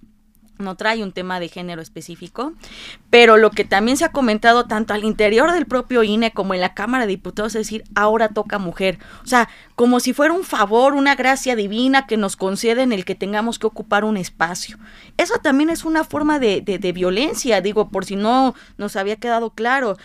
no 0.60 0.76
trae 0.76 1.04
un 1.04 1.12
tema 1.12 1.40
de 1.40 1.50
género 1.50 1.82
específico, 1.82 2.54
pero 3.10 3.38
lo 3.38 3.52
que 3.52 3.66
también 3.66 3.98
se 3.98 4.06
ha 4.06 4.12
comentado 4.12 4.66
tanto 4.66 4.94
al 4.94 5.04
interior 5.04 5.52
del 5.52 5.66
propio 5.66 6.04
INE 6.04 6.32
como 6.32 6.54
en 6.54 6.62
la 6.62 6.74
Cámara 6.74 7.06
de 7.06 7.12
Diputados 7.12 7.56
es 7.56 7.68
decir, 7.68 7.84
ahora 7.96 8.30
toca 8.30 8.60
mujer. 8.60 9.00
O 9.24 9.28
sea, 9.28 9.50
como 9.76 10.00
si 10.00 10.14
fuera 10.14 10.34
un 10.34 10.44
favor, 10.44 10.94
una 10.94 11.16
gracia 11.16 11.56
divina 11.56 12.06
que 12.06 12.18
nos 12.18 12.36
concede 12.36 12.84
en 12.84 12.92
el 12.92 13.06
que 13.06 13.16
tengamos 13.16 13.58
que 13.58 13.68
ocupar 13.68 14.06
un 14.06 14.18
espacio. 14.18 14.78
Eso 15.18 15.36
también 15.42 15.70
es 15.70 15.84
una 15.84 16.04
forma 16.04 16.40
de, 16.40 16.62
de, 16.62 16.92
violencia, 16.92 17.62
digo, 17.62 17.90
por 17.90 18.06
si 18.06 18.16
no 18.16 18.54
nos 18.78 18.96
había 18.96 19.16
quedado 19.16 19.50
claro. 19.50 19.98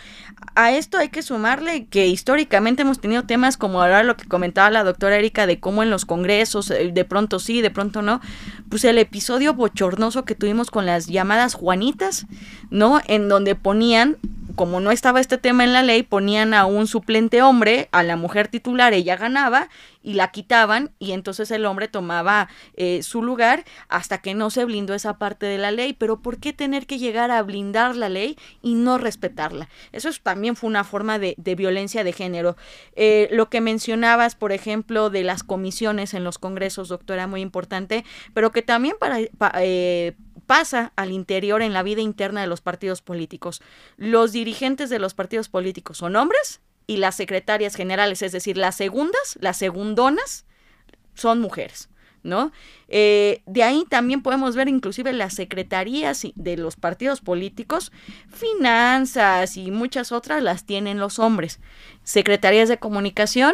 A 0.55 0.71
esto 0.71 0.97
hay 0.97 1.09
que 1.09 1.21
sumarle 1.21 1.85
que 1.85 2.07
históricamente 2.07 2.81
hemos 2.81 2.99
tenido 2.99 3.23
temas 3.23 3.57
como 3.57 3.81
ahora 3.81 4.03
lo 4.03 4.17
que 4.17 4.27
comentaba 4.27 4.71
la 4.71 4.83
doctora 4.83 5.17
Erika 5.17 5.45
de 5.45 5.59
cómo 5.59 5.83
en 5.83 5.91
los 5.91 6.05
congresos, 6.05 6.71
eh, 6.71 6.91
de 6.91 7.05
pronto 7.05 7.39
sí, 7.39 7.61
de 7.61 7.69
pronto 7.69 8.01
no, 8.01 8.21
pues 8.69 8.83
el 8.85 8.97
episodio 8.97 9.53
bochornoso 9.53 10.25
que 10.25 10.35
tuvimos 10.35 10.71
con 10.71 10.85
las 10.85 11.07
llamadas 11.07 11.53
Juanitas, 11.53 12.25
¿no? 12.71 13.01
En 13.07 13.29
donde 13.29 13.55
ponían 13.55 14.17
como 14.55 14.79
no 14.79 14.91
estaba 14.91 15.19
este 15.19 15.37
tema 15.37 15.63
en 15.63 15.73
la 15.73 15.83
ley, 15.83 16.03
ponían 16.03 16.53
a 16.53 16.65
un 16.65 16.87
suplente 16.87 17.41
hombre, 17.41 17.89
a 17.91 18.03
la 18.03 18.15
mujer 18.15 18.47
titular, 18.47 18.93
ella 18.93 19.15
ganaba 19.15 19.69
y 20.01 20.13
la 20.13 20.31
quitaban 20.31 20.91
y 20.97 21.11
entonces 21.11 21.51
el 21.51 21.65
hombre 21.65 21.87
tomaba 21.87 22.49
eh, 22.75 23.03
su 23.03 23.21
lugar 23.21 23.65
hasta 23.89 24.19
que 24.19 24.33
no 24.33 24.49
se 24.49 24.65
blindó 24.65 24.93
esa 24.93 25.17
parte 25.17 25.45
de 25.45 25.57
la 25.57 25.71
ley. 25.71 25.93
Pero 25.93 26.21
¿por 26.21 26.39
qué 26.39 26.53
tener 26.53 26.87
que 26.87 26.97
llegar 26.97 27.31
a 27.31 27.41
blindar 27.43 27.95
la 27.95 28.09
ley 28.09 28.37
y 28.61 28.75
no 28.75 28.97
respetarla? 28.97 29.69
Eso 29.91 30.09
también 30.23 30.55
fue 30.55 30.69
una 30.69 30.83
forma 30.83 31.19
de, 31.19 31.35
violencia 31.57 32.03
de 32.03 32.13
género. 32.13 32.55
Eh, 32.95 33.27
lo 33.31 33.49
que 33.49 33.59
mencionabas, 33.59 34.35
por 34.35 34.51
ejemplo, 34.51 35.09
de 35.09 35.23
las 35.23 35.43
comisiones 35.43 36.13
en 36.13 36.23
los 36.23 36.37
congresos, 36.37 36.87
doctora, 36.87 37.27
muy 37.27 37.41
importante, 37.41 38.05
pero 38.33 38.51
que 38.51 38.61
también 38.61 38.95
para, 38.99 39.19
eh, 39.61 40.15
pasa 40.49 40.93
al 40.95 41.11
interior 41.11 41.61
en 41.61 41.73
la 41.73 41.83
vida 41.83 42.01
interna 42.01 42.41
de 42.41 42.47
los 42.47 42.59
partidos 42.59 43.03
políticos. 43.03 43.61
Los 43.97 44.31
dirigentes 44.31 44.89
de 44.89 44.97
los 44.97 45.13
partidos 45.13 45.47
políticos 45.47 45.99
son 45.99 46.15
hombres 46.15 46.59
y 46.87 46.97
las 46.97 47.15
secretarias 47.15 47.75
generales, 47.75 48.23
es 48.23 48.31
decir, 48.31 48.57
las 48.57 48.75
segundas, 48.75 49.37
las 49.41 49.57
segundonas, 49.57 50.47
son 51.13 51.39
mujeres. 51.39 51.87
¿no? 52.23 52.51
Eh, 52.87 53.43
de 53.45 53.61
ahí 53.61 53.85
también 53.89 54.23
podemos 54.23 54.55
ver 54.55 54.69
inclusive 54.69 55.13
las 55.13 55.35
secretarías 55.35 56.25
de 56.33 56.57
los 56.57 56.77
partidos 56.77 57.21
políticos, 57.21 57.91
finanzas 58.33 59.55
y 59.55 59.69
muchas 59.69 60.11
otras 60.11 60.41
las 60.41 60.65
tienen 60.65 60.97
los 60.97 61.19
hombres. 61.19 61.59
Secretarías 62.03 62.69
de 62.69 62.79
comunicación, 62.79 63.53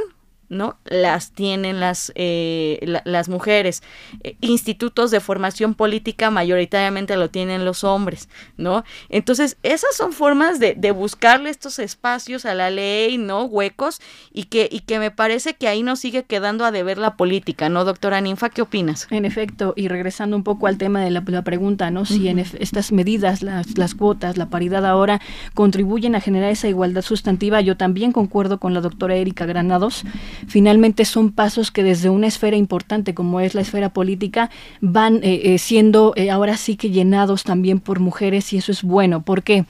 ¿no? 0.49 0.77
Las 0.86 1.31
tienen 1.31 1.79
las, 1.79 2.12
eh, 2.15 2.99
las 3.05 3.29
mujeres. 3.29 3.81
Eh, 4.23 4.36
institutos 4.41 5.12
de 5.12 5.19
formación 5.19 5.73
política 5.73 6.29
mayoritariamente 6.31 7.17
lo 7.17 7.29
tienen 7.29 7.65
los 7.65 7.84
hombres, 7.84 8.29
¿no? 8.58 8.84
Entonces, 9.10 9.58
esas 9.63 9.95
son 9.95 10.13
formas 10.13 10.60
de, 10.60 10.75
de, 10.75 10.91
buscarle 10.91 11.49
estos 11.49 11.79
espacios 11.79 12.45
a 12.45 12.53
la 12.53 12.69
ley, 12.69 13.17
¿no? 13.17 13.43
Huecos, 13.45 13.99
y 14.31 14.45
que, 14.45 14.69
y 14.71 14.81
que 14.81 14.99
me 14.99 15.12
parece 15.12 15.55
que 15.55 15.67
ahí 15.67 15.84
nos 15.84 15.99
sigue 15.99 16.23
quedando 16.23 16.65
a 16.65 16.71
deber 16.71 16.97
la 16.97 17.15
política, 17.15 17.69
¿no, 17.69 17.84
doctora 17.86 18.21
Ninfa? 18.21 18.49
¿Qué 18.49 18.62
opinas? 18.62 19.08
En 19.10 19.25
efecto, 19.25 19.73
y 19.75 19.88
regresando 19.88 20.36
un 20.36 20.43
poco 20.43 20.67
al 20.67 20.77
tema 20.77 21.01
de 21.01 21.12
la, 21.12 21.21
pregunta, 21.43 21.91
¿no? 21.91 22.05
Si 22.05 22.27
en 22.27 22.39
estas 22.39 22.91
medidas, 22.91 23.41
las, 23.41 23.77
las 23.77 23.95
cuotas, 23.95 24.38
la 24.38 24.49
paridad 24.49 24.86
ahora 24.86 25.21
contribuyen 25.53 26.15
a 26.15 26.21
generar 26.21 26.51
esa 26.51 26.67
igualdad 26.67 27.01
sustantiva, 27.01 27.62
yo 27.62 27.77
también 27.77 28.12
concuerdo 28.12 28.60
con 28.60 28.73
la 28.73 28.81
doctora 28.81 29.15
Erika 29.15 29.45
Granados 29.45 30.03
finalmente 30.47 31.05
son 31.05 31.31
pasos 31.31 31.71
que 31.71 31.84
desde 31.84 32.10
una 32.10 32.27
esfera 32.27 32.55
importante 32.58 33.13
como 33.13 33.39
es 33.39 33.55
la 33.55 33.62
esfera 33.62 33.89
política 33.89 34.49
van 34.81 35.17
eh, 35.23 35.41
eh, 35.53 35.58
siendo 35.58 36.13
eh, 36.15 36.31
ahora 36.31 36.58
sí 36.58 36.75
que 36.75 36.89
llenados 36.89 37.43
también 37.43 37.79
por 37.79 37.99
mujeres 37.99 38.53
y 38.53 38.58
eso 38.58 38.71
es 38.71 38.84
bueno. 38.84 39.21
¿Por 39.21 39.43
qué? 39.43 39.65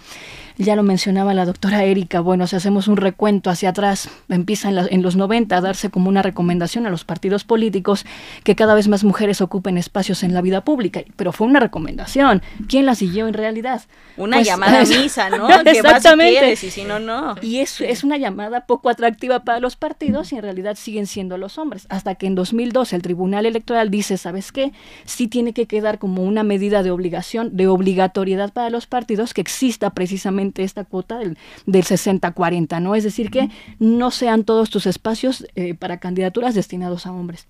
Ya 0.57 0.75
lo 0.75 0.83
mencionaba 0.83 1.33
la 1.33 1.45
doctora 1.45 1.83
Erika, 1.83 2.19
bueno, 2.21 2.47
si 2.47 2.55
hacemos 2.55 2.87
un 2.87 2.97
recuento 2.97 3.49
hacia 3.49 3.69
atrás, 3.69 4.09
empieza 4.29 4.69
en, 4.69 5.01
los 5.01 5.15
90 5.15 5.55
a 5.55 5.61
darse 5.61 5.89
como 5.89 6.09
una 6.09 6.21
recomendación 6.21 6.85
a 6.85 6.89
los 6.89 7.03
partidos 7.03 7.43
políticos 7.43 8.05
que 8.43 8.55
cada 8.55 8.73
vez 8.73 8.87
más 8.87 9.03
mujeres 9.03 9.41
ocupen 9.41 9.77
espacios 9.77 10.23
en 10.23 10.33
la 10.33 10.41
vida 10.41 10.61
pública, 10.61 11.01
pero 11.15 11.31
fue 11.31 11.47
una 11.47 11.59
recomendación. 11.59 12.41
¿Quién 12.69 12.85
la 12.85 12.95
siguió 12.95 13.27
en 13.27 13.33
realidad? 13.33 13.81
Una 14.17 14.37
pues, 14.37 14.47
llamada 14.47 14.81
a 14.81 14.85
misa, 14.85 15.29
¿no? 15.29 15.49
Exactamente. 15.65 16.53
y 16.53 16.55
si 16.55 16.83
no, 16.83 16.99
no. 16.99 17.35
Y 17.41 17.59
es, 17.59 17.81
es 17.81 18.03
una 18.03 18.17
llamada 18.17 18.65
poco 18.65 18.89
atractiva 18.89 19.43
para 19.43 19.59
los 19.59 19.75
partidos 19.75 20.31
y 20.31 20.37
en 20.37 20.43
realidad 20.43 20.75
siguen 20.77 21.07
siendo 21.07 21.37
los 21.37 21.57
hombres. 21.57 21.85
Hasta 21.89 22.15
que 22.15 22.27
en 22.27 22.35
2002 22.35 22.93
el 22.93 23.01
Tribunal 23.01 23.45
Electoral 23.45 23.89
dice, 23.89 24.17
¿sabes 24.17 24.51
qué? 24.51 24.71
Sí 25.03 25.27
tiene 25.27 25.53
que 25.53 25.65
quedar 25.65 25.99
como 25.99 26.23
una 26.23 26.43
medida 26.43 26.83
de 26.83 26.91
obligación, 26.91 27.55
de 27.57 27.67
obligatoriedad 27.67 28.53
para 28.53 28.69
los 28.69 28.87
partidos 28.87 29.33
que 29.33 29.41
exista 29.41 29.89
precisamente 29.89 30.44
esta 30.55 30.83
cuota 30.83 31.17
del, 31.17 31.37
del 31.65 31.83
60-40, 31.83 32.81
¿no? 32.81 32.95
Es 32.95 33.03
decir, 33.03 33.31
que 33.31 33.49
no 33.79 34.11
sean 34.11 34.43
todos 34.43 34.69
tus 34.69 34.85
espacios 34.85 35.45
eh, 35.55 35.73
para 35.73 35.99
candidaturas 35.99 36.55
destinados 36.55 37.05
a 37.05 37.11
hombres 37.11 37.47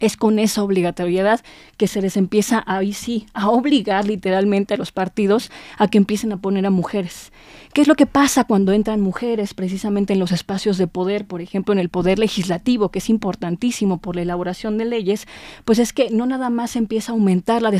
es 0.00 0.16
con 0.16 0.38
esa 0.38 0.62
obligatoriedad 0.62 1.40
que 1.76 1.86
se 1.86 2.02
les 2.02 2.16
empieza 2.16 2.62
ahí 2.66 2.92
sí 2.92 3.26
a 3.32 3.48
obligar 3.48 4.06
literalmente 4.06 4.74
a 4.74 4.76
los 4.76 4.92
partidos 4.92 5.50
a 5.78 5.88
que 5.88 5.98
empiecen 5.98 6.32
a 6.32 6.36
poner 6.36 6.66
a 6.66 6.70
mujeres. 6.70 7.32
¿Qué 7.76 7.82
es 7.82 7.88
lo 7.88 7.94
que 7.94 8.06
pasa 8.06 8.44
cuando 8.44 8.72
entran 8.72 9.02
mujeres 9.02 9.52
precisamente 9.52 10.14
en 10.14 10.18
los 10.18 10.32
espacios 10.32 10.78
de 10.78 10.86
poder, 10.86 11.26
por 11.26 11.42
ejemplo 11.42 11.74
en 11.74 11.78
el 11.78 11.90
poder 11.90 12.18
legislativo, 12.18 12.88
que 12.88 13.00
es 13.00 13.10
importantísimo 13.10 13.98
por 13.98 14.16
la 14.16 14.22
elaboración 14.22 14.78
de 14.78 14.86
leyes? 14.86 15.26
Pues 15.66 15.78
es 15.78 15.92
que 15.92 16.08
no 16.08 16.24
nada 16.24 16.48
más 16.48 16.74
empieza 16.74 17.12
a 17.12 17.16
aumentar 17.16 17.60
la, 17.60 17.70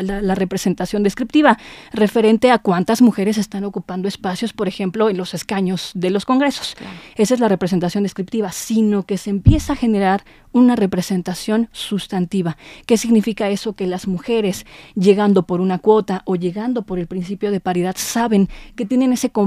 la, 0.00 0.34
representación 0.34 1.02
descriptiva 1.02 1.58
referente 1.92 2.50
a 2.50 2.60
cuántas 2.60 3.02
mujeres 3.02 3.36
están 3.36 3.64
ocupando 3.64 4.08
espacios, 4.08 4.54
por 4.54 4.68
ejemplo, 4.68 5.10
en 5.10 5.18
los 5.18 5.34
escaños 5.34 5.90
de 5.94 6.08
los 6.08 6.24
congresos. 6.24 6.74
Esa 7.16 7.34
es 7.34 7.40
la 7.40 7.48
representación 7.48 8.04
descriptiva, 8.04 8.52
sino 8.52 9.02
que 9.02 9.18
se 9.18 9.28
empieza 9.28 9.74
a 9.74 9.76
generar 9.76 10.24
una 10.52 10.76
representación 10.76 11.68
sustantiva. 11.72 12.56
¿Qué 12.86 12.96
significa 12.96 13.48
eso? 13.48 13.74
Que 13.74 13.86
las 13.86 14.06
mujeres, 14.06 14.66
llegando 14.94 15.46
por 15.46 15.60
una 15.60 15.78
cuota 15.78 16.22
o 16.24 16.36
llegando 16.36 16.82
por 16.82 16.98
el 16.98 17.06
principio 17.06 17.50
de 17.50 17.60
paridad, 17.60 17.96
saben 17.98 18.48
que 18.76 18.86
tienen 18.86 19.12
ese 19.12 19.30
compromiso 19.30 19.41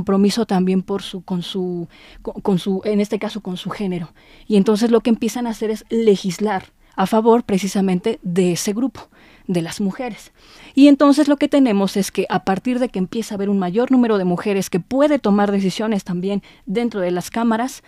también 0.48 0.82
por 0.82 1.02
su, 1.02 1.24
con 1.24 1.42
su, 1.42 1.88
con, 2.22 2.60
su, 2.60 2.82
en 2.84 3.00
este 3.00 3.20
caso, 3.20 3.42
con 3.42 3.58
su 3.58 3.70
género. 3.70 4.14
Y 4.48 4.58
entonces 4.58 4.92
lo 4.92 5.02
que 5.02 5.10
empiezan 5.10 5.48
a 5.48 5.52
hacer 5.52 5.72
es 5.72 5.86
legislar 5.90 6.74
a 6.96 7.06
favor 7.06 7.44
precisamente 7.44 8.20
de 8.24 8.54
ese 8.54 8.74
grupo 8.74 9.10
de 9.48 9.62
las 9.62 9.82
mujeres. 9.82 10.32
Y 10.74 10.88
entonces 10.88 11.28
lo 11.28 11.38
que 11.38 11.48
tenemos 11.48 11.98
es 11.98 12.12
que 12.12 12.26
a 12.30 12.44
partir 12.44 12.80
de 12.80 12.90
que 12.90 13.00
empieza 13.00 13.34
a 13.34 13.38
haber 13.38 13.50
un 13.50 13.60
mayor 13.60 13.92
número 13.92 14.18
de 14.18 14.26
mujeres 14.26 14.70
que 14.70 14.80
puede 14.80 15.20
tomar 15.20 15.52
decisiones 15.52 16.04
también 16.04 16.42
dentro 16.66 17.02
de 17.02 17.12
las 17.12 17.30
cámaras, 17.30 17.84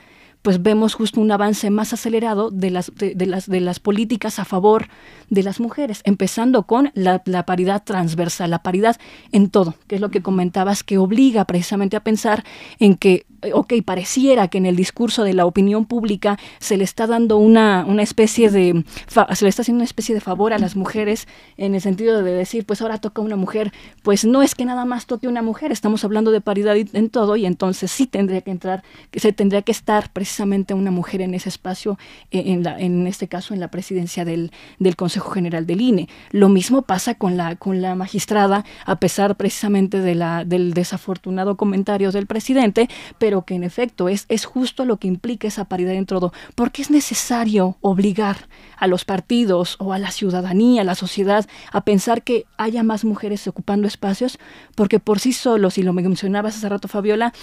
pues 0.48 0.64
vemos 0.64 0.94
justo 0.94 1.20
un 1.20 1.30
avance 1.30 1.70
más 1.70 1.92
acelerado 1.92 2.52
de 2.52 2.72
las, 2.72 2.90
de, 2.96 3.26
las, 3.26 3.50
de 3.50 3.60
las 3.60 3.82
políticas 3.82 4.40
a 4.40 4.46
favor 4.46 4.88
de 5.30 5.44
las 5.44 5.60
mujeres, 5.60 6.00
empezando 6.06 6.64
con 6.64 6.90
la, 6.94 7.20
paridad 7.46 7.84
transversal, 7.84 8.52
la 8.52 8.64
paridad 8.64 8.96
en 9.34 9.50
todo, 9.50 9.76
que 9.88 9.96
es 9.96 10.02
lo 10.02 10.10
que 10.10 10.22
comentabas, 10.22 10.86
que 10.86 11.00
obliga 11.00 11.44
precisamente 11.44 11.98
a 11.98 12.00
pensar 12.00 12.46
en 12.80 12.96
que 12.96 13.26
ok, 13.54 13.74
pareciera 13.86 14.48
que 14.48 14.58
en 14.58 14.66
el 14.66 14.76
discurso 14.76 15.24
de 15.24 15.34
la 15.34 15.46
opinión 15.46 15.86
pública 15.86 16.40
se 16.60 16.76
le 16.76 16.84
está 16.84 17.06
dando 17.06 17.38
una, 17.38 17.86
una 17.88 18.02
especie 18.02 18.50
de, 18.50 18.84
se 19.08 19.46
le 19.46 19.50
está 19.50 19.62
haciendo 19.62 19.82
una 19.82 19.86
especie 19.86 20.16
de 20.16 20.22
favor 20.22 20.54
a 20.54 20.60
las 20.60 20.76
mujeres 20.76 21.28
en 21.56 21.76
el 21.76 21.82
sentido 21.82 22.24
de 22.24 22.32
decir, 22.32 22.66
pues 22.66 22.82
ahora 22.82 22.98
toca 22.98 23.22
una 23.22 23.36
mujer, 23.36 23.72
pues 24.02 24.26
no 24.26 24.42
es 24.42 24.56
que 24.56 24.66
nada 24.66 24.86
más 24.86 25.06
toque 25.06 25.28
una 25.28 25.44
mujer, 25.44 25.72
estamos 25.72 26.04
hablando 26.04 26.32
de 26.32 26.42
paridad 26.42 26.76
en 26.76 27.10
todo 27.10 27.36
y 27.36 27.46
entonces 27.46 27.92
sí 27.92 28.08
tendría 28.08 28.42
que 28.42 28.52
entrar, 28.52 28.84
que 29.12 29.20
se 29.20 29.34
tendría 29.34 29.62
que 29.62 29.72
estar 29.72 30.12
precisamente 30.12 30.37
una 30.44 30.92
mujer 30.92 31.22
en 31.22 31.34
ese 31.34 31.50
espacio, 31.50 31.98
eh, 32.32 32.44
en, 32.48 32.64
la, 32.64 32.80
en 32.80 33.08
este 33.08 33.28
caso 33.28 33.54
en 33.54 33.60
la 33.60 33.70
presidencia 33.70 34.26
del, 34.26 34.52
del 34.80 34.96
Consejo 34.96 35.32
General 35.32 35.66
del 35.66 35.82
INE. 35.82 36.10
Lo 36.32 36.50
mismo 36.50 36.82
pasa 36.82 37.16
con 37.16 37.38
la, 37.38 37.56
con 37.56 37.82
la 37.82 37.96
magistrada, 37.96 38.66
a 38.86 38.98
pesar 38.98 39.36
precisamente 39.36 40.00
de 40.00 40.16
la, 40.16 40.46
del 40.46 40.74
desafortunado 40.74 41.58
comentario 41.58 42.12
del 42.12 42.28
presidente, 42.28 42.90
pero 43.18 43.44
que 43.44 43.56
en 43.56 43.64
efecto 43.64 44.10
es, 44.10 44.26
es 44.30 44.46
justo 44.46 44.86
lo 44.86 44.98
que 44.98 45.08
implica 45.08 45.48
esa 45.48 45.66
paridad 45.66 45.94
en 45.94 46.06
todo, 46.06 46.34
porque 46.56 46.82
es 46.82 46.92
necesario 46.92 47.78
obligar 47.82 48.48
a 48.78 48.88
los 48.88 49.06
partidos 49.06 49.76
o 49.80 49.94
a 49.94 50.00
la 50.00 50.12
ciudadanía, 50.12 50.82
a 50.82 50.86
la 50.86 50.96
sociedad, 50.96 51.48
a 51.72 51.82
pensar 51.82 52.24
que 52.24 52.46
haya 52.58 52.84
más 52.84 53.06
mujeres 53.06 53.48
ocupando 53.48 53.88
espacios, 53.88 54.40
porque 54.76 55.00
por 55.00 55.20
sí 55.20 55.34
solos, 55.34 55.78
y 55.78 55.84
lo 55.84 55.94
mencionabas 55.94 56.58
hace 56.58 56.70
rato 56.70 56.88
Fabiola, 56.88 57.34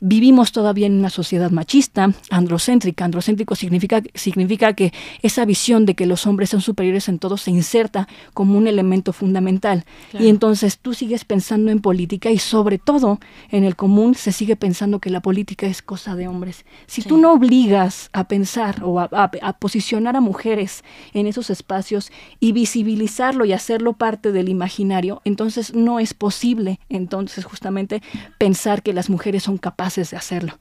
vivimos 0.00 0.52
todavía 0.52 0.86
en 0.86 0.98
una 0.98 1.10
sociedad 1.10 1.50
machista, 1.50 2.12
androcéntrica. 2.30 3.04
Androcéntrico 3.04 3.54
significa, 3.54 4.02
significa 4.14 4.72
que 4.74 4.92
esa 5.22 5.44
visión 5.44 5.86
de 5.86 5.94
que 5.94 6.06
los 6.06 6.26
hombres 6.26 6.50
son 6.50 6.60
superiores 6.60 7.08
en 7.08 7.18
todo 7.18 7.36
se 7.36 7.50
inserta 7.50 8.08
como 8.34 8.56
un 8.56 8.66
elemento 8.66 9.12
fundamental. 9.12 9.84
Y 10.18 10.28
entonces 10.28 10.78
tú 10.78 10.94
sigues 10.94 11.24
pensando 11.24 11.70
en 11.70 11.80
política 11.80 12.30
y 12.30 12.38
sobre 12.38 12.78
todo 12.78 13.18
en 13.50 13.64
el 13.64 13.76
común 13.76 14.14
se 14.14 14.32
sigue 14.32 14.56
pensando 14.56 15.00
que 15.00 15.10
la 15.10 15.20
política 15.20 15.66
es 15.66 15.82
cosa 15.82 16.14
de 16.14 16.28
hombres. 16.28 16.64
Si 16.86 17.02
tú 17.02 17.16
no 17.16 17.32
obligas 17.32 18.10
a 18.12 18.28
pensar 18.28 18.82
o 18.84 19.00
a, 19.00 19.08
a 19.12 19.52
posicionar 19.54 20.16
a 20.16 20.20
mujeres 20.20 20.84
en 21.12 21.26
esos 21.26 21.50
espacios 21.50 22.12
y 22.40 22.52
visibilizarlo 22.52 23.44
y 23.44 23.52
hacerlo 23.52 23.94
parte 23.94 24.32
del 24.32 24.48
imaginario, 24.48 25.22
entonces 25.24 25.74
no 25.74 25.98
es 25.98 26.14
posible 26.14 26.80
entonces 26.88 27.44
justamente 27.44 28.02
pensar 28.38 28.82
que 28.82 28.92
las 28.92 29.10
mujeres 29.10 29.42
son 29.42 29.58
capaces 29.58 29.87
de 29.96 30.16
hacerlo. 30.16 30.58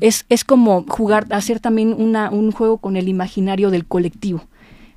es, 0.00 0.24
es 0.28 0.44
como 0.44 0.84
jugar, 0.88 1.26
hacer 1.30 1.60
también 1.60 1.92
una, 1.92 2.30
un 2.30 2.52
juego 2.52 2.78
con 2.78 2.96
el 2.96 3.08
imaginario 3.08 3.70
del 3.70 3.86
colectivo. 3.86 4.44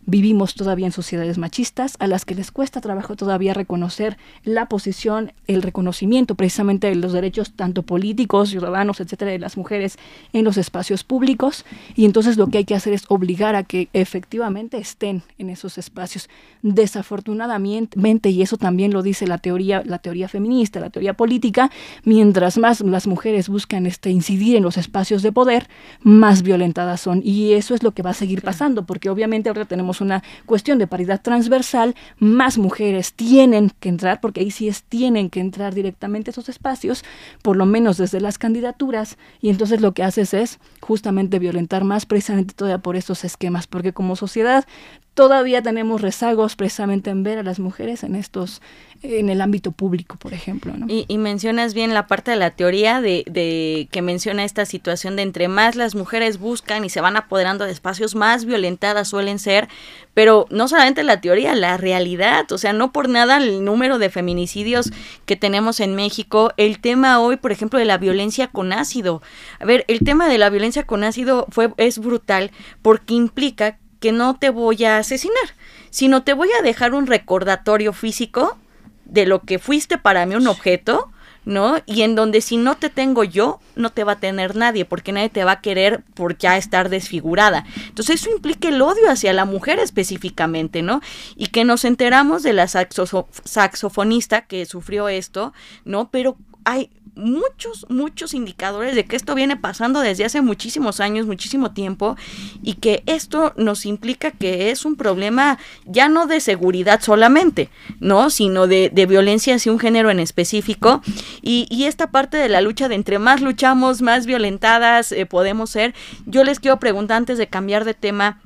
Vivimos 0.06 0.56
todavía 0.56 0.88
en 0.88 0.92
sociedades 0.92 1.38
machistas 1.38 1.96
a 2.00 2.08
las 2.08 2.26
que 2.26 2.34
les 2.34 2.52
cuesta 2.52 2.82
trabajo 2.82 3.16
todavía 3.16 3.54
reconocer 3.54 4.18
la 4.44 4.68
posición, 4.68 5.32
el 5.48 5.62
reconocimiento 5.62 6.36
precisamente 6.36 6.88
de 6.88 6.96
los 6.96 7.14
derechos 7.14 7.54
tanto 7.54 7.84
políticos, 7.84 8.50
ciudadanos, 8.50 9.00
etcétera, 9.00 9.32
de 9.32 9.40
las 9.40 9.58
mujeres 9.58 9.98
en 10.34 10.44
los 10.44 10.58
espacios 10.58 11.04
públicos. 11.04 11.66
Y 11.96 12.06
entonces 12.06 12.38
lo 12.38 12.48
que 12.48 12.60
hay 12.60 12.66
que 12.66 12.76
hacer 12.76 12.94
es 12.94 13.06
obligar 13.10 13.56
a 13.56 13.64
que 13.64 13.90
efectivamente 13.94 14.78
estén 14.78 15.24
en 15.38 15.50
esos 15.50 15.78
espacios. 15.78 16.30
Desafortunadamente, 16.64 18.30
y 18.30 18.42
eso 18.42 18.58
también 18.58 18.94
lo 18.94 19.04
dice 19.04 19.28
la 19.28 19.38
teoría, 19.38 19.84
la 19.86 20.00
teoría 20.00 20.28
feminista, 20.28 20.80
la 20.80 20.90
teoría 20.90 21.14
política, 21.14 21.70
mientras 22.06 22.58
más 22.58 22.82
las 22.82 23.08
mujeres 23.08 23.50
buscan 23.50 23.86
este, 23.86 24.10
incidir 24.10 24.56
en 24.56 24.64
los 24.64 24.78
espacios 24.78 25.22
de 25.22 25.32
poder, 25.32 25.68
más 26.02 26.42
violentadas 26.42 27.02
son. 27.02 27.22
Y 27.24 27.54
eso 27.54 27.76
es 27.76 27.84
lo 27.84 27.92
que 27.92 28.02
va 28.02 28.12
a 28.12 28.16
seguir 28.16 28.42
pasando, 28.42 28.86
porque 28.86 29.10
obviamente 29.10 29.50
ahora 29.50 29.66
tenemos 29.66 29.91
una 30.00 30.24
cuestión 30.46 30.78
de 30.78 30.88
paridad 30.88 31.22
transversal, 31.22 31.96
más 32.20 32.58
mujeres 32.58 33.14
tienen 33.14 33.72
que 33.80 33.90
entrar, 33.90 34.22
porque 34.22 34.40
ahí 34.40 34.52
sí 34.52 34.70
es 34.70 34.84
tienen 34.84 35.30
que 35.30 35.40
entrar 35.40 35.74
directamente 35.74 36.30
a 36.30 36.32
esos 36.32 36.48
espacios, 36.48 37.04
por 37.42 37.58
lo 37.58 37.66
menos 37.66 37.98
desde 37.98 38.22
las 38.22 38.38
candidaturas, 38.38 39.18
y 39.42 39.50
entonces 39.50 39.82
lo 39.82 39.94
que 39.94 40.04
haces 40.04 40.34
es 40.34 40.60
justamente 40.80 41.40
violentar 41.40 41.84
más 41.84 42.06
precisamente 42.06 42.54
todavía 42.54 42.78
por 42.78 42.96
estos 42.96 43.26
esquemas, 43.26 43.68
porque 43.68 43.92
como 43.92 44.16
sociedad 44.16 44.66
todavía 45.14 45.62
tenemos 45.62 46.02
rezagos 46.02 46.56
precisamente 46.56 47.10
en 47.10 47.24
ver 47.24 47.38
a 47.38 47.44
las 47.44 47.60
mujeres 47.60 48.04
en 48.04 48.16
estos 48.16 48.62
en 49.04 49.30
el 49.30 49.42
ámbito 49.42 49.72
público, 49.72 50.16
por 50.18 50.32
ejemplo. 50.32 50.74
Y, 50.88 51.18
mencionas 51.18 51.74
bien 51.74 51.94
la 51.94 52.06
parte 52.06 52.32
de 52.32 52.38
la 52.38 52.52
teoría 52.52 53.02
de, 53.02 53.24
de, 53.26 53.88
que 53.92 54.04
menciona 54.04 54.44
esta 54.44 54.66
situación 54.66 55.16
de 55.16 55.24
entre 55.24 55.48
más 55.48 55.76
las 55.76 55.96
mujeres 55.96 56.38
buscan 56.38 56.86
y 56.86 56.90
se 56.90 57.02
van 57.02 57.18
apoderando 57.18 57.66
de 57.66 57.72
espacios, 57.72 58.14
más 58.14 58.46
violentadas 58.46 59.08
suelen 59.08 59.40
ser, 59.40 59.70
pero 60.14 60.46
no 60.52 60.68
solamente 60.68 61.02
la 61.02 61.20
teoría, 61.20 61.56
la 61.56 61.78
realidad, 61.78 62.52
o 62.52 62.60
sea, 62.60 62.74
no 62.74 62.92
por 62.92 63.10
nada 63.10 63.38
el 63.38 63.66
número 63.66 63.98
de 63.98 64.12
feminicidios 64.12 64.92
que 65.26 65.36
tenemos 65.36 65.80
en 65.80 65.96
México, 65.96 66.52
el 66.58 66.80
tema 66.80 67.20
hoy, 67.20 67.38
por 67.38 67.52
ejemplo, 67.52 67.80
de 67.80 67.86
la 67.86 67.98
violencia 67.98 68.50
con 68.50 68.72
ácido. 68.72 69.24
A 69.60 69.66
ver, 69.66 69.84
el 69.88 70.00
tema 70.02 70.30
de 70.30 70.38
la 70.38 70.52
violencia 70.52 70.84
con 70.84 71.04
ácido 71.04 71.48
fue 71.50 71.74
es 71.78 71.98
brutal 71.98 72.52
porque 72.84 73.16
implica 73.16 73.80
que 74.02 74.12
no 74.12 74.36
te 74.36 74.50
voy 74.50 74.84
a 74.84 74.98
asesinar, 74.98 75.56
sino 75.92 76.24
te 76.24 76.34
voy 76.34 76.50
a 76.60 76.62
dejar 76.62 76.94
un 76.94 77.08
recordatorio 77.08 77.94
físico 77.94 78.58
de 79.06 79.26
lo 79.26 79.44
que 79.44 79.60
fuiste 79.60 79.98
para 79.98 80.26
mí 80.26 80.36
un 80.36 80.48
objeto, 80.48 81.10
¿no? 81.46 81.78
Y 81.86 82.02
en 82.02 82.16
donde 82.16 82.42
si 82.42 82.58
no 82.58 82.76
te 82.78 82.90
tengo 82.90 83.24
yo, 83.24 83.60
no 83.76 83.92
te 83.92 84.04
va 84.04 84.14
a 84.14 84.20
tener 84.20 84.56
nadie, 84.56 84.86
porque 84.86 85.12
nadie 85.12 85.30
te 85.30 85.44
va 85.44 85.54
a 85.54 85.62
querer 85.62 86.04
por 86.16 86.38
ya 86.38 86.58
estar 86.58 86.90
desfigurada. 86.90 87.66
Entonces 87.88 88.22
eso 88.22 88.32
implica 88.32 88.70
el 88.70 88.82
odio 88.82 89.10
hacia 89.10 89.34
la 89.34 89.46
mujer 89.46 89.80
específicamente, 89.80 90.82
¿no? 90.82 91.02
Y 91.36 91.48
que 91.48 91.64
nos 91.64 91.86
enteramos 91.86 92.42
de 92.44 92.54
la 92.54 92.68
saxofonista 92.68 94.42
que 94.42 94.66
sufrió 94.66 95.10
esto, 95.10 95.54
¿no? 95.86 96.10
Pero 96.10 96.38
hay 96.64 96.90
muchos, 97.22 97.86
muchos 97.90 98.34
indicadores 98.34 98.96
de 98.96 99.06
que 99.06 99.16
esto 99.16 99.36
viene 99.36 99.56
pasando 99.56 100.02
desde 100.02 100.26
hace 100.26 100.42
muchísimos 100.42 101.00
años, 101.00 101.28
muchísimo 101.28 101.72
tiempo, 101.72 102.18
y 102.62 102.74
que 102.74 103.04
esto 103.06 103.54
nos 103.56 103.86
implica 103.86 104.32
que 104.32 104.72
es 104.72 104.86
un 104.86 104.96
problema 104.96 105.58
ya 105.86 106.10
no 106.10 106.28
de 106.28 106.42
seguridad 106.42 107.02
solamente, 107.02 107.70
¿no? 108.00 108.30
Sino 108.30 108.68
de, 108.68 108.90
de 108.92 109.06
violencia 109.06 109.56
hacia 109.56 109.72
un 109.72 109.80
género 109.80 110.10
en 110.10 110.20
específico. 110.20 111.02
Y, 111.42 111.68
y, 111.70 111.86
esta 111.86 112.12
parte 112.12 112.38
de 112.38 112.50
la 112.50 112.62
lucha 112.62 112.88
de 112.88 112.96
entre 112.96 113.20
más 113.20 113.42
luchamos, 113.42 114.02
más 114.02 114.26
violentadas 114.26 115.12
eh, 115.12 115.26
podemos 115.26 115.70
ser. 115.70 115.94
Yo 116.26 116.44
les 116.44 116.60
quiero 116.60 116.80
preguntar 116.80 117.18
antes 117.18 117.38
de 117.38 117.48
cambiar 117.48 117.86
de 117.86 117.94
tema, 117.94 118.42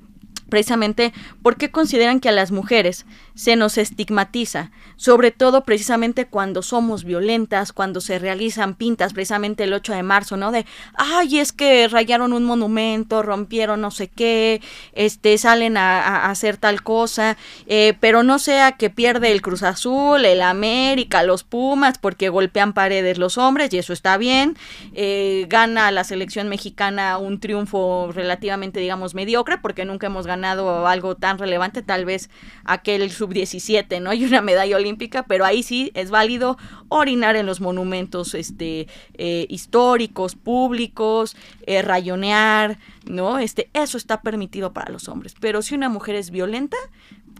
precisamente 0.49 1.13
por 1.41 1.57
qué 1.57 1.71
consideran 1.71 2.19
que 2.19 2.29
a 2.29 2.33
las 2.33 2.51
mujeres 2.51 3.05
se 3.33 3.55
nos 3.55 3.77
estigmatiza, 3.77 4.71
sobre 4.95 5.31
todo 5.31 5.65
precisamente 5.65 6.25
cuando 6.25 6.61
somos 6.61 7.03
violentas, 7.03 7.73
cuando 7.73 7.99
se 7.99 8.19
realizan 8.19 8.75
pintas, 8.75 9.13
precisamente 9.13 9.65
el 9.65 9.73
8 9.73 9.93
de 9.93 10.03
marzo, 10.03 10.37
¿no? 10.37 10.51
De, 10.51 10.65
ay, 10.93 11.39
es 11.39 11.51
que 11.51 11.87
rayaron 11.87 12.31
un 12.31 12.45
monumento, 12.45 13.23
rompieron 13.23 13.81
no 13.81 13.91
sé 13.91 14.07
qué, 14.07 14.61
este, 14.93 15.37
salen 15.37 15.77
a, 15.77 16.29
hacer 16.29 16.57
tal 16.57 16.81
cosa, 16.81 17.37
eh, 17.67 17.93
pero 17.99 18.23
no 18.23 18.39
sea 18.39 18.73
que 18.73 18.89
pierde 18.89 19.31
el 19.31 19.41
Cruz 19.41 19.63
Azul, 19.63 20.23
el 20.23 20.41
América, 20.41 21.23
los 21.23 21.43
Pumas, 21.43 21.97
porque 21.97 22.29
golpean 22.29 22.73
paredes 22.73 23.17
los 23.17 23.37
hombres, 23.37 23.73
y 23.73 23.77
eso 23.79 23.91
está 23.91 24.17
bien, 24.17 24.57
eh, 24.93 25.45
gana 25.49 25.91
la 25.91 26.03
selección 26.03 26.47
mexicana 26.47 27.17
un 27.17 27.39
triunfo 27.39 28.11
relativamente, 28.13 28.79
digamos, 28.79 29.13
mediocre, 29.13 29.57
porque 29.57 29.83
nunca 29.83 30.07
hemos 30.07 30.25
ganado 30.25 30.34
algo 30.43 31.15
tan 31.15 31.37
relevante, 31.37 31.81
tal 31.81 32.05
vez 32.05 32.29
aquel 32.63 33.09
sub-17, 33.11 34.01
¿no? 34.01 34.13
Y 34.15 34.25
una 34.25 34.41
medalla 34.41 34.77
olímpica, 34.77 35.23
pero 35.23 35.45
ahí 35.45 35.63
sí 35.63 35.91
es 35.93 36.09
válido 36.09 36.57
orinar 36.89 37.35
en 37.35 37.45
los 37.45 37.61
monumentos 37.61 38.33
este, 38.33 38.87
eh, 39.15 39.45
históricos, 39.49 40.35
públicos, 40.35 41.35
eh, 41.67 41.81
rayonear, 41.81 42.77
¿no? 43.05 43.39
Este, 43.39 43.69
eso 43.73 43.97
está 43.97 44.21
permitido 44.21 44.73
para 44.73 44.91
los 44.91 45.07
hombres. 45.07 45.35
Pero 45.39 45.61
si 45.61 45.75
una 45.75 45.89
mujer 45.89 46.15
es 46.15 46.31
violenta, 46.31 46.77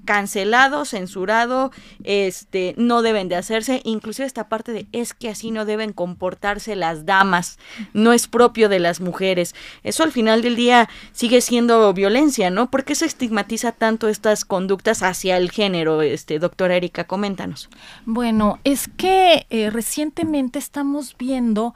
cancelado, 0.06 0.86
censurado, 0.86 1.72
este, 2.04 2.74
no 2.78 3.02
deben 3.02 3.28
de 3.28 3.36
hacerse, 3.36 3.82
inclusive 3.84 4.26
esta 4.26 4.48
parte 4.48 4.72
de 4.72 4.88
es 4.92 5.14
que 5.14 5.30
así 5.30 5.52
no 5.52 5.66
deben 5.66 5.92
comportarse 5.94 6.76
las 6.76 7.06
damas, 7.06 7.60
no 7.94 8.14
es 8.14 8.28
propio 8.28 8.70
de 8.70 8.80
las 8.80 9.02
mujeres. 9.02 9.56
Eso 9.84 10.04
al 10.04 10.12
final 10.12 10.42
del 10.42 10.56
día 10.56 10.90
sigue 11.12 11.42
siendo 11.42 11.94
violencia, 11.94 12.50
¿no? 12.50 12.70
¿Por 12.70 12.86
qué 12.86 12.96
se 12.96 13.06
estigmatiza 13.06 13.72
tanto 13.72 14.08
estas 14.08 14.46
conductas 14.46 15.04
hacia 15.04 15.38
el 15.38 15.52
género, 15.52 16.02
este, 16.02 16.40
doctora 16.40 16.76
Erika? 16.76 17.06
Coméntanos. 17.06 17.70
Bueno, 18.06 18.60
es 18.64 18.88
que 18.88 19.48
eh, 19.50 19.70
recientemente 19.70 20.60
estamos 20.60 21.16
viendo 21.18 21.74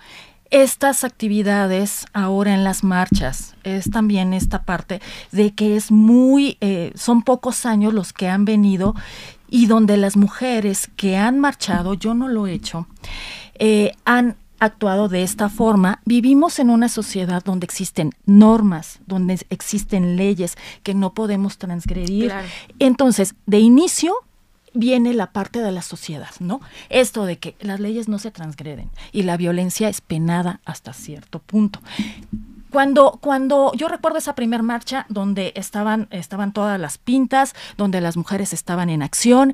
estas 0.51 1.03
actividades 1.03 2.05
ahora 2.13 2.53
en 2.53 2.63
las 2.63 2.83
marchas 2.83 3.55
es 3.63 3.89
también 3.91 4.33
esta 4.33 4.63
parte 4.63 5.01
de 5.31 5.53
que 5.53 5.75
es 5.75 5.91
muy, 5.91 6.57
eh, 6.61 6.91
son 6.95 7.21
pocos 7.21 7.65
años 7.65 7.93
los 7.93 8.13
que 8.13 8.27
han 8.27 8.45
venido 8.45 8.95
y 9.49 9.65
donde 9.65 9.97
las 9.97 10.17
mujeres 10.17 10.89
que 10.95 11.17
han 11.17 11.39
marchado, 11.39 11.93
yo 11.93 12.13
no 12.13 12.27
lo 12.27 12.47
he 12.47 12.53
hecho, 12.53 12.87
eh, 13.55 13.91
han 14.05 14.37
actuado 14.59 15.07
de 15.07 15.23
esta 15.23 15.49
forma. 15.49 16.01
Vivimos 16.05 16.59
en 16.59 16.69
una 16.69 16.89
sociedad 16.89 17.43
donde 17.43 17.65
existen 17.65 18.11
normas, 18.25 18.99
donde 19.07 19.39
existen 19.49 20.17
leyes 20.17 20.57
que 20.83 20.93
no 20.93 21.13
podemos 21.13 21.57
transgredir. 21.57 22.31
Entonces, 22.77 23.35
de 23.45 23.59
inicio, 23.59 24.13
viene 24.79 25.13
la 25.13 25.31
parte 25.31 25.61
de 25.61 25.71
la 25.71 25.81
sociedad, 25.81 26.31
¿no? 26.39 26.61
Esto 26.89 27.25
de 27.25 27.37
que 27.37 27.55
las 27.59 27.79
leyes 27.79 28.07
no 28.07 28.17
se 28.17 28.31
transgreden 28.31 28.89
y 29.11 29.23
la 29.23 29.37
violencia 29.37 29.89
es 29.89 30.01
penada 30.01 30.61
hasta 30.65 30.93
cierto 30.93 31.39
punto. 31.39 31.81
Cuando, 32.69 33.19
cuando 33.21 33.71
yo 33.75 33.87
recuerdo 33.87 34.19
esa 34.19 34.35
primer 34.35 34.63
marcha 34.63 35.05
donde 35.09 35.53
estaban, 35.55 36.07
estaban 36.11 36.53
todas 36.53 36.79
las 36.79 36.97
pintas, 36.97 37.55
donde 37.77 37.99
las 37.99 38.15
mujeres 38.15 38.53
estaban 38.53 38.89
en 38.89 39.01
acción, 39.01 39.53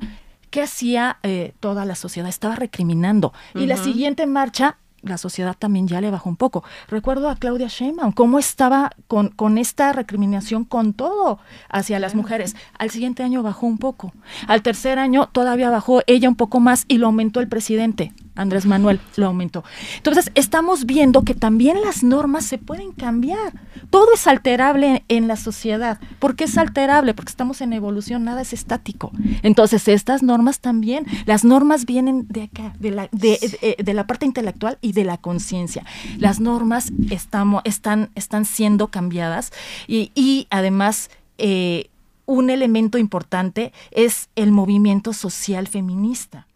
¿qué 0.50 0.62
hacía 0.62 1.18
eh, 1.22 1.54
toda 1.60 1.84
la 1.84 1.94
sociedad? 1.94 2.28
Estaba 2.28 2.56
recriminando. 2.56 3.32
Y 3.54 3.66
la 3.66 3.78
siguiente 3.78 4.26
marcha 4.26 4.76
la 5.06 5.18
sociedad 5.18 5.56
también 5.58 5.88
ya 5.88 6.00
le 6.00 6.10
bajó 6.10 6.28
un 6.28 6.36
poco. 6.36 6.64
Recuerdo 6.88 7.28
a 7.28 7.36
Claudia 7.36 7.68
Sheinbaum, 7.68 8.12
cómo 8.12 8.38
estaba 8.38 8.90
con, 9.08 9.28
con 9.30 9.58
esta 9.58 9.92
recriminación 9.92 10.64
con 10.64 10.92
todo 10.92 11.38
hacia 11.68 11.98
las 11.98 12.14
mujeres. 12.14 12.56
Al 12.78 12.90
siguiente 12.90 13.22
año 13.22 13.42
bajó 13.42 13.66
un 13.66 13.78
poco. 13.78 14.12
Al 14.46 14.62
tercer 14.62 14.98
año 14.98 15.28
todavía 15.32 15.70
bajó 15.70 16.02
ella 16.06 16.28
un 16.28 16.36
poco 16.36 16.60
más 16.60 16.84
y 16.88 16.98
lo 16.98 17.06
aumentó 17.06 17.40
el 17.40 17.48
presidente. 17.48 18.12
Andrés 18.36 18.66
Manuel 18.66 19.00
lo 19.16 19.26
aumentó. 19.26 19.64
Entonces, 19.96 20.30
estamos 20.34 20.84
viendo 20.86 21.22
que 21.22 21.34
también 21.34 21.80
las 21.82 22.02
normas 22.02 22.44
se 22.44 22.58
pueden 22.58 22.92
cambiar. 22.92 23.52
Todo 23.90 24.12
es 24.14 24.26
alterable 24.26 25.04
en 25.08 25.26
la 25.26 25.36
sociedad. 25.36 25.98
¿Por 26.18 26.36
qué 26.36 26.44
es 26.44 26.56
alterable? 26.58 27.14
Porque 27.14 27.30
estamos 27.30 27.60
en 27.60 27.72
evolución, 27.72 28.24
nada 28.24 28.42
es 28.42 28.52
estático. 28.52 29.10
Entonces, 29.42 29.88
estas 29.88 30.22
normas 30.22 30.60
también, 30.60 31.06
las 31.24 31.44
normas 31.44 31.86
vienen 31.86 32.26
de 32.28 32.44
acá, 32.44 32.74
de 32.78 32.90
la, 32.90 33.08
de, 33.12 33.76
de, 33.82 33.94
la 33.94 34.06
parte 34.06 34.26
intelectual 34.26 34.78
y 34.80 34.92
de 34.92 35.04
la 35.04 35.16
conciencia. 35.16 35.84
Las 36.18 36.38
normas 36.38 36.92
estamos, 37.10 37.62
están, 37.64 38.10
están 38.14 38.44
siendo 38.44 38.88
cambiadas 38.88 39.52
y, 39.86 40.12
y 40.14 40.46
además... 40.50 41.10
Eh, 41.38 41.90
un 42.28 42.50
elemento 42.50 42.98
importante 42.98 43.72
es 43.92 44.30
el 44.34 44.50
movimiento 44.50 45.12
social 45.12 45.68
feminista 45.68 46.48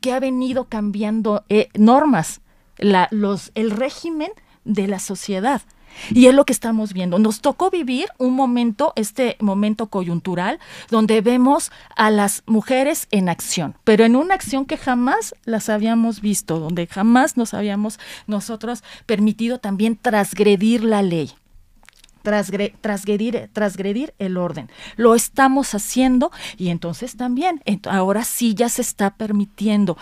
que 0.00 0.12
ha 0.12 0.20
venido 0.20 0.66
cambiando 0.66 1.44
eh, 1.48 1.68
normas, 1.74 2.40
la, 2.78 3.08
los, 3.10 3.52
el 3.54 3.70
régimen 3.70 4.30
de 4.64 4.86
la 4.86 4.98
sociedad. 4.98 5.62
Y 6.10 6.26
es 6.26 6.34
lo 6.34 6.44
que 6.44 6.52
estamos 6.52 6.92
viendo. 6.92 7.18
Nos 7.18 7.40
tocó 7.40 7.70
vivir 7.70 8.08
un 8.18 8.34
momento, 8.34 8.92
este 8.96 9.36
momento 9.40 9.86
coyuntural, 9.86 10.58
donde 10.90 11.22
vemos 11.22 11.72
a 11.96 12.10
las 12.10 12.42
mujeres 12.46 13.08
en 13.10 13.28
acción, 13.28 13.76
pero 13.84 14.04
en 14.04 14.14
una 14.14 14.34
acción 14.34 14.66
que 14.66 14.76
jamás 14.76 15.34
las 15.44 15.68
habíamos 15.70 16.20
visto, 16.20 16.60
donde 16.60 16.86
jamás 16.86 17.36
nos 17.36 17.54
habíamos 17.54 17.98
nosotros 18.26 18.84
permitido 19.06 19.58
también 19.58 19.96
transgredir 19.96 20.84
la 20.84 21.02
ley 21.02 21.32
transgredir, 22.26 24.14
el 24.18 24.36
orden. 24.36 24.68
Lo 24.96 25.14
estamos 25.14 25.74
haciendo 25.74 26.30
y 26.56 26.68
entonces 26.68 27.16
también, 27.16 27.62
ahora 27.88 28.24
sí 28.24 28.54
ya 28.54 28.68
se 28.68 28.82
está 28.82 29.10
permitiendo. 29.10 29.96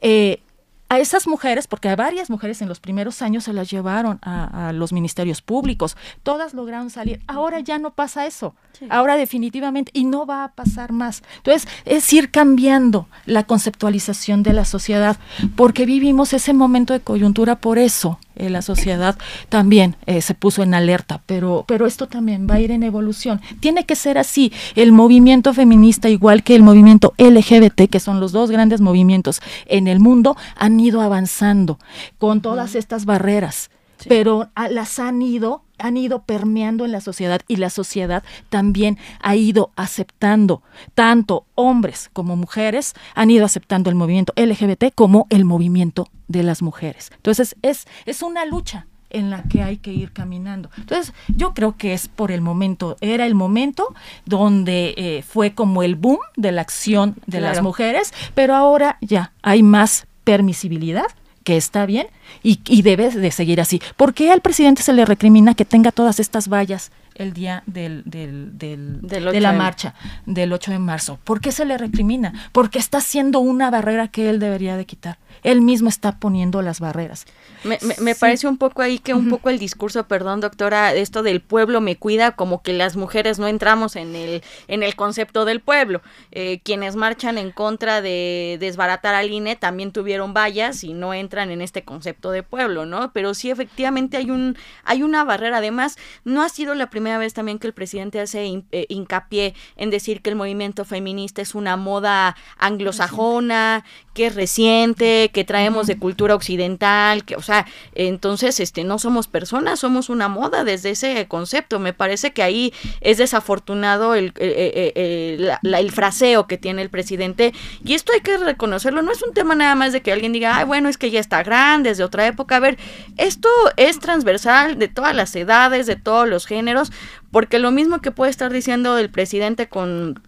Eh, 0.00 0.40
a 0.88 0.98
esas 0.98 1.26
mujeres, 1.26 1.66
porque 1.66 1.88
a 1.88 1.96
varias 1.96 2.30
mujeres 2.30 2.62
en 2.62 2.68
los 2.68 2.80
primeros 2.80 3.22
años 3.22 3.44
se 3.44 3.52
las 3.52 3.70
llevaron 3.70 4.18
a, 4.22 4.72
los 4.72 4.92
ministerios 4.92 5.42
públicos, 5.42 5.96
todas 6.22 6.54
lograron 6.54 6.90
salir. 6.90 7.20
Ahora 7.26 7.60
ya 7.60 7.78
no 7.78 7.92
pasa 7.92 8.26
eso. 8.26 8.54
Ahora 8.90 9.16
definitivamente, 9.16 9.90
y 9.94 10.04
no 10.04 10.26
va 10.26 10.44
a 10.44 10.52
pasar 10.52 10.92
más. 10.92 11.22
Entonces, 11.38 11.66
es 11.86 12.12
ir 12.12 12.30
cambiando 12.30 13.08
la 13.24 13.44
conceptualización 13.44 14.42
de 14.42 14.52
la 14.52 14.64
sociedad, 14.64 15.16
porque 15.56 15.86
vivimos 15.86 16.32
ese 16.32 16.52
momento 16.52 16.92
de 16.92 17.00
coyuntura 17.00 17.56
por 17.56 17.78
eso. 17.78 18.18
Eh, 18.36 18.50
la 18.50 18.60
sociedad 18.60 19.16
también 19.48 19.96
eh, 20.04 20.20
se 20.20 20.34
puso 20.34 20.62
en 20.62 20.74
alerta, 20.74 21.22
pero, 21.24 21.64
pero 21.66 21.86
esto 21.86 22.06
también 22.06 22.46
va 22.48 22.56
a 22.56 22.60
ir 22.60 22.70
en 22.70 22.82
evolución. 22.82 23.40
Tiene 23.60 23.86
que 23.86 23.96
ser 23.96 24.18
así. 24.18 24.52
El 24.74 24.92
movimiento 24.92 25.54
feminista, 25.54 26.10
igual 26.10 26.42
que 26.42 26.54
el 26.54 26.62
movimiento 26.62 27.14
LGBT, 27.16 27.88
que 27.88 27.98
son 27.98 28.20
los 28.20 28.32
dos 28.32 28.50
grandes 28.50 28.82
movimientos 28.82 29.40
en 29.64 29.88
el 29.88 30.00
mundo, 30.00 30.36
han 30.54 30.75
ido 30.80 31.00
avanzando 31.00 31.78
con 32.18 32.40
todas 32.40 32.74
estas 32.74 33.04
barreras, 33.04 33.70
pero 34.08 34.50
las 34.70 34.98
han 34.98 35.22
ido 35.22 35.62
han 35.78 35.96
ido 35.96 36.22
permeando 36.22 36.84
en 36.84 36.92
la 36.92 37.00
sociedad 37.00 37.42
y 37.48 37.56
la 37.56 37.70
sociedad 37.70 38.22
también 38.48 38.98
ha 39.20 39.36
ido 39.36 39.72
aceptando, 39.76 40.62
tanto 40.94 41.44
hombres 41.54 42.08
como 42.12 42.34
mujeres 42.36 42.94
han 43.14 43.30
ido 43.30 43.44
aceptando 43.44 43.90
el 43.90 43.96
movimiento 43.96 44.32
LGBT 44.36 44.94
como 44.94 45.26
el 45.30 45.44
movimiento 45.44 46.08
de 46.28 46.42
las 46.42 46.62
mujeres. 46.62 47.10
Entonces 47.16 47.56
es, 47.62 47.86
es 48.06 48.22
una 48.22 48.44
lucha 48.44 48.86
en 49.10 49.30
la 49.30 49.44
que 49.44 49.62
hay 49.62 49.76
que 49.76 49.92
ir 49.92 50.12
caminando. 50.12 50.70
Entonces, 50.76 51.14
yo 51.28 51.54
creo 51.54 51.76
que 51.76 51.94
es 51.94 52.08
por 52.08 52.32
el 52.32 52.40
momento, 52.40 52.96
era 53.00 53.24
el 53.26 53.34
momento 53.34 53.94
donde 54.24 54.94
eh, 54.96 55.22
fue 55.22 55.54
como 55.54 55.82
el 55.82 55.94
boom 55.94 56.18
de 56.36 56.52
la 56.52 56.62
acción 56.62 57.16
de 57.26 57.40
las 57.40 57.62
mujeres, 57.62 58.12
pero 58.34 58.54
ahora 58.54 58.98
ya 59.00 59.32
hay 59.42 59.62
más 59.62 60.06
permisibilidad 60.26 61.06
que 61.44 61.56
está 61.56 61.86
bien 61.86 62.08
y, 62.42 62.58
y 62.66 62.82
debe 62.82 63.08
de 63.08 63.30
seguir 63.30 63.60
así. 63.60 63.80
¿Por 63.96 64.12
qué 64.12 64.32
al 64.32 64.40
presidente 64.40 64.82
se 64.82 64.92
le 64.92 65.04
recrimina 65.04 65.54
que 65.54 65.64
tenga 65.64 65.92
todas 65.92 66.18
estas 66.18 66.48
vallas 66.48 66.90
el 67.18 67.32
día 67.32 67.62
del, 67.66 68.02
del, 68.04 68.56
del 68.56 69.02
de 69.02 69.40
la 69.40 69.52
marcha 69.52 69.94
del 70.26 70.52
8 70.52 70.72
de 70.72 70.78
marzo? 70.78 71.18
¿Por 71.24 71.40
qué 71.40 71.52
se 71.52 71.64
le 71.64 71.78
recrimina? 71.78 72.50
Porque 72.52 72.78
está 72.78 73.00
siendo 73.00 73.40
una 73.40 73.70
barrera 73.70 74.08
que 74.08 74.30
él 74.30 74.38
debería 74.38 74.76
de 74.76 74.86
quitar. 74.86 75.18
Él 75.42 75.60
mismo 75.60 75.88
está 75.88 76.18
poniendo 76.18 76.62
las 76.62 76.80
barreras. 76.80 77.26
Me, 77.62 77.78
me, 78.00 78.14
parece 78.14 78.48
un 78.48 78.56
poco 78.56 78.82
ahí 78.82 78.98
que 78.98 79.14
un 79.14 79.28
poco 79.28 79.50
el 79.50 79.58
discurso, 79.58 80.06
perdón 80.08 80.40
doctora, 80.40 80.94
esto 80.94 81.22
del 81.22 81.40
pueblo 81.40 81.80
me 81.80 81.96
cuida, 81.96 82.32
como 82.32 82.62
que 82.62 82.72
las 82.72 82.96
mujeres 82.96 83.38
no 83.38 83.46
entramos 83.46 83.96
en 83.96 84.16
el, 84.16 84.42
en 84.68 84.82
el 84.82 84.96
concepto 84.96 85.44
del 85.44 85.60
pueblo. 85.60 86.02
Eh, 86.32 86.60
quienes 86.64 86.96
marchan 86.96 87.38
en 87.38 87.50
contra 87.50 88.00
de 88.00 88.56
desbaratar 88.60 89.14
al 89.14 89.30
INE 89.30 89.56
también 89.56 89.92
tuvieron 89.92 90.34
vallas 90.34 90.84
y 90.84 90.94
no 90.94 91.14
entran 91.14 91.50
en 91.50 91.60
este 91.60 91.84
concepto 91.84 92.30
de 92.30 92.42
pueblo, 92.42 92.86
¿no? 92.86 93.12
Pero 93.12 93.34
sí 93.34 93.50
efectivamente 93.50 94.16
hay, 94.16 94.30
un, 94.30 94.56
hay 94.84 95.02
una 95.02 95.24
barrera. 95.24 95.58
Además, 95.58 95.96
no 96.24 96.42
ha 96.42 96.48
sido 96.48 96.74
la 96.74 96.90
primera 96.90 97.05
vez 97.18 97.34
también 97.34 97.58
que 97.58 97.66
el 97.66 97.72
presidente 97.72 98.20
hace 98.20 98.62
eh, 98.72 98.86
hincapié 98.88 99.54
en 99.76 99.90
decir 99.90 100.22
que 100.22 100.30
el 100.30 100.36
movimiento 100.36 100.84
feminista 100.84 101.42
es 101.42 101.54
una 101.54 101.76
moda 101.76 102.36
anglosajona, 102.58 103.84
que 104.16 104.26
es 104.26 104.34
reciente, 104.34 105.30
que 105.32 105.44
traemos 105.44 105.86
de 105.86 105.98
cultura 105.98 106.34
occidental, 106.34 107.24
que, 107.24 107.36
o 107.36 107.42
sea, 107.42 107.66
entonces, 107.94 108.58
este, 108.60 108.82
no 108.82 108.98
somos 108.98 109.28
personas, 109.28 109.78
somos 109.80 110.08
una 110.08 110.28
moda 110.28 110.64
desde 110.64 110.90
ese 110.90 111.28
concepto. 111.28 111.78
Me 111.78 111.92
parece 111.92 112.32
que 112.32 112.42
ahí 112.42 112.72
es 113.02 113.18
desafortunado 113.18 114.14
el, 114.14 114.28
eh, 114.28 114.32
eh, 114.38 114.92
eh, 114.94 115.56
el 115.62 115.92
fraseo 115.92 116.46
que 116.46 116.56
tiene 116.56 116.80
el 116.80 116.88
presidente, 116.88 117.52
y 117.84 117.92
esto 117.92 118.12
hay 118.14 118.20
que 118.20 118.38
reconocerlo, 118.38 119.02
no 119.02 119.12
es 119.12 119.22
un 119.22 119.34
tema 119.34 119.54
nada 119.54 119.74
más 119.74 119.92
de 119.92 120.00
que 120.00 120.12
alguien 120.12 120.32
diga, 120.32 120.56
ay, 120.56 120.64
bueno, 120.64 120.88
es 120.88 120.96
que 120.96 121.10
ya 121.10 121.20
está 121.20 121.42
grande, 121.42 121.90
es 121.90 121.98
de 121.98 122.04
otra 122.04 122.26
época. 122.26 122.56
A 122.56 122.60
ver, 122.60 122.78
esto 123.18 123.50
es 123.76 123.98
transversal 123.98 124.78
de 124.78 124.88
todas 124.88 125.14
las 125.14 125.36
edades, 125.36 125.86
de 125.86 125.96
todos 125.96 126.26
los 126.26 126.46
géneros, 126.46 126.90
porque 127.30 127.58
lo 127.58 127.70
mismo 127.70 128.00
que 128.00 128.10
puede 128.10 128.30
estar 128.30 128.52
diciendo 128.52 128.98
el 128.98 129.10
presidente 129.10 129.68
con 129.68 130.20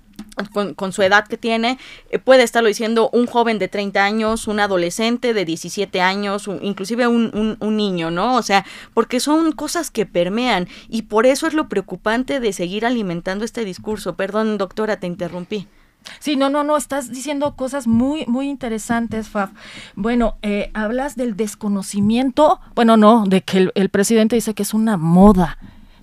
con, 0.77 0.93
su 0.93 1.03
edad 1.03 1.27
que 1.27 1.37
tiene, 1.37 1.79
eh, 2.11 2.19
puede 2.19 2.43
estarlo 2.43 2.69
diciendo 2.69 3.11
un 3.13 3.27
joven 3.27 3.59
de 3.59 3.69
30 3.69 4.05
años, 4.05 4.47
un 4.47 4.61
adolescente 4.61 5.35
de 5.35 5.45
17 5.45 6.01
años, 6.01 6.49
inclusive 6.63 7.07
un, 7.07 7.57
un, 7.59 7.77
niño, 7.77 8.11
¿no? 8.11 8.37
O 8.37 8.43
sea, 8.43 8.65
porque 8.95 9.21
son 9.21 9.53
cosas 9.53 9.91
que 9.91 10.07
permean 10.07 10.69
y 10.89 11.03
por 11.03 11.27
eso 11.27 11.47
es 11.47 11.55
lo 11.55 11.69
preocupante 11.69 12.41
de 12.41 12.53
seguir 12.53 12.87
alimentando 12.87 13.45
este 13.45 13.65
discurso. 13.65 14.17
Perdón, 14.17 14.59
doctora, 14.59 14.99
te 14.99 15.07
interrumpí. 15.07 15.67
Sí, 16.21 16.37
no, 16.37 16.49
no, 16.49 16.65
no, 16.65 16.77
estás 16.77 17.11
diciendo 17.11 17.55
cosas 17.55 17.87
muy, 17.87 18.25
muy 18.27 18.49
interesantes, 18.49 19.29
Fab. 19.29 19.51
Bueno, 19.95 20.37
eh, 20.43 20.71
hablas 20.73 21.17
del 21.17 21.37
desconocimiento, 21.37 22.61
bueno, 22.75 22.97
no, 22.97 23.25
de 23.27 23.43
que 23.43 23.71
el 23.75 23.89
presidente 23.91 24.37
dice 24.37 24.55
que 24.55 24.63
es 24.63 24.75
una 24.75 24.97
moda 24.97 25.59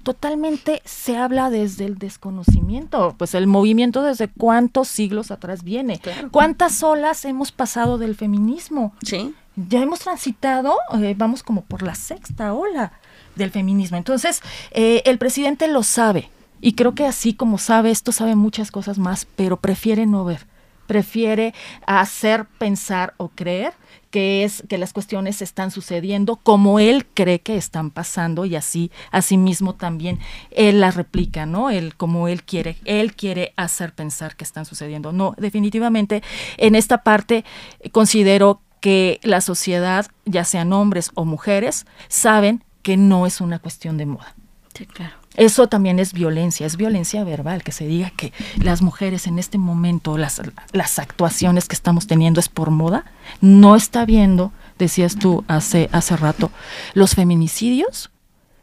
totalmente 0.05 0.81
se 0.85 1.17
habla 1.17 1.49
desde 1.49 1.85
el 1.85 1.97
desconocimiento, 1.97 3.15
pues 3.17 3.33
el 3.33 3.47
movimiento 3.47 4.03
desde 4.03 4.29
cuántos 4.29 4.87
siglos 4.87 5.31
atrás 5.31 5.63
viene, 5.63 5.99
cuántas 6.31 6.83
olas 6.83 7.25
hemos 7.25 7.51
pasado 7.51 7.97
del 7.97 8.15
feminismo. 8.15 8.93
Sí. 9.03 9.33
Ya 9.55 9.81
hemos 9.81 9.99
transitado, 9.99 10.75
eh, 11.01 11.15
vamos 11.17 11.41
como 11.41 11.61
por 11.63 11.81
la 11.81 11.95
sexta 11.95 12.53
ola 12.53 12.93
del 13.35 13.49
feminismo. 13.51 13.97
Entonces, 13.97 14.41
eh, 14.71 15.01
el 15.05 15.17
presidente 15.17 15.67
lo 15.67 15.81
sabe 15.81 16.29
y 16.61 16.73
creo 16.73 16.93
que 16.93 17.05
así 17.05 17.33
como 17.33 17.57
sabe 17.57 17.89
esto, 17.89 18.11
sabe 18.11 18.35
muchas 18.35 18.69
cosas 18.69 18.99
más, 18.99 19.27
pero 19.35 19.57
prefiere 19.57 20.05
no 20.05 20.23
ver 20.23 20.45
prefiere 20.87 21.53
hacer 21.85 22.45
pensar 22.45 23.13
o 23.17 23.29
creer 23.29 23.73
que 24.11 24.45
es 24.45 24.63
que 24.69 24.77
las 24.77 24.93
cuestiones 24.93 25.41
están 25.41 25.71
sucediendo 25.71 26.37
como 26.37 26.79
él 26.79 27.05
cree 27.05 27.41
que 27.41 27.57
están 27.57 27.91
pasando 27.91 28.45
y 28.45 28.55
así 28.55 28.91
asimismo 29.11 29.75
también 29.75 30.19
él 30.51 30.79
las 30.79 30.95
replica, 30.95 31.45
¿no? 31.45 31.69
Él 31.69 31.95
como 31.95 32.29
él 32.29 32.43
quiere, 32.43 32.77
él 32.85 33.13
quiere 33.13 33.53
hacer 33.57 33.93
pensar 33.93 34.37
que 34.37 34.45
están 34.45 34.65
sucediendo. 34.65 35.11
No, 35.11 35.35
definitivamente 35.37 36.23
en 36.57 36.75
esta 36.75 37.03
parte 37.03 37.43
considero 37.91 38.61
que 38.79 39.19
la 39.23 39.41
sociedad, 39.41 40.05
ya 40.25 40.45
sean 40.45 40.71
hombres 40.71 41.11
o 41.15 41.25
mujeres, 41.25 41.85
saben 42.07 42.63
que 42.83 42.97
no 42.97 43.25
es 43.25 43.41
una 43.41 43.59
cuestión 43.59 43.97
de 43.97 44.05
moda. 44.05 44.35
Sí, 44.75 44.85
claro. 44.85 45.24
Eso 45.35 45.67
también 45.67 45.99
es 45.99 46.13
violencia, 46.13 46.65
es 46.65 46.77
violencia 46.77 47.23
verbal, 47.23 47.63
que 47.63 47.71
se 47.71 47.85
diga 47.85 48.11
que 48.15 48.31
las 48.61 48.81
mujeres 48.81 49.27
en 49.27 49.39
este 49.39 49.57
momento, 49.57 50.17
las, 50.17 50.41
las 50.71 50.99
actuaciones 50.99 51.67
que 51.67 51.75
estamos 51.75 52.07
teniendo 52.07 52.39
es 52.39 52.49
por 52.49 52.71
moda, 52.71 53.05
no 53.41 53.75
está 53.75 54.05
viendo, 54.05 54.51
decías 54.79 55.17
tú 55.17 55.43
hace, 55.47 55.89
hace 55.91 56.15
rato, 56.15 56.51
los 56.93 57.15
feminicidios, 57.15 58.11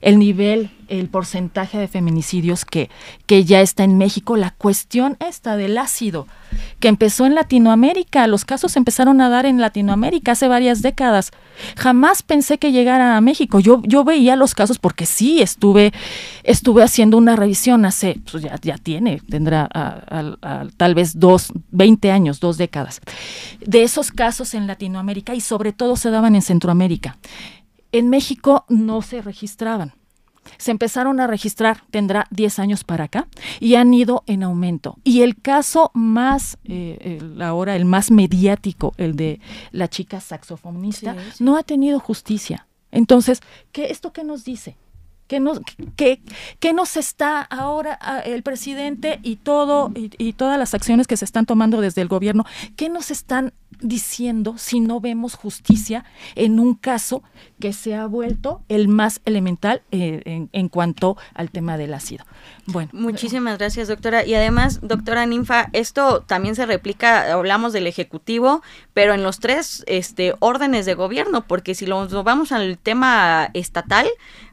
el 0.03 0.19
nivel 0.19 0.71
el 0.89 1.09
porcentaje 1.09 1.79
de 1.79 1.89
feminicidios 1.89 2.67
que, 2.67 2.91
que 3.25 3.45
ya 3.45 3.63
está 3.63 3.83
en 3.83 3.97
México, 3.97 4.37
la 4.37 4.51
cuestión 4.51 5.17
esta 5.21 5.57
del 5.57 5.79
ácido, 5.79 6.27
que 6.81 6.89
empezó 6.89 7.25
en 7.25 7.35
Latinoamérica, 7.35 8.27
los 8.27 8.45
casos 8.45 8.77
empezaron 8.77 9.23
a 9.23 9.31
dar 9.31 9.47
en 9.47 9.59
Latinoamérica 9.59 10.33
hace 10.33 10.49
varias 10.49 10.83
décadas. 10.83 11.31
Jamás 11.79 12.23
pensé 12.23 12.59
que 12.59 12.73
llegara 12.73 13.17
a 13.17 13.21
México. 13.23 13.59
Yo, 13.59 13.81
yo 13.85 14.05
veía 14.05 14.37
los 14.37 14.55
casos 14.55 14.79
porque 14.79 15.07
sí 15.07 15.41
estuve, 15.41 15.93
estuve 16.43 16.83
haciendo 16.83 17.17
una 17.17 17.37
revisión 17.37 17.87
hace, 17.87 18.21
pues 18.31 18.43
ya, 18.43 18.59
ya 18.61 18.77
tiene, 18.77 19.23
tendrá 19.31 19.69
tal 20.77 20.95
vez 20.95 21.19
dos, 21.19 21.53
20 21.71 22.11
años, 22.11 22.39
dos 22.39 22.59
décadas, 22.59 23.01
de 23.65 23.83
esos 23.83 24.11
casos 24.11 24.53
en 24.53 24.67
Latinoamérica 24.67 25.35
y 25.35 25.41
sobre 25.41 25.73
todo 25.73 25.97
se 25.97 26.11
daban 26.11 26.35
en 26.35 26.43
Centroamérica. 26.43 27.17
En 27.93 28.09
México 28.09 28.65
no 28.69 29.03
se 29.03 29.23
registraban 29.23 29.95
se 30.59 30.71
empezaron 30.71 31.21
a 31.21 31.27
registrar, 31.27 31.85
tendrá 31.91 32.27
10 32.31 32.59
años 32.59 32.85
para 32.85 33.05
acá, 33.05 33.29
y 33.61 33.75
han 33.77 33.93
ido 33.95 34.25
en 34.27 34.43
aumento. 34.43 34.99
Y 35.05 35.23
el 35.23 35.41
caso 35.41 35.91
más, 35.95 36.59
eh, 36.65 37.21
ahora 37.41 37.77
el 37.77 37.85
más 37.85 38.11
mediático, 38.11 38.93
el 38.97 39.17
de 39.17 39.41
la 39.71 39.89
chica 39.89 40.21
saxofonista, 40.21 41.17
no 41.41 41.57
ha 41.57 41.63
tenido 41.63 42.01
justicia. 42.01 42.67
Entonces, 42.91 43.41
¿qué, 43.73 43.87
¿esto 43.87 44.13
qué 44.13 44.25
nos 44.25 44.45
dice? 44.45 44.77
¿Qué 45.33 45.41
nos, 45.41 45.63
qué, 45.97 46.21
qué 46.61 46.75
nos 46.75 46.99
está 46.99 47.41
ahora 47.41 47.99
ah, 48.03 48.19
el 48.19 48.43
presidente 48.43 49.19
y 49.23 49.37
todo 49.37 49.91
y, 49.95 50.11
y, 50.19 50.35
todas 50.35 50.59
las 50.59 50.75
acciones 50.75 51.07
que 51.07 51.17
se 51.17 51.25
están 51.25 51.47
tomando 51.47 51.81
desde 51.81 52.03
el 52.03 52.09
gobierno? 52.09 52.45
¿Qué 52.77 52.91
nos 52.91 53.11
están 53.11 53.55
diciendo 53.83 54.55
si 54.59 54.81
no 54.81 55.01
vemos 55.01 55.35
justicia 55.35 56.05
en 56.35 56.61
un 56.61 56.75
caso 56.75 57.23
que 57.61 57.73
se 57.73 57.95
ha 57.95 58.07
vuelto 58.07 58.63
el 58.69 58.89
más 58.89 59.21
elemental 59.25 59.83
eh, 59.91 60.49
en, 60.53 60.69
cuanto 60.69 61.17
al 61.35 61.51
tema 61.51 61.77
del 61.77 61.95
ácido. 61.95 62.25
Bueno. 62.67 62.91
Muchísimas 62.93 63.59
gracias, 63.59 63.89
doctora. 63.89 64.25
Y 64.25 64.35
además, 64.35 64.81
doctora 64.83 65.27
Ninfa, 65.27 65.69
esto 65.73 66.23
también 66.23 66.55
se 66.55 66.67
replica, 66.67 67.33
hablamos 67.33 67.73
del 67.73 67.87
Ejecutivo, 67.87 68.63
pero 68.95 69.15
en 69.15 69.23
los 69.23 69.41
tres 69.41 69.85
este, 69.87 70.35
órdenes 70.39 70.87
de 70.87 70.95
gobierno, 70.95 71.47
porque 71.47 71.75
si 71.75 71.87
lo, 71.87 72.05
lo 72.07 72.25
vamos 72.25 72.53
al 72.53 72.79
tema 72.79 73.51
estatal, 73.55 74.07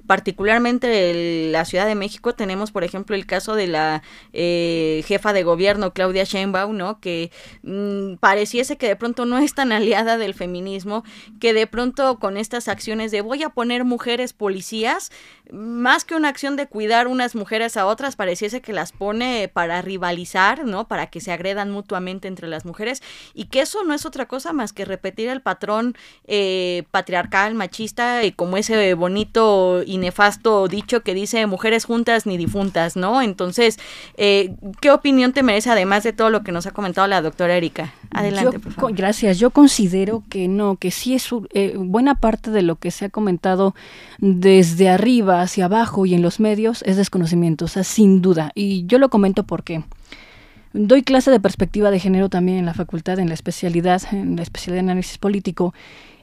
particularmente 0.10 1.12
en 1.12 1.52
la 1.52 1.66
Ciudad 1.66 1.86
de 1.86 1.94
México 1.94 2.34
tenemos, 2.34 2.72
por 2.72 2.84
ejemplo, 2.84 3.16
el 3.16 3.28
caso 3.28 3.54
de 3.54 3.68
la 3.68 4.02
eh, 4.34 5.04
jefa 5.06 5.34
de 5.34 5.44
gobierno 5.44 5.94
Claudia 5.94 6.24
Sheinbaum, 6.24 6.76
¿no? 6.76 7.00
Que 7.00 7.30
mm, 7.62 8.16
pareciese 8.16 8.76
que 8.76 8.88
de 8.88 8.96
pronto 8.96 9.28
no 9.28 9.38
es 9.38 9.54
tan 9.54 9.72
aliada 9.72 10.18
del 10.18 10.34
feminismo, 10.34 11.04
que 11.40 11.54
de 11.54 11.68
pronto 11.68 12.18
con 12.18 12.38
estas 12.38 12.70
acciones 12.70 13.12
de 13.12 13.22
voy 13.22 13.44
a 13.44 13.50
poner 13.50 13.84
mujeres 13.84 14.34
policías, 14.34 15.12
más 15.52 16.06
que 16.06 16.16
una 16.16 16.30
acción 16.30 16.56
de 16.56 16.66
cuidar 16.66 17.08
unas 17.08 17.36
mujeres 17.36 17.78
a 17.78 17.86
otras, 17.86 18.16
pareciese 18.16 18.62
que 18.62 18.74
las 18.74 18.92
pone 18.92 19.48
para 19.48 19.80
rivalizar, 19.84 20.66
¿no? 20.66 20.88
Para 20.88 21.08
que 21.12 21.22
se 21.22 21.32
agredan 21.32 21.70
mutuamente 21.70 22.28
entre 22.28 22.48
las 22.48 22.66
mujeres 22.66 23.04
y 23.36 23.46
que 23.46 23.62
eso 23.62 23.84
no 23.84 23.94
es 23.94 24.08
otra 24.08 24.28
cosa 24.28 24.54
más 24.54 24.74
que 24.74 24.86
repetir 24.86 25.30
el 25.30 25.44
patrón 25.44 25.96
eh, 26.26 26.84
patriarcal, 26.90 27.54
machista 27.54 28.24
y 28.24 28.32
como 28.32 28.58
ese 28.58 28.96
bonito 28.96 29.84
y 29.86 29.99
nefasto 30.00 30.68
dicho 30.68 31.02
que 31.02 31.14
dice 31.14 31.46
mujeres 31.46 31.86
juntas 31.86 32.26
ni 32.26 32.38
difuntas, 32.38 32.96
¿no? 32.96 33.22
Entonces, 33.22 33.80
eh, 34.18 34.56
¿qué 34.82 34.92
opinión 34.92 35.34
te 35.34 35.44
merece 35.44 35.70
además 35.70 36.04
de 36.04 36.14
todo 36.14 36.30
lo 36.30 36.44
que 36.44 36.52
nos 36.52 36.66
ha 36.66 36.72
comentado 36.72 37.08
la 37.08 37.22
doctora 37.22 37.56
Erika? 37.56 37.94
Adelante, 38.12 38.60
por 38.60 38.74
favor. 38.74 38.94
Gracias. 38.94 39.40
Yo 39.40 39.52
considero 39.52 40.24
que 40.30 40.48
no, 40.48 40.76
que 40.78 40.92
sí 40.92 41.14
es 41.16 41.30
eh, 41.54 41.74
buena 41.78 42.16
parte 42.16 42.52
de 42.52 42.62
lo 42.62 42.76
que 42.76 42.92
se 42.92 43.06
ha 43.06 43.10
comentado 43.10 43.76
desde 44.18 44.90
arriba 44.90 45.42
hacia 45.42 45.66
abajo 45.66 46.06
y 46.06 46.14
en 46.14 46.22
los 46.22 46.40
medios 46.40 46.84
es 46.84 46.98
desconocimiento, 46.98 47.66
o 47.66 47.68
sea, 47.68 47.84
sin 47.84 48.22
duda. 48.22 48.52
Y 48.56 48.86
yo 48.86 49.00
lo 49.00 49.10
comento 49.10 49.44
porque 49.44 49.84
doy 50.74 51.04
clase 51.04 51.32
de 51.32 51.40
perspectiva 51.40 51.92
de 51.92 52.00
género 52.00 52.30
también 52.30 52.58
en 52.58 52.66
la 52.66 52.74
facultad, 52.74 53.20
en 53.20 53.28
la 53.28 53.34
especialidad, 53.34 54.02
en 54.12 54.36
la 54.36 54.44
especialidad 54.44 54.84
de 54.84 54.92
análisis 54.92 55.18
político. 55.18 55.74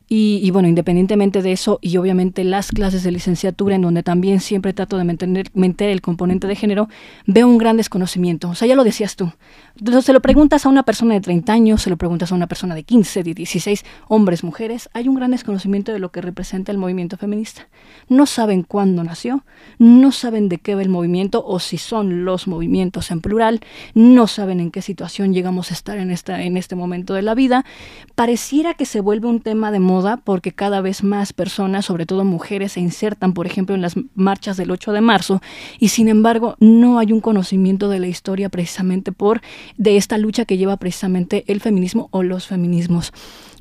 Y, 0.08 0.48
bueno, 0.52 0.68
independientemente 0.68 1.42
de 1.42 1.50
eso, 1.50 1.80
y 1.82 1.96
obviamente 1.96 2.44
las 2.44 2.68
clases 2.68 3.02
de 3.02 3.10
licenciatura, 3.10 3.74
en 3.74 3.82
donde 3.82 4.04
también 4.04 4.38
siempre 4.38 4.72
trato 4.72 4.98
de 4.98 5.04
mantener, 5.04 5.50
el 5.90 6.00
componente 6.00 6.46
de 6.46 6.54
género, 6.54 6.88
veo 7.26 7.48
un 7.48 7.58
gran 7.58 7.76
desconocimiento. 7.76 8.48
O 8.48 8.54
sea, 8.54 8.68
ya 8.68 8.76
lo 8.76 8.84
decías 8.84 9.16
tú. 9.16 9.32
Entonces, 9.78 10.04
se 10.04 10.12
lo 10.12 10.20
preguntas 10.20 10.66
a 10.66 10.68
una 10.68 10.82
persona 10.82 11.14
de 11.14 11.20
30 11.20 11.52
años, 11.52 11.82
se 11.82 11.90
lo 11.90 11.96
preguntas 11.96 12.30
a 12.30 12.34
una 12.34 12.46
persona 12.46 12.74
de 12.74 12.84
15, 12.84 13.22
de 13.22 13.34
16, 13.34 13.84
hombres, 14.08 14.44
mujeres, 14.44 14.90
hay 14.92 15.08
un 15.08 15.14
gran 15.14 15.30
desconocimiento 15.30 15.92
de 15.92 15.98
lo 15.98 16.10
que 16.12 16.20
representa 16.20 16.72
el 16.72 16.78
movimiento 16.78 17.16
feminista. 17.16 17.68
No 18.08 18.26
saben 18.26 18.62
cuándo 18.62 19.02
nació, 19.04 19.44
no 19.78 20.12
saben 20.12 20.48
de 20.48 20.58
qué 20.58 20.74
va 20.74 20.82
el 20.82 20.88
movimiento 20.88 21.44
o 21.44 21.58
si 21.58 21.78
son 21.78 22.24
los 22.24 22.48
movimientos 22.48 23.10
en 23.10 23.20
plural, 23.20 23.60
no 23.94 24.26
saben 24.26 24.60
en 24.60 24.70
qué 24.70 24.82
situación 24.82 25.32
llegamos 25.32 25.70
a 25.70 25.74
estar 25.74 25.98
en, 25.98 26.10
esta, 26.10 26.42
en 26.42 26.56
este 26.56 26.74
momento 26.74 27.14
de 27.14 27.22
la 27.22 27.34
vida. 27.34 27.64
Pareciera 28.14 28.74
que 28.74 28.86
se 28.86 29.00
vuelve 29.00 29.28
un 29.28 29.40
tema 29.40 29.70
de 29.70 29.80
porque 30.24 30.52
cada 30.52 30.80
vez 30.80 31.04
más 31.04 31.32
personas, 31.32 31.84
sobre 31.84 32.06
todo 32.06 32.24
mujeres, 32.24 32.72
se 32.72 32.80
insertan, 32.80 33.34
por 33.34 33.46
ejemplo, 33.46 33.74
en 33.74 33.82
las 33.82 33.94
marchas 34.14 34.56
del 34.56 34.70
8 34.70 34.92
de 34.92 35.00
marzo 35.00 35.40
y 35.78 35.88
sin 35.88 36.08
embargo 36.08 36.56
no 36.58 36.98
hay 36.98 37.12
un 37.12 37.20
conocimiento 37.20 37.88
de 37.88 38.00
la 38.00 38.08
historia 38.08 38.48
precisamente 38.48 39.12
por 39.12 39.42
de 39.76 39.96
esta 39.96 40.18
lucha 40.18 40.44
que 40.44 40.56
lleva 40.56 40.76
precisamente 40.76 41.44
el 41.48 41.60
feminismo 41.60 42.08
o 42.10 42.22
los 42.22 42.46
feminismos 42.46 43.12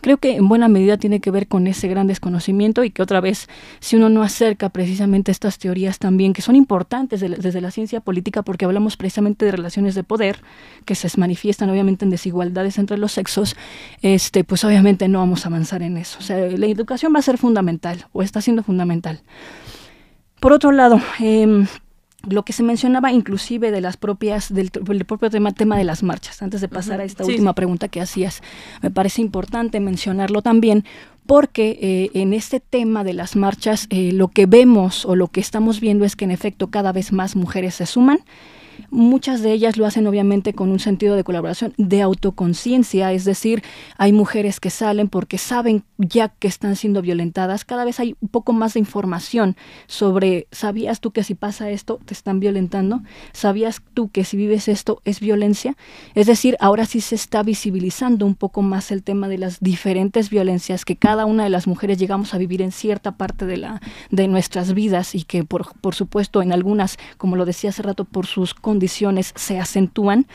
creo 0.06 0.18
que 0.18 0.36
en 0.36 0.48
buena 0.48 0.68
medida 0.68 0.98
tiene 0.98 1.20
que 1.20 1.32
ver 1.32 1.48
con 1.48 1.65
ese 1.65 1.88
gran 1.88 2.06
desconocimiento 2.06 2.84
y 2.84 2.91
que 2.91 3.02
otra 3.02 3.22
vez, 3.22 3.48
si 3.80 3.96
uno 3.96 4.08
no 4.08 4.22
acerca 4.22 4.69
precisamente 4.69 5.32
estas 5.32 5.58
teorías 5.58 5.98
también, 5.98 6.32
que 6.32 6.44
son 6.44 6.56
importantes 6.56 7.21
desde 7.21 7.60
la 7.60 7.71
ciencia 7.71 8.02
política, 8.02 8.44
porque 8.44 8.65
hablamos 8.65 8.98
precisamente 8.98 9.46
de 9.46 9.52
relaciones 9.52 9.96
de 9.96 10.04
poder, 10.04 10.42
que 10.86 10.94
se 10.94 11.10
manifiestan 11.17 11.71
obviamente 11.71 12.06
en 12.06 12.12
desigualdades 12.12 12.77
entre 12.77 13.00
los 13.00 13.13
sexos, 13.13 13.56
este, 14.04 14.44
pues 14.44 14.63
obviamente 14.63 15.08
no 15.08 15.17
vamos 15.17 15.44
a 15.44 15.50
avanzar 15.50 15.82
en 15.82 15.98
eso. 15.98 16.19
O 16.19 16.21
sea, 16.21 16.38
la 16.38 16.67
educación 16.67 17.12
va 17.12 17.17
a 17.17 17.23
ser 17.23 17.40
fundamental, 17.40 18.06
o 18.12 18.21
está 18.21 18.42
siendo 18.42 18.62
fundamental. 18.62 19.23
Por 20.40 20.54
otro 20.54 20.71
lado, 20.71 21.02
eh, 21.19 21.65
lo 22.30 22.44
que 22.44 22.54
se 22.54 22.63
mencionaba 22.63 23.12
inclusive 23.12 23.71
de 23.71 23.82
las 23.82 23.98
propias 23.98 24.54
del, 24.54 24.71
propio 24.71 25.30
tema, 25.30 25.52
tema 25.54 25.78
de 25.78 25.84
las 25.84 26.04
marchas 26.04 26.42
antes 26.42 26.62
de 26.62 26.67
pasar 26.67 27.02
a 27.02 27.04
esta 27.04 27.26
última 27.26 27.54
pregunta 27.54 27.88
que 27.88 28.02
hacías 28.02 28.42
me 28.82 28.92
parece 28.92 29.21
importante 29.21 29.80
mencionarlo 29.80 30.42
también 30.42 30.86
porque 31.26 31.80
eh, 31.82 32.12
en 32.13 32.34
este 32.34 32.60
tema 32.60 33.04
de 33.04 33.13
las 33.13 33.36
marchas 33.36 33.88
eh, 33.90 34.12
lo 34.12 34.28
que 34.28 34.46
vemos 34.46 35.06
o 35.06 35.15
lo 35.15 35.28
que 35.28 35.40
estamos 35.40 35.80
viendo 35.80 36.06
es 36.06 36.15
que 36.15 36.26
en 36.26 36.32
efecto 36.32 36.67
cada 36.67 36.92
vez 36.92 37.12
más 37.12 37.36
mujeres 37.36 37.76
se 37.76 37.86
suman 37.86 38.19
Muchas 38.96 39.41
de 39.41 39.52
ellas 39.52 39.75
lo 39.75 39.85
hacen 39.85 40.08
obviamente 40.08 40.54
con 40.54 40.71
un 40.71 40.79
sentido 40.79 41.17
de 41.17 41.25
colaboración, 41.25 41.73
de 41.77 42.02
autoconciencia, 42.02 43.12
es 43.12 43.25
decir, 43.25 43.62
hay 43.98 44.13
mujeres 44.13 44.62
que 44.62 44.69
salen 44.69 45.10
porque 45.10 45.37
saben 45.37 45.83
ya 45.98 46.29
que 46.29 46.48
están 46.48 46.77
siendo 46.77 47.02
violentadas. 47.02 47.65
Cada 47.65 47.83
vez 47.83 48.00
hay 48.00 48.15
un 48.21 48.29
poco 48.29 48.54
más 48.54 48.75
de 48.75 48.79
información 48.79 49.58
sobre, 49.87 50.48
¿sabías 50.54 51.02
tú 51.02 51.12
que 51.12 51.25
si 51.25 51.35
pasa 51.35 51.69
esto 51.71 52.00
te 52.06 52.13
están 52.13 52.39
violentando? 52.39 53.02
¿Sabías 53.33 53.81
tú 53.93 54.12
que 54.12 54.23
si 54.23 54.37
vives 54.37 54.69
esto 54.69 55.02
es 55.04 55.19
violencia? 55.19 55.75
Es 56.13 56.25
decir, 56.25 56.56
ahora 56.62 56.85
sí 56.85 57.02
se 57.02 57.15
está 57.15 57.43
visibilizando 57.43 58.25
un 58.25 58.35
poco 58.35 58.62
más 58.62 58.91
el 58.91 59.04
tema 59.04 59.27
de 59.27 59.39
las 59.39 59.60
diferentes 59.60 60.29
violencias 60.29 60.85
que 60.85 60.96
cada 60.96 61.25
una 61.25 61.43
de 61.43 61.50
las 61.50 61.67
mujeres 61.67 61.98
llegamos 61.98 62.33
a 62.33 62.37
vivir 62.37 62.62
en 62.62 62.71
cierta 62.71 63.17
parte 63.17 63.46
de, 63.46 63.58
la, 63.58 63.81
de 64.10 64.29
nuestras 64.29 64.73
vidas 64.73 65.15
y 65.15 65.23
que 65.23 65.43
por, 65.43 65.77
por 65.81 65.96
supuesto 65.96 66.41
en 66.41 66.54
algunas, 66.54 66.96
como 67.17 67.35
lo 67.35 67.43
decía 67.43 67.71
hace 67.71 67.81
rato, 67.81 68.06
por 68.06 68.25
sus 68.25 68.54
condiciones 68.54 68.85
se 68.88 69.60
acentúan. 69.60 70.25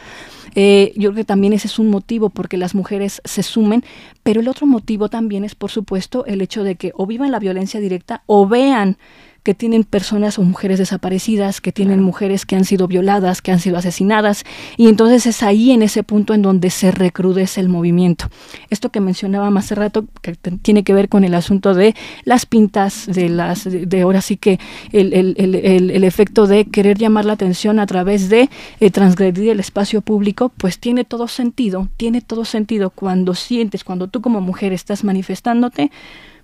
Eh, 0.54 0.92
yo 0.96 1.10
creo 1.10 1.22
que 1.22 1.24
también 1.24 1.52
ese 1.52 1.68
es 1.68 1.78
un 1.78 1.88
motivo 1.88 2.28
porque 2.28 2.56
las 2.56 2.74
mujeres 2.74 3.22
se 3.24 3.42
sumen, 3.42 3.84
pero 4.22 4.40
el 4.40 4.48
otro 4.48 4.66
motivo 4.66 5.08
también 5.08 5.44
es, 5.44 5.54
por 5.54 5.70
supuesto, 5.70 6.24
el 6.26 6.40
hecho 6.40 6.64
de 6.64 6.74
que 6.74 6.92
o 6.96 7.06
vivan 7.06 7.30
la 7.30 7.38
violencia 7.38 7.80
directa 7.80 8.22
o 8.26 8.48
vean 8.48 8.96
que 9.42 9.54
tienen 9.54 9.84
personas 9.84 10.38
o 10.38 10.42
mujeres 10.42 10.78
desaparecidas, 10.78 11.60
que 11.60 11.72
tienen 11.72 12.02
mujeres 12.02 12.44
que 12.44 12.56
han 12.56 12.64
sido 12.64 12.88
violadas, 12.88 13.40
que 13.40 13.52
han 13.52 13.60
sido 13.60 13.76
asesinadas, 13.76 14.44
y 14.76 14.88
entonces 14.88 15.26
es 15.26 15.42
ahí 15.42 15.70
en 15.70 15.82
ese 15.82 16.02
punto 16.02 16.34
en 16.34 16.42
donde 16.42 16.70
se 16.70 16.90
recrudece 16.90 17.60
el 17.60 17.68
movimiento. 17.68 18.28
Esto 18.68 18.90
que 18.90 19.00
mencionaba 19.00 19.50
más 19.50 19.60
hace 19.60 19.74
rato, 19.74 20.06
que 20.22 20.34
tiene 20.34 20.82
que 20.82 20.94
ver 20.94 21.08
con 21.08 21.22
el 21.22 21.34
asunto 21.34 21.74
de 21.74 21.94
las 22.24 22.46
pintas, 22.46 23.06
de 23.06 23.28
las, 23.28 23.64
de, 23.64 24.00
ahora 24.00 24.22
sí 24.22 24.36
que 24.36 24.58
el, 24.90 25.12
el, 25.12 25.34
el, 25.38 25.90
el, 25.90 26.04
efecto 26.04 26.46
de 26.46 26.64
querer 26.64 26.98
llamar 26.98 27.26
la 27.26 27.34
atención 27.34 27.78
a 27.78 27.86
través 27.86 28.30
de 28.30 28.48
eh, 28.80 28.90
transgredir 28.90 29.50
el 29.50 29.60
espacio 29.60 30.00
público, 30.00 30.50
pues 30.56 30.78
tiene 30.78 31.04
todo 31.04 31.28
sentido, 31.28 31.88
tiene 31.98 32.22
todo 32.22 32.44
sentido 32.44 32.90
cuando 32.90 33.34
sientes, 33.34 33.84
cuando 33.84 34.08
tú 34.08 34.22
como 34.22 34.40
mujer 34.40 34.72
estás 34.72 35.04
manifestándote, 35.04 35.90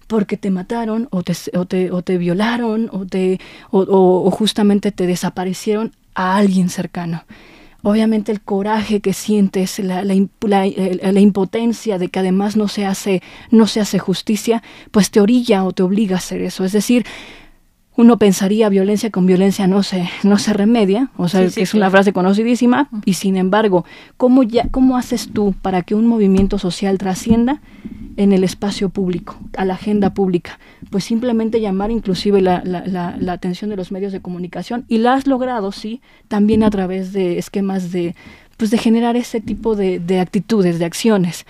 porque 0.07 0.37
te 0.37 0.51
mataron 0.51 1.09
o 1.11 1.23
te, 1.23 1.35
o 1.57 1.67
te, 1.67 1.91
o 1.91 2.03
te 2.03 2.19
violaron 2.19 2.89
o, 2.93 3.07
te, 3.07 3.41
o, 3.71 4.31
justamente 4.31 4.93
te 4.93 5.07
desaparecieron 5.07 5.93
a 6.15 6.37
alguien 6.37 6.69
cercano. 6.69 7.25
Obviamente 7.83 8.33
el 8.33 8.41
coraje 8.41 9.01
que 9.01 9.13
sientes, 9.13 9.79
la, 9.79 10.03
la, 10.03 10.15
la, 10.41 10.67
la, 10.67 11.21
impotencia 11.21 11.99
de 11.99 12.09
que 12.09 12.19
además 12.19 12.57
no 12.57 12.67
se, 12.67 12.85
hace, 12.85 13.23
no 13.51 13.69
se 13.69 13.81
hace 13.81 14.01
justicia, 14.01 14.63
pues 14.91 15.11
te 15.11 15.21
orilla 15.21 15.63
o 15.63 15.73
te 15.73 15.85
obliga 15.85 16.17
a 16.17 16.19
hacer 16.19 16.43
eso. 16.43 16.65
Es 16.65 16.73
decir, 16.73 17.07
uno 17.97 18.19
pensaría 18.19 18.69
violencia 18.69 19.11
con 19.11 19.27
violencia 19.27 19.67
no 19.67 19.83
se, 19.83 20.09
no 20.23 20.39
se 20.39 20.53
remedia, 20.53 21.11
o 21.17 21.29
sea, 21.29 21.49
que 21.49 21.63
es 21.63 21.75
una 21.75 21.91
frase 21.91 22.13
conocidísima, 22.13 22.89
y 23.05 23.15
sin 23.15 23.37
embargo, 23.37 23.85
¿cómo, 24.19 24.43
ya, 24.43 24.69
¿cómo 24.71 24.97
haces 24.97 25.31
tú 25.33 25.55
para 25.63 25.83
que 25.83 25.95
un 25.95 26.07
movimiento 26.07 26.59
social 26.59 26.99
trascienda 26.99 27.63
en 28.19 28.33
el 28.33 28.45
espacio 28.45 28.91
público, 28.91 29.39
a 29.57 29.65
la 29.65 29.75
agenda 29.75 30.13
pública? 30.13 30.59
Pues 30.91 31.05
simplemente 31.05 31.61
llamar 31.61 31.91
inclusive 31.91 32.43
la, 32.43 32.63
la, 32.65 33.17
la, 33.19 33.33
atención 33.33 33.71
de 33.71 33.77
los 33.77 33.91
medios 33.91 34.13
de 34.13 34.21
comunicación, 34.21 34.85
y 34.89 34.99
la 34.99 35.15
has 35.15 35.27
logrado, 35.27 35.73
sí, 35.73 36.03
también 36.29 36.63
a 36.65 36.71
través 36.71 37.15
de 37.15 37.39
esquemas 37.39 37.93
de, 37.93 38.15
pues 38.59 38.71
de 38.71 38.79
generar 38.79 39.17
ese 39.17 39.41
tipo 39.41 39.75
de, 39.75 40.01
de 40.01 40.21
actitudes, 40.21 40.79
de 40.79 40.85
acciones. 40.85 41.47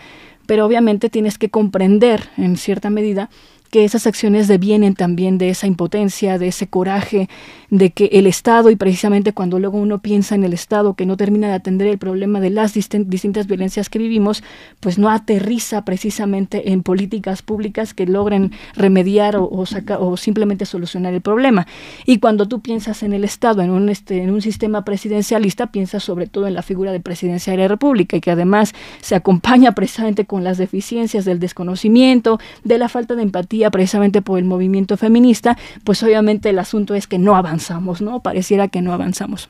Pero 0.47 0.64
obviamente 0.64 1.11
tienes 1.11 1.38
que 1.38 1.51
comprender, 1.51 2.28
en 2.36 2.57
cierta 2.57 2.88
medida, 2.88 3.30
que 3.76 3.84
esas 3.84 4.06
acciones 4.06 4.48
devienen 4.48 4.94
también 4.94 5.36
de 5.36 5.50
esa 5.50 5.66
impotencia, 5.66 6.38
de 6.38 6.48
ese 6.48 6.66
coraje, 6.66 7.28
de 7.68 7.90
que 7.90 8.06
el 8.12 8.26
Estado, 8.26 8.70
y 8.70 8.76
precisamente 8.76 9.34
cuando 9.34 9.58
luego 9.58 9.76
uno 9.76 9.98
piensa 9.98 10.34
en 10.34 10.44
el 10.44 10.54
Estado 10.54 10.94
que 10.94 11.04
no 11.04 11.18
termina 11.18 11.48
de 11.48 11.52
atender 11.52 11.86
el 11.88 11.98
problema 11.98 12.40
de 12.40 12.48
las 12.48 12.72
distintas 12.72 13.46
violencias 13.46 13.90
que 13.90 13.98
vivimos, 13.98 14.42
pues 14.80 14.98
no 14.98 15.10
aterriza 15.10 15.84
precisamente 15.84 16.72
en 16.72 16.82
políticas 16.82 17.42
públicas 17.42 17.92
que 17.92 18.06
logren 18.06 18.52
remediar 18.74 19.36
o, 19.36 19.44
o, 19.44 19.66
o 19.98 20.16
simplemente 20.16 20.64
solucionar 20.64 21.12
el 21.12 21.20
problema. 21.20 21.66
Y 22.06 22.18
cuando 22.18 22.48
tú 22.48 22.60
piensas 22.60 23.02
en 23.02 23.12
el 23.12 23.24
Estado, 23.24 23.60
en 23.60 23.70
un, 23.70 23.90
este, 23.90 24.22
en 24.22 24.30
un 24.30 24.40
sistema 24.40 24.86
presidencialista, 24.86 25.66
piensas 25.66 26.02
sobre 26.02 26.28
todo 26.28 26.46
en 26.46 26.54
la 26.54 26.62
figura 26.62 26.92
de 26.92 27.00
presidencia 27.00 27.50
de 27.50 27.58
la 27.58 27.68
República 27.68 28.16
y 28.16 28.22
que 28.22 28.30
además 28.30 28.72
se 29.02 29.16
acompaña 29.16 29.72
precisamente 29.72 30.24
con 30.24 30.44
las 30.44 30.56
deficiencias 30.56 31.26
del 31.26 31.40
desconocimiento, 31.40 32.38
de 32.64 32.78
la 32.78 32.88
falta 32.88 33.14
de 33.16 33.22
empatía 33.22 33.65
precisamente 33.70 34.22
por 34.22 34.38
el 34.38 34.44
movimiento 34.44 34.96
feminista, 34.96 35.56
pues 35.84 36.02
obviamente 36.02 36.50
el 36.50 36.58
asunto 36.58 36.94
es 36.94 37.06
que 37.06 37.18
no 37.18 37.34
avanza 37.36 37.56
avanzamos, 37.56 38.02
¿no? 38.02 38.20
Pareciera 38.20 38.68
que 38.68 38.82
no 38.82 38.92
avanzamos. 38.92 39.48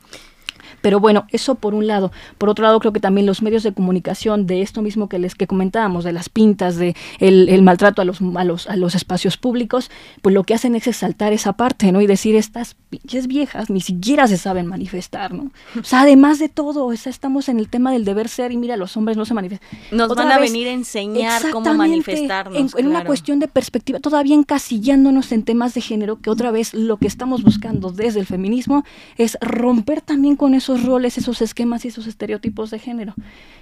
Pero 0.87 1.01
bueno, 1.01 1.27
eso 1.33 1.55
por 1.55 1.73
un 1.73 1.85
lado. 1.85 2.13
Por 2.37 2.47
otro 2.47 2.63
lado, 2.63 2.79
creo 2.79 2.93
que 2.93 3.01
también 3.01 3.27
los 3.27 3.41
medios 3.41 3.61
de 3.61 3.73
comunicación 3.73 4.47
de 4.47 4.61
esto 4.61 4.81
mismo 4.81 5.09
que 5.09 5.19
les 5.19 5.35
que 5.35 5.45
comentábamos, 5.45 6.05
de 6.05 6.13
las 6.13 6.29
pintas, 6.29 6.77
de 6.77 6.95
el, 7.19 7.49
el 7.49 7.61
maltrato 7.61 8.01
a 8.01 8.05
los, 8.05 8.19
a 8.21 8.45
los, 8.45 8.67
a 8.69 8.77
los 8.77 8.95
espacios 8.95 9.35
públicos, 9.35 9.91
pues 10.21 10.33
lo 10.33 10.45
que 10.45 10.53
hacen 10.53 10.75
es 10.75 10.87
exaltar 10.87 11.33
esa 11.33 11.51
parte, 11.51 11.91
¿no? 11.91 11.99
Y 11.99 12.07
decir, 12.07 12.37
estas 12.37 12.77
pinches 12.89 13.27
viejas 13.27 13.69
ni 13.69 13.81
siquiera 13.81 14.27
se 14.27 14.37
saben 14.37 14.65
manifestar, 14.65 15.33
¿no? 15.33 15.51
O 15.77 15.83
sea, 15.83 16.03
además 16.03 16.39
de 16.39 16.47
todo, 16.47 16.93
estamos 16.93 17.49
en 17.49 17.59
el 17.59 17.67
tema 17.67 17.91
del 17.91 18.05
deber 18.05 18.29
ser 18.29 18.53
y 18.53 18.57
mira, 18.57 18.77
los 18.77 18.95
hombres 18.95 19.17
no 19.17 19.25
se 19.25 19.33
manifiestan. 19.33 19.67
Nos 19.91 20.15
van 20.15 20.31
a 20.31 20.39
venir 20.39 20.69
a 20.69 20.71
enseñar 20.71 21.51
cómo 21.51 21.73
manifestarnos. 21.73 22.57
En, 22.57 22.79
en 22.79 22.87
una 22.87 23.03
cuestión 23.03 23.39
de 23.39 23.49
perspectiva, 23.49 23.99
todavía 23.99 24.35
encasillándonos 24.35 25.33
en 25.33 25.43
temas 25.43 25.73
de 25.73 25.81
género, 25.81 26.21
que 26.21 26.29
otra 26.29 26.49
vez 26.49 26.73
lo 26.73 26.95
que 26.95 27.07
estamos 27.07 27.43
buscando 27.43 27.91
desde 27.91 28.21
el 28.21 28.25
feminismo 28.25 28.85
es 29.17 29.37
romper 29.41 29.99
también 29.99 30.37
con 30.37 30.53
eso 30.53 30.76
roles, 30.83 31.17
esos 31.17 31.41
esquemas 31.41 31.85
y 31.85 31.89
esos 31.89 32.07
estereotipos 32.07 32.71
de 32.71 32.79
género. 32.79 33.13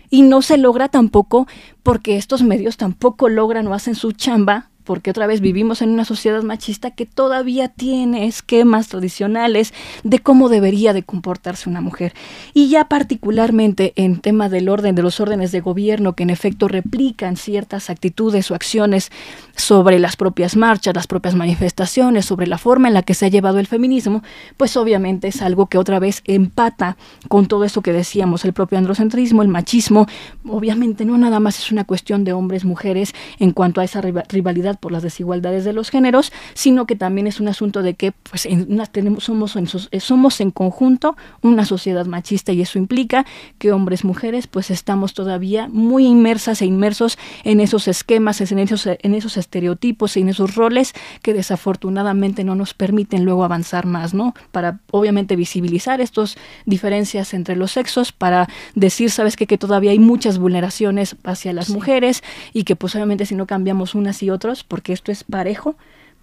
Y 0.09 0.21
no 0.21 0.41
se 0.41 0.57
logra 0.57 0.89
tampoco 0.89 1.47
porque 1.83 2.17
estos 2.17 2.43
medios 2.43 2.77
tampoco 2.77 3.29
logran 3.29 3.67
o 3.67 3.73
hacen 3.73 3.95
su 3.95 4.11
chamba 4.11 4.69
porque 4.85 5.09
otra 5.09 5.27
vez 5.27 5.41
vivimos 5.41 5.81
en 5.81 5.89
una 5.89 6.05
sociedad 6.05 6.41
machista 6.43 6.91
que 6.91 7.05
todavía 7.05 7.67
tiene 7.67 8.27
esquemas 8.27 8.87
tradicionales 8.87 9.73
de 10.03 10.19
cómo 10.19 10.47
debería 10.47 10.93
de 10.93 11.03
comportarse 11.03 11.69
una 11.69 11.81
mujer. 11.81 12.13
Y 12.53 12.69
ya 12.69 12.87
particularmente 12.87 13.93
en 13.95 14.21
tema 14.21 14.47
del 14.47 14.69
orden, 14.69 14.95
de 14.95 15.01
los 15.01 15.19
órdenes 15.19 15.51
de 15.51 15.59
gobierno 15.59 16.13
que 16.13 16.23
en 16.23 16.29
efecto 16.29 16.67
replican 16.67 17.35
ciertas 17.35 17.89
actitudes 17.89 18.49
o 18.51 18.55
acciones 18.55 19.11
sobre 19.55 19.99
las 19.99 20.15
propias 20.15 20.55
marchas, 20.55 20.95
las 20.95 21.07
propias 21.07 21.35
manifestaciones, 21.35 22.25
sobre 22.25 22.47
la 22.47 22.57
forma 22.57 22.87
en 22.87 22.93
la 22.93 23.03
que 23.03 23.13
se 23.13 23.25
ha 23.25 23.29
llevado 23.29 23.59
el 23.59 23.67
feminismo, 23.67 24.23
pues 24.57 24.77
obviamente 24.77 25.27
es 25.27 25.41
algo 25.41 25.67
que 25.67 25.77
otra 25.77 25.99
vez 25.99 26.21
empata 26.25 26.97
con 27.27 27.47
todo 27.47 27.63
eso 27.63 27.81
que 27.81 27.93
decíamos, 27.93 28.45
el 28.45 28.53
propio 28.53 28.77
androcentrismo, 28.77 29.41
el 29.41 29.47
machismo. 29.47 30.07
Obviamente 30.47 31.05
no 31.05 31.17
nada 31.17 31.39
más 31.39 31.59
es 31.59 31.71
una 31.71 31.83
cuestión 31.83 32.23
de 32.23 32.33
hombres, 32.33 32.65
mujeres 32.65 33.13
en 33.39 33.51
cuanto 33.51 33.81
a 33.81 33.83
esa 33.83 34.01
rivalidad 34.01 34.79
por 34.79 34.91
las 34.91 35.03
desigualdades 35.03 35.65
de 35.65 35.73
los 35.73 35.89
géneros, 35.89 36.31
sino 36.53 36.85
que 36.85 36.95
también 36.95 37.27
es 37.27 37.39
un 37.39 37.47
asunto 37.47 37.81
de 37.81 37.93
que 37.95 38.11
pues 38.11 38.45
en 38.45 38.75
tenemos, 38.91 39.25
somos, 39.25 39.55
en, 39.55 39.67
somos 39.67 40.41
en 40.41 40.51
conjunto 40.51 41.15
una 41.41 41.65
sociedad 41.65 42.05
machista 42.05 42.51
y 42.51 42.61
eso 42.61 42.77
implica 42.77 43.25
que 43.57 43.71
hombres, 43.71 44.03
mujeres, 44.03 44.47
pues 44.47 44.69
estamos 44.71 45.13
todavía 45.13 45.67
muy 45.69 46.05
inmersas 46.05 46.61
e 46.61 46.65
inmersos 46.65 47.17
en 47.43 47.59
esos 47.59 47.87
esquemas, 47.87 48.41
en 48.41 48.59
esos, 48.59 48.87
en 48.87 49.13
esos 49.13 49.37
estereotipos 49.45 50.17
y 50.17 50.21
en 50.21 50.29
esos 50.29 50.55
roles 50.55 50.93
que 51.21 51.33
desafortunadamente 51.33 52.43
no 52.43 52.55
nos 52.55 52.73
permiten 52.73 53.23
luego 53.23 53.43
avanzar 53.43 53.85
más, 53.85 54.13
¿no? 54.13 54.33
Para 54.51 54.79
obviamente 54.91 55.35
visibilizar 55.35 56.01
estas 56.01 56.35
diferencias 56.65 57.33
entre 57.33 57.55
los 57.55 57.71
sexos, 57.71 58.11
para 58.11 58.47
decir, 58.75 59.11
sabes 59.11 59.35
qué? 59.35 59.45
que 59.47 59.57
todavía 59.57 59.91
hay 59.91 59.99
muchas 59.99 60.37
vulneraciones 60.37 61.15
hacia 61.23 61.53
las 61.53 61.69
mujeres 61.69 62.23
y 62.53 62.63
que 62.63 62.75
pues 62.75 62.95
obviamente 62.95 63.25
si 63.25 63.35
no 63.35 63.45
cambiamos 63.45 63.95
unas 63.95 64.21
y 64.23 64.29
otras, 64.29 64.63
porque 64.63 64.93
esto 64.93 65.11
es 65.11 65.23
parejo, 65.23 65.75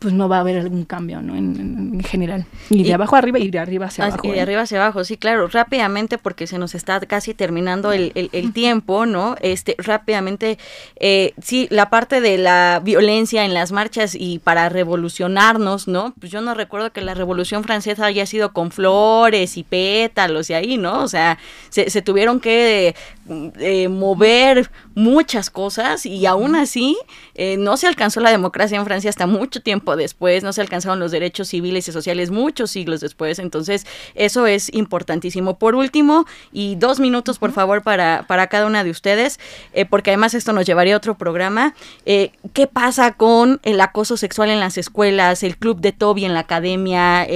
pues 0.02 0.12
no 0.12 0.28
va 0.28 0.38
a 0.38 0.40
haber 0.40 0.58
algún 0.58 0.84
cambio 0.84 1.22
¿no? 1.22 1.36
en, 1.36 2.02
general. 2.02 2.44
Y 2.68 2.82
de 2.82 2.94
abajo 2.94 3.14
arriba 3.14 3.38
y 3.38 3.50
de 3.50 3.60
arriba 3.60 3.86
hacia 3.86 4.06
abajo. 4.06 4.26
Y 4.26 4.32
de 4.32 4.38
¿eh? 4.38 4.40
arriba 4.40 4.62
hacia 4.62 4.82
abajo, 4.82 5.04
sí, 5.04 5.16
claro. 5.16 5.46
Rápidamente, 5.46 6.18
porque 6.18 6.48
se 6.48 6.58
nos 6.58 6.74
está 6.74 6.98
casi 7.00 7.32
terminando 7.34 7.92
el, 7.92 8.12
el, 8.14 8.52
tiempo, 8.52 9.06
¿no? 9.06 9.36
Este, 9.40 9.76
rápidamente, 9.78 10.58
eh, 10.96 11.32
sí, 11.40 11.68
la 11.70 11.88
parte 11.88 12.20
de 12.20 12.38
la 12.38 12.80
violencia 12.82 13.44
en 13.44 13.54
las 13.54 13.70
marchas 13.70 14.16
y 14.18 14.40
para 14.40 14.68
revolucionarnos, 14.68 15.86
¿no? 15.86 16.12
Pues 16.18 16.32
yo 16.32 16.40
no 16.40 16.54
recuerdo 16.54 16.92
que 16.92 17.00
la 17.00 17.14
Revolución 17.14 17.62
Francesa 17.62 18.06
haya 18.06 18.26
sido 18.26 18.52
con 18.52 18.72
flores 18.72 19.56
y 19.56 19.62
pétalos 19.62 20.50
y 20.50 20.54
ahí, 20.54 20.78
¿no? 20.78 21.02
O 21.02 21.08
sea, 21.08 21.38
se, 21.70 21.88
se 21.90 22.02
tuvieron 22.02 22.40
que 22.40 22.94
eh, 23.28 23.88
mover 23.88 24.68
muchas 24.96 25.48
cosas 25.48 26.04
y 26.06 26.26
aún 26.26 26.56
así 26.56 26.98
eh, 27.36 27.56
no 27.56 27.76
se 27.76 27.86
alcanzó 27.86 28.20
la 28.20 28.30
democracia 28.30 28.76
en 28.76 28.84
Francia 28.84 29.08
hasta 29.08 29.28
mucho 29.28 29.62
tiempo 29.62 29.91
después, 29.96 30.42
no 30.42 30.52
se 30.52 30.60
alcanzaron 30.60 31.00
los 31.00 31.10
derechos 31.10 31.48
civiles 31.48 31.88
y 31.88 31.92
sociales 31.92 32.30
muchos 32.30 32.70
siglos 32.70 33.00
después, 33.00 33.38
entonces 33.38 33.86
eso 34.14 34.46
es 34.46 34.72
importantísimo. 34.72 35.58
Por 35.58 35.74
último, 35.74 36.26
y 36.52 36.76
dos 36.76 37.00
minutos 37.00 37.38
por 37.38 37.52
favor 37.52 37.82
para, 37.82 38.24
para 38.28 38.46
cada 38.46 38.66
una 38.66 38.84
de 38.84 38.90
ustedes, 38.90 39.38
eh, 39.72 39.84
porque 39.84 40.10
además 40.10 40.34
esto 40.34 40.52
nos 40.52 40.66
llevaría 40.66 40.94
a 40.94 40.96
otro 40.98 41.16
programa, 41.16 41.74
eh, 42.06 42.32
¿qué 42.52 42.66
pasa 42.66 43.12
con 43.12 43.60
el 43.62 43.80
acoso 43.80 44.16
sexual 44.16 44.50
en 44.50 44.60
las 44.60 44.78
escuelas, 44.78 45.42
el 45.42 45.56
club 45.56 45.80
de 45.80 45.92
Toby 45.92 46.24
en 46.24 46.34
la 46.34 46.40
academia, 46.40 47.26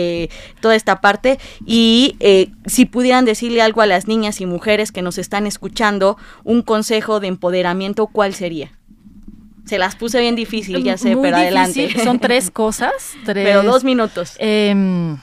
toda 0.60 0.74
esta 0.74 1.00
parte? 1.00 1.38
Y 1.64 2.16
si 2.66 2.84
pudieran 2.84 3.24
decirle 3.24 3.62
algo 3.62 3.80
a 3.80 3.86
las 3.86 4.06
niñas 4.06 4.40
y 4.40 4.46
mujeres 4.46 4.92
que 4.92 5.02
nos 5.02 5.18
están 5.18 5.46
escuchando, 5.46 6.16
un 6.44 6.62
consejo 6.62 7.20
de 7.20 7.28
empoderamiento, 7.28 8.06
¿cuál 8.06 8.34
sería? 8.34 8.72
Se 9.66 9.78
las 9.78 9.96
puse 9.96 10.20
bien 10.20 10.36
difícil, 10.36 10.82
ya 10.82 10.96
sé, 10.96 11.16
pero 11.20 11.36
adelante. 11.36 11.92
Son 12.02 12.18
tres 12.20 12.50
cosas. 12.52 12.92
Tres, 13.24 13.44
pero 13.44 13.62
dos 13.64 13.82
minutos. 13.82 14.34
Em, 14.38 15.18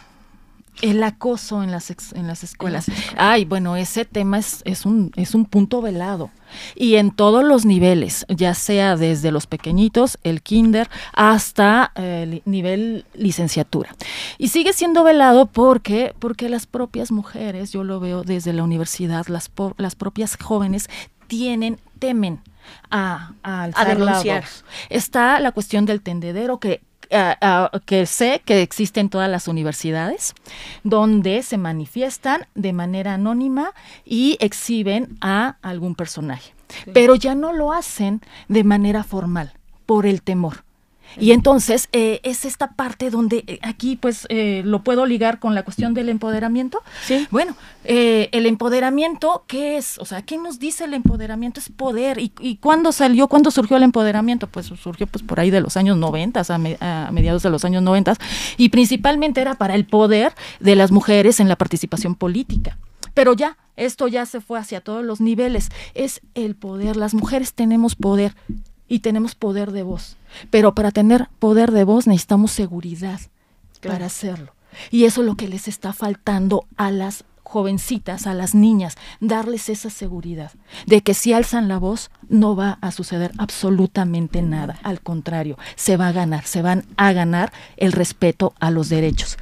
el 0.82 1.02
acoso 1.02 1.64
en 1.64 1.72
las, 1.72 1.94
en 2.14 2.28
las 2.28 2.44
escuelas. 2.44 2.88
Ay, 3.16 3.46
bueno, 3.46 3.78
ese 3.78 4.04
tema 4.04 4.38
es, 4.38 4.62
es, 4.66 4.86
un, 4.86 5.12
es 5.16 5.34
un 5.34 5.46
punto 5.46 5.82
velado. 5.82 6.30
Y 6.76 6.96
en 6.96 7.12
todos 7.12 7.44
los 7.44 7.66
niveles, 7.66 8.26
ya 8.28 8.54
sea 8.54 8.98
desde 8.98 9.32
los 9.32 9.48
pequeñitos, 9.48 10.20
el 10.24 10.42
kinder, 10.42 10.90
hasta 11.14 11.94
el 11.96 12.42
nivel 12.46 13.06
licenciatura. 13.14 13.96
Y 14.38 14.50
sigue 14.50 14.74
siendo 14.74 15.06
velado 15.06 15.46
porque, 15.46 16.14
porque 16.20 16.50
las 16.50 16.68
propias 16.68 17.12
mujeres, 17.12 17.72
yo 17.72 17.84
lo 17.84 18.02
veo 18.02 18.24
desde 18.24 18.52
la 18.52 18.64
universidad, 18.64 19.28
las, 19.28 19.50
las 19.78 19.96
propias 19.96 20.38
jóvenes 20.38 20.90
tienen, 21.28 21.80
temen 22.00 22.42
a, 22.90 23.34
a, 23.44 23.86
denunciar. 23.86 24.46
Está 24.90 25.40
la 25.40 25.52
cuestión 25.52 25.86
del 25.86 26.02
tendedero 26.02 26.60
que 26.60 26.82
que 27.86 28.06
sé 28.06 28.42
que 28.44 28.62
existe 28.62 29.00
en 29.00 29.10
todas 29.10 29.30
las 29.30 29.48
universidades, 29.48 30.34
donde 30.84 31.44
se 31.44 31.58
manifiestan 31.58 32.48
de 32.56 32.74
manera 32.74 33.14
anónima 33.14 33.72
y 34.04 34.38
exhiben 34.40 35.18
a 35.22 35.58
algún 35.62 35.94
personaje. 35.94 36.54
Pero 36.92 37.16
ya 37.16 37.36
no 37.36 37.54
lo 37.54 37.72
hacen 37.72 38.22
de 38.48 38.64
manera 38.64 39.04
formal, 39.04 39.54
por 39.86 40.06
el 40.08 40.24
temor. 40.24 40.64
Y 41.20 41.32
entonces 41.32 41.90
eh, 41.92 42.20
es 42.24 42.46
esta 42.46 42.72
parte 42.72 43.10
donde 43.10 43.44
eh, 43.48 43.60
aquí 43.62 43.96
pues 43.96 44.26
eh, 44.30 44.62
lo 44.66 44.84
puedo 44.84 45.06
ligar 45.06 45.40
con 45.40 45.56
la 45.56 45.64
cuestión 45.64 45.94
del 45.94 46.10
empoderamiento. 46.10 46.82
Sí. 47.06 47.28
Bueno, 47.32 47.56
el 47.84 48.46
empoderamiento, 48.46 49.44
¿qué 49.48 49.78
es? 49.78 49.98
O 50.00 50.06
sea, 50.06 50.22
¿qué 50.22 50.38
nos 50.38 50.60
dice 50.60 50.86
el 50.86 50.94
empoderamiento? 50.94 51.60
Es 51.60 51.70
poder. 51.70 52.20
¿Y, 52.20 52.32
y 52.40 52.58
cuándo 52.58 52.92
salió, 52.92 53.28
cuándo 53.28 53.52
surgió 53.52 53.78
el 53.78 53.84
empoderamiento? 53.84 54.48
Pues 54.48 54.68
surgió 54.68 55.08
pues 55.08 55.24
por 55.24 55.40
ahí 55.40 55.52
de 55.52 55.62
los 55.62 55.78
años 55.78 55.98
90, 55.98 56.42
a, 56.42 57.08
a 57.08 57.12
mediados 57.12 57.44
de 57.44 57.50
los 57.50 57.66
años 57.66 57.84
90, 57.84 58.16
y 58.58 58.70
principalmente 58.70 59.42
era 59.42 59.56
para 59.56 59.76
el 59.76 59.86
poder 59.86 60.34
de 60.60 60.76
las 60.76 60.92
mujeres 60.92 61.40
en 61.40 61.50
la 61.50 61.56
participación 61.56 62.16
política. 62.16 62.78
Pero 63.14 63.34
ya, 63.34 63.58
esto 63.76 64.08
ya 64.08 64.26
se 64.26 64.42
fue 64.42 64.60
hacia 64.60 64.82
todos 64.82 65.04
los 65.04 65.22
niveles. 65.22 65.70
Es 65.94 66.22
el 66.36 66.56
poder. 66.56 66.98
Las 66.98 67.14
mujeres 67.14 67.54
tenemos 67.54 67.96
poder 67.96 68.36
y 68.94 69.00
tenemos 69.00 69.34
poder 69.34 69.72
de 69.72 69.82
voz. 69.82 70.18
Pero 70.52 70.76
para 70.76 70.92
tener 70.92 71.28
poder 71.40 71.72
de 71.72 71.84
voz 71.84 72.06
necesitamos 72.06 72.52
seguridad 72.52 73.20
para 73.82 74.06
hacerlo. 74.06 74.54
Y 74.92 75.06
eso 75.06 75.22
es 75.22 75.28
lo 75.28 75.36
que 75.36 75.48
les 75.48 75.68
está 75.68 75.94
faltando 75.94 76.66
a 76.78 76.92
las 76.92 77.24
jovencitas, 77.42 78.28
a 78.28 78.36
las 78.36 78.54
niñas, 78.54 78.96
darles 79.20 79.70
esa 79.70 79.90
seguridad 79.90 80.52
de 80.86 81.02
que 81.02 81.16
si 81.16 81.34
alzan 81.34 81.68
la 81.68 81.80
voz 81.80 82.12
no 82.30 82.56
va 82.56 82.78
a 82.82 82.92
suceder 82.92 83.32
absolutamente 83.40 84.44
nada. 84.44 84.78
Al 84.84 85.02
contrario, 85.02 85.58
se 85.76 85.98
va 85.98 86.10
a 86.10 86.12
ganar, 86.12 86.46
se 86.46 86.62
van 86.62 86.86
a 86.96 87.14
ganar 87.14 87.52
el 87.78 87.94
respeto 87.94 88.54
a 88.60 88.70
los 88.70 88.90
derechos. 88.90 89.38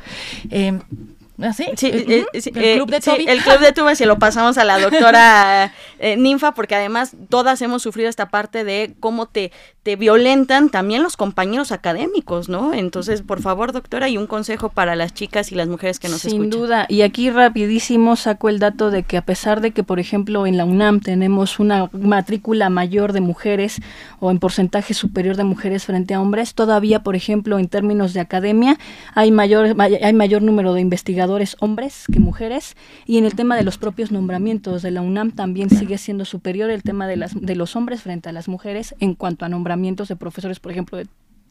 Em, 1.41 1.49
¿Ah, 1.49 1.53
sí? 1.53 1.65
Sí, 1.75 1.87
eh, 1.87 2.25
el 2.33 2.77
club 2.77 2.91
de 2.91 2.99
Toby. 2.99 3.25
el 3.27 3.41
club 3.41 3.59
de 3.59 3.71
Toby 3.71 3.95
se 3.95 4.05
lo 4.05 4.19
pasamos 4.19 4.57
a 4.57 4.63
la 4.63 4.79
doctora 4.79 5.73
eh, 5.99 6.15
Ninfa 6.15 6.53
porque 6.53 6.75
además 6.75 7.15
todas 7.29 7.61
hemos 7.61 7.81
sufrido 7.81 8.09
esta 8.09 8.29
parte 8.29 8.63
de 8.63 8.93
cómo 8.99 9.25
te, 9.25 9.51
te 9.83 9.95
violentan 9.95 10.69
también 10.69 11.01
los 11.03 11.17
compañeros 11.17 11.71
académicos, 11.71 12.49
¿no? 12.49 12.73
Entonces, 12.73 13.21
por 13.21 13.41
favor, 13.41 13.71
doctora, 13.71 14.09
y 14.09 14.17
un 14.17 14.27
consejo 14.27 14.69
para 14.69 14.95
las 14.95 15.13
chicas 15.13 15.51
y 15.51 15.55
las 15.55 15.67
mujeres 15.67 15.99
que 15.99 16.09
nos 16.09 16.25
escuchan. 16.25 16.41
Sin 16.41 16.49
duda, 16.49 16.85
y 16.87 17.01
aquí 17.01 17.29
rapidísimo 17.29 18.15
saco 18.15 18.49
el 18.49 18.59
dato 18.59 18.91
de 18.91 19.03
que 19.03 19.17
a 19.17 19.25
pesar 19.25 19.61
de 19.61 19.71
que, 19.71 19.83
por 19.83 19.99
ejemplo, 19.99 20.45
en 20.45 20.57
la 20.57 20.65
UNAM 20.65 20.99
tenemos 20.99 21.59
una 21.59 21.89
matrícula 21.93 22.69
mayor 22.69 23.13
de 23.13 23.21
mujeres 23.21 23.81
o 24.19 24.29
en 24.29 24.39
porcentaje 24.39 24.93
superior 24.93 25.35
de 25.35 25.43
mujeres 25.43 25.85
frente 25.85 26.13
a 26.13 26.21
hombres, 26.21 26.53
todavía, 26.53 27.01
por 27.01 27.15
ejemplo, 27.15 27.57
en 27.57 27.67
términos 27.67 28.13
de 28.13 28.19
academia, 28.19 28.77
hay 29.15 29.31
mayor, 29.31 29.75
hay 29.79 30.13
mayor 30.13 30.41
número 30.41 30.73
de 30.73 30.81
investigadores 30.81 31.30
hombres 31.59 32.05
que 32.11 32.19
mujeres 32.19 32.75
y 33.05 33.17
en 33.17 33.25
el 33.25 33.35
tema 33.35 33.55
de 33.55 33.63
los 33.63 33.77
propios 33.77 34.11
nombramientos 34.11 34.81
de 34.81 34.91
la 34.91 35.01
UNAM 35.01 35.31
también 35.31 35.69
sigue 35.69 35.97
siendo 35.97 36.25
superior 36.25 36.69
el 36.69 36.83
tema 36.83 37.07
de, 37.07 37.17
las, 37.17 37.39
de 37.39 37.55
los 37.55 37.75
hombres 37.75 38.01
frente 38.01 38.29
a 38.29 38.31
las 38.31 38.47
mujeres 38.47 38.95
en 38.99 39.15
cuanto 39.15 39.45
a 39.45 39.49
nombramientos 39.49 40.07
de 40.07 40.15
profesores, 40.15 40.59
por 40.59 40.71
ejemplo, 40.71 40.97
de 40.97 41.07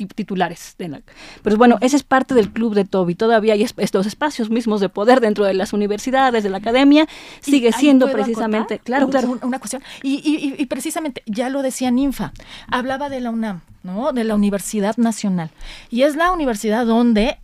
titulares. 0.07 0.75
De 0.79 0.89
la, 0.89 1.03
pero 1.43 1.57
bueno, 1.57 1.79
ese 1.81 1.97
es 1.97 2.03
parte 2.03 2.35
del 2.35 2.51
club 2.51 2.75
de 2.75 2.85
Toby. 2.85 3.15
Todavía 3.15 3.55
hay 3.55 3.63
estos 3.63 4.07
espacios 4.07 4.51
mismos 4.51 4.81
de 4.81 4.89
poder 4.89 5.21
dentro 5.21 5.45
de 5.45 5.55
las 5.55 5.73
universidades, 5.73 6.43
de 6.43 6.51
la 6.51 6.59
academia. 6.59 7.07
Sigue 7.41 7.73
siendo 7.73 8.11
precisamente, 8.11 8.79
claro, 8.79 9.09
claro. 9.09 9.39
Una 9.43 9.59
cuestión. 9.59 9.83
Y, 10.03 10.55
y, 10.59 10.67
precisamente, 10.67 11.23
ya 11.27 11.49
lo 11.49 11.63
decía 11.63 11.91
Ninfa, 11.91 12.33
hablaba 12.69 13.09
de 13.09 13.21
la 13.21 13.31
UNAM, 13.31 13.61
¿no? 13.83 14.13
De 14.13 14.25
la 14.25 14.35
Universidad 14.35 14.97
Nacional. 14.97 15.51
Y 15.91 16.03
es 16.03 16.17
la 16.17 16.33
universidad 16.33 16.87
donde 16.87 17.39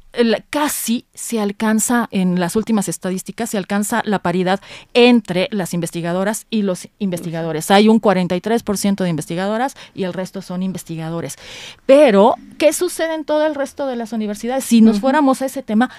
casi 0.51 1.07
se 1.15 1.41
alcanza, 1.41 2.09
en 2.11 2.41
las 2.41 2.57
últimas 2.57 2.89
estadísticas, 2.89 3.51
se 3.51 3.59
alcanza 3.59 4.03
la 4.05 4.21
paridad 4.21 4.61
entre 4.95 5.49
las 5.51 5.75
investigadoras 5.75 6.47
y 6.51 6.63
los 6.63 6.89
investigadores. 6.99 7.71
Hay 7.71 7.89
un 7.89 8.01
43% 8.01 9.03
de 9.03 9.09
investigadoras 9.09 9.75
y 9.95 10.05
el 10.05 10.13
resto 10.13 10.43
son 10.43 10.63
investigadores. 10.63 11.37
Pero, 11.87 12.35
¿qué 12.59 12.73
sucede 12.73 13.15
en 13.15 13.25
todo 13.25 13.47
el 13.47 13.55
resto 13.55 13.87
de 13.87 13.97
las 13.97 14.13
universidades? 14.13 14.65
Si 14.65 14.81
nos 14.81 15.01
fuéramos 15.01 15.43
a 15.43 15.47
ese 15.47 15.63
tema, 15.63 15.91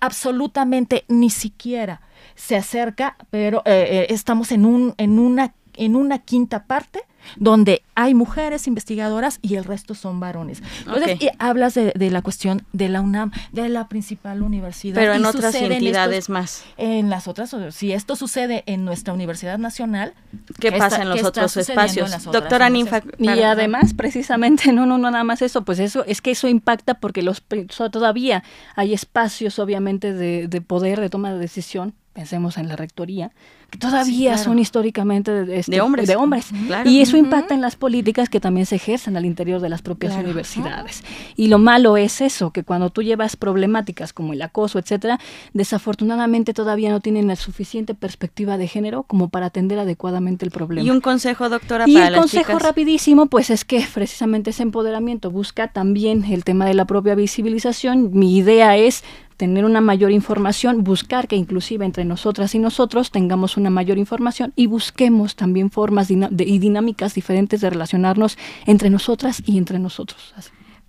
absolutamente 0.00 1.04
ni 1.08 1.30
siquiera 1.30 2.00
se 2.34 2.56
acerca, 2.56 3.16
pero 3.30 3.62
eh, 3.64 3.86
eh, 3.90 4.06
estamos 4.10 4.52
en, 4.52 4.64
un, 4.64 4.94
en 4.96 5.18
una 5.18 5.54
en 5.74 5.96
una 5.96 6.18
quinta 6.18 6.64
parte 6.64 7.04
donde 7.36 7.82
hay 7.94 8.14
mujeres 8.14 8.66
investigadoras 8.66 9.38
y 9.42 9.56
el 9.56 9.64
resto 9.64 9.94
son 9.94 10.20
varones. 10.20 10.62
Entonces, 10.80 11.18
hablas 11.38 11.74
de, 11.74 11.92
la 12.10 12.22
cuestión 12.22 12.64
de 12.72 12.88
la 12.88 13.00
UNAM, 13.00 13.32
de 13.52 13.68
la 13.68 13.88
principal 13.88 14.42
universidad. 14.42 14.94
Pero 14.94 15.14
en 15.14 15.24
otras 15.24 15.54
entidades 15.54 16.28
más. 16.28 16.64
En 16.76 17.10
las 17.10 17.28
otras, 17.28 17.54
si 17.70 17.92
esto 17.92 18.16
sucede 18.16 18.64
en 18.66 18.84
nuestra 18.84 19.12
Universidad 19.12 19.58
Nacional, 19.58 20.14
¿qué, 20.58 20.72
pasa 20.72 21.02
en 21.02 21.10
los 21.10 21.22
otros 21.22 21.56
espacios? 21.56 22.24
Doctora 22.24 22.70
Ninfa. 22.70 23.02
Y 23.18 23.28
además, 23.28 23.94
precisamente, 23.94 24.72
no, 24.72 24.86
no, 24.86 24.98
no, 24.98 25.10
nada 25.10 25.24
más 25.24 25.42
eso, 25.42 25.62
pues 25.62 25.78
eso, 25.78 26.04
es 26.06 26.20
que 26.20 26.30
eso 26.30 26.48
impacta 26.48 26.94
porque 26.94 27.22
los 27.22 27.42
todavía 27.90 28.42
hay 28.76 28.94
espacios, 28.94 29.58
obviamente, 29.58 30.12
de, 30.12 30.48
de 30.48 30.60
poder, 30.60 31.00
de 31.00 31.10
toma 31.10 31.32
de 31.32 31.38
decisión 31.38 31.94
pensemos 32.12 32.58
en 32.58 32.68
la 32.68 32.76
rectoría, 32.76 33.32
que 33.72 33.78
todavía 33.78 34.36
son 34.36 34.58
históricamente 34.58 35.32
de, 35.32 35.80
hombres. 35.80 36.06
De 36.06 36.14
hombres. 36.14 36.50
Y 36.84 37.00
eso 37.00 37.16
impacta 37.16 37.54
en 37.54 37.62
las 37.62 37.74
políticas 37.74 38.28
que 38.28 38.38
también 38.38 38.66
se 38.66 38.76
ejercen 38.76 39.16
al 39.16 39.24
interior 39.24 39.62
de 39.62 39.70
las 39.70 39.80
propias 39.80 40.14
universidades. 40.14 41.02
Y 41.36 41.48
lo 41.48 41.58
malo 41.58 41.96
es 41.96 42.20
eso, 42.20 42.50
que 42.50 42.64
cuando 42.64 42.90
tú 42.90 43.02
llevas 43.02 43.34
problemáticas 43.34 44.12
como 44.12 44.34
el 44.34 44.42
acoso, 44.42 44.78
etcétera, 44.78 45.18
desafortunadamente 45.54 46.52
todavía 46.52 46.90
no 46.90 47.00
tienen 47.00 47.28
la 47.28 47.36
suficiente 47.36 47.94
perspectiva 47.94 48.58
de 48.58 48.68
género 48.68 49.04
como 49.04 49.30
para 49.30 49.46
atender 49.46 49.78
adecuadamente 49.78 50.44
el 50.44 50.50
problema. 50.50 50.86
Y 50.86 50.90
un 50.90 51.00
consejo, 51.00 51.48
doctora, 51.48 51.88
y 51.88 51.96
el 51.96 52.14
consejo 52.14 52.58
rapidísimo, 52.58 53.24
pues 53.24 53.48
es 53.48 53.64
que 53.64 53.86
precisamente 53.94 54.50
ese 54.50 54.64
empoderamiento 54.64 55.30
busca 55.30 55.68
también 55.68 56.24
el 56.26 56.44
tema 56.44 56.66
de 56.66 56.74
la 56.74 56.84
propia 56.84 57.14
visibilización. 57.14 58.10
Mi 58.12 58.36
idea 58.36 58.76
es 58.76 59.02
tener 59.42 59.64
una 59.64 59.80
mayor 59.80 60.12
información, 60.12 60.84
buscar 60.84 61.26
que 61.26 61.34
inclusive 61.34 61.84
entre 61.84 62.04
nosotras 62.04 62.54
y 62.54 62.60
nosotros 62.60 63.10
tengamos 63.10 63.56
una 63.56 63.61
mayor 63.70 63.98
información 63.98 64.52
y 64.56 64.66
busquemos 64.66 65.36
también 65.36 65.70
formas 65.70 66.10
y 66.10 66.58
dinámicas 66.58 67.14
diferentes 67.14 67.60
de 67.60 67.70
relacionarnos 67.70 68.38
entre 68.66 68.90
nosotras 68.90 69.42
y 69.44 69.58
entre 69.58 69.78
nosotros. 69.78 70.34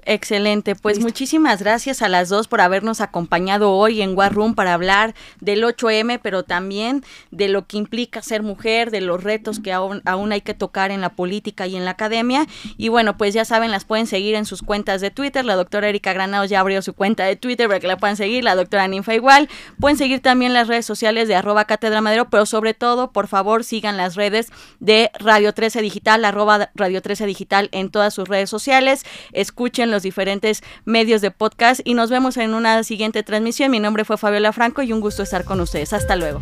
Excelente, 0.06 0.76
pues 0.76 1.00
muchísimas 1.00 1.62
gracias 1.62 2.02
a 2.02 2.10
las 2.10 2.28
dos 2.28 2.50
por 2.50 2.60
habernos 2.60 3.00
acompañado 3.00 3.72
hoy 3.72 4.02
en 4.02 4.18
War 4.18 4.34
Room 4.34 4.54
para 4.54 4.74
hablar 4.74 5.16
del 5.40 5.64
8M, 5.64 6.20
pero 6.22 6.44
también 6.44 7.06
de 7.32 7.48
lo 7.48 7.68
que 7.68 7.78
implica 7.78 8.22
ser 8.22 8.44
mujer, 8.44 8.92
de 8.92 9.00
los 9.00 9.24
retos 9.24 9.62
que 9.62 9.72
aún, 9.72 10.02
hay 10.32 10.42
que 10.42 10.54
tocar 10.54 10.92
en 10.92 11.00
la 11.00 11.10
política 11.10 11.68
y 11.68 11.78
en 11.78 11.86
la 11.86 11.92
academia. 11.92 12.48
Y 12.78 12.90
bueno, 12.90 13.18
pues 13.18 13.34
ya 13.34 13.46
saben, 13.46 13.72
las 13.72 13.86
pueden 13.86 14.06
seguir 14.08 14.36
en 14.36 14.46
sus 14.46 14.62
cuentas 14.62 15.00
de 15.00 15.10
Twitter. 15.10 15.46
La 15.46 15.56
doctora 15.56 15.88
Erika 15.88 16.12
Granados 16.12 16.50
ya 16.50 16.60
abrió 16.60 16.82
su 16.82 16.94
cuenta 16.94 17.24
de 17.24 17.38
Twitter 17.38 17.68
para 17.68 17.80
que 17.80 17.88
la 17.88 17.98
puedan 17.98 18.18
seguir, 18.18 18.44
la 18.44 18.56
doctora 18.56 18.88
Ninfa 18.90 19.14
igual. 19.14 19.48
Pueden 19.80 19.98
seguir 19.98 20.20
también 20.20 20.54
las 20.54 20.68
redes 20.68 20.86
sociales 20.86 21.30
de 21.30 21.36
arroba 21.36 21.66
Cátedra 21.66 22.02
Madero, 22.02 22.30
pero 22.30 22.46
sobre 22.46 22.74
todo, 22.74 23.12
por 23.12 23.28
favor, 23.28 23.64
sigan 23.64 23.96
las 23.96 24.16
redes 24.16 24.52
de 24.80 25.12
Radio 25.18 25.54
13 25.54 25.82
Digital, 25.82 26.26
arroba 26.26 26.72
Radio 26.76 27.02
13 27.02 27.26
Digital 27.26 27.70
en 27.72 27.90
todas 27.90 28.14
sus 28.14 28.28
redes 28.28 28.50
sociales. 28.50 29.06
Escuchen 29.32 29.93
los 29.94 30.04
diferentes 30.04 30.62
medios 30.84 31.22
de 31.22 31.32
podcast 31.32 31.80
y 31.86 31.94
nos 31.94 32.10
vemos 32.10 32.36
en 32.38 32.54
una 32.54 32.84
siguiente 32.84 33.24
transmisión. 33.24 33.72
Mi 33.72 33.80
nombre 33.80 34.04
fue 34.04 34.18
Fabiola 34.18 34.52
Franco 34.52 34.82
y 34.82 34.92
un 34.92 35.00
gusto 35.00 35.24
estar 35.24 35.46
con 35.46 35.62
ustedes. 35.62 35.94
Hasta 35.94 36.18
luego. 36.18 36.42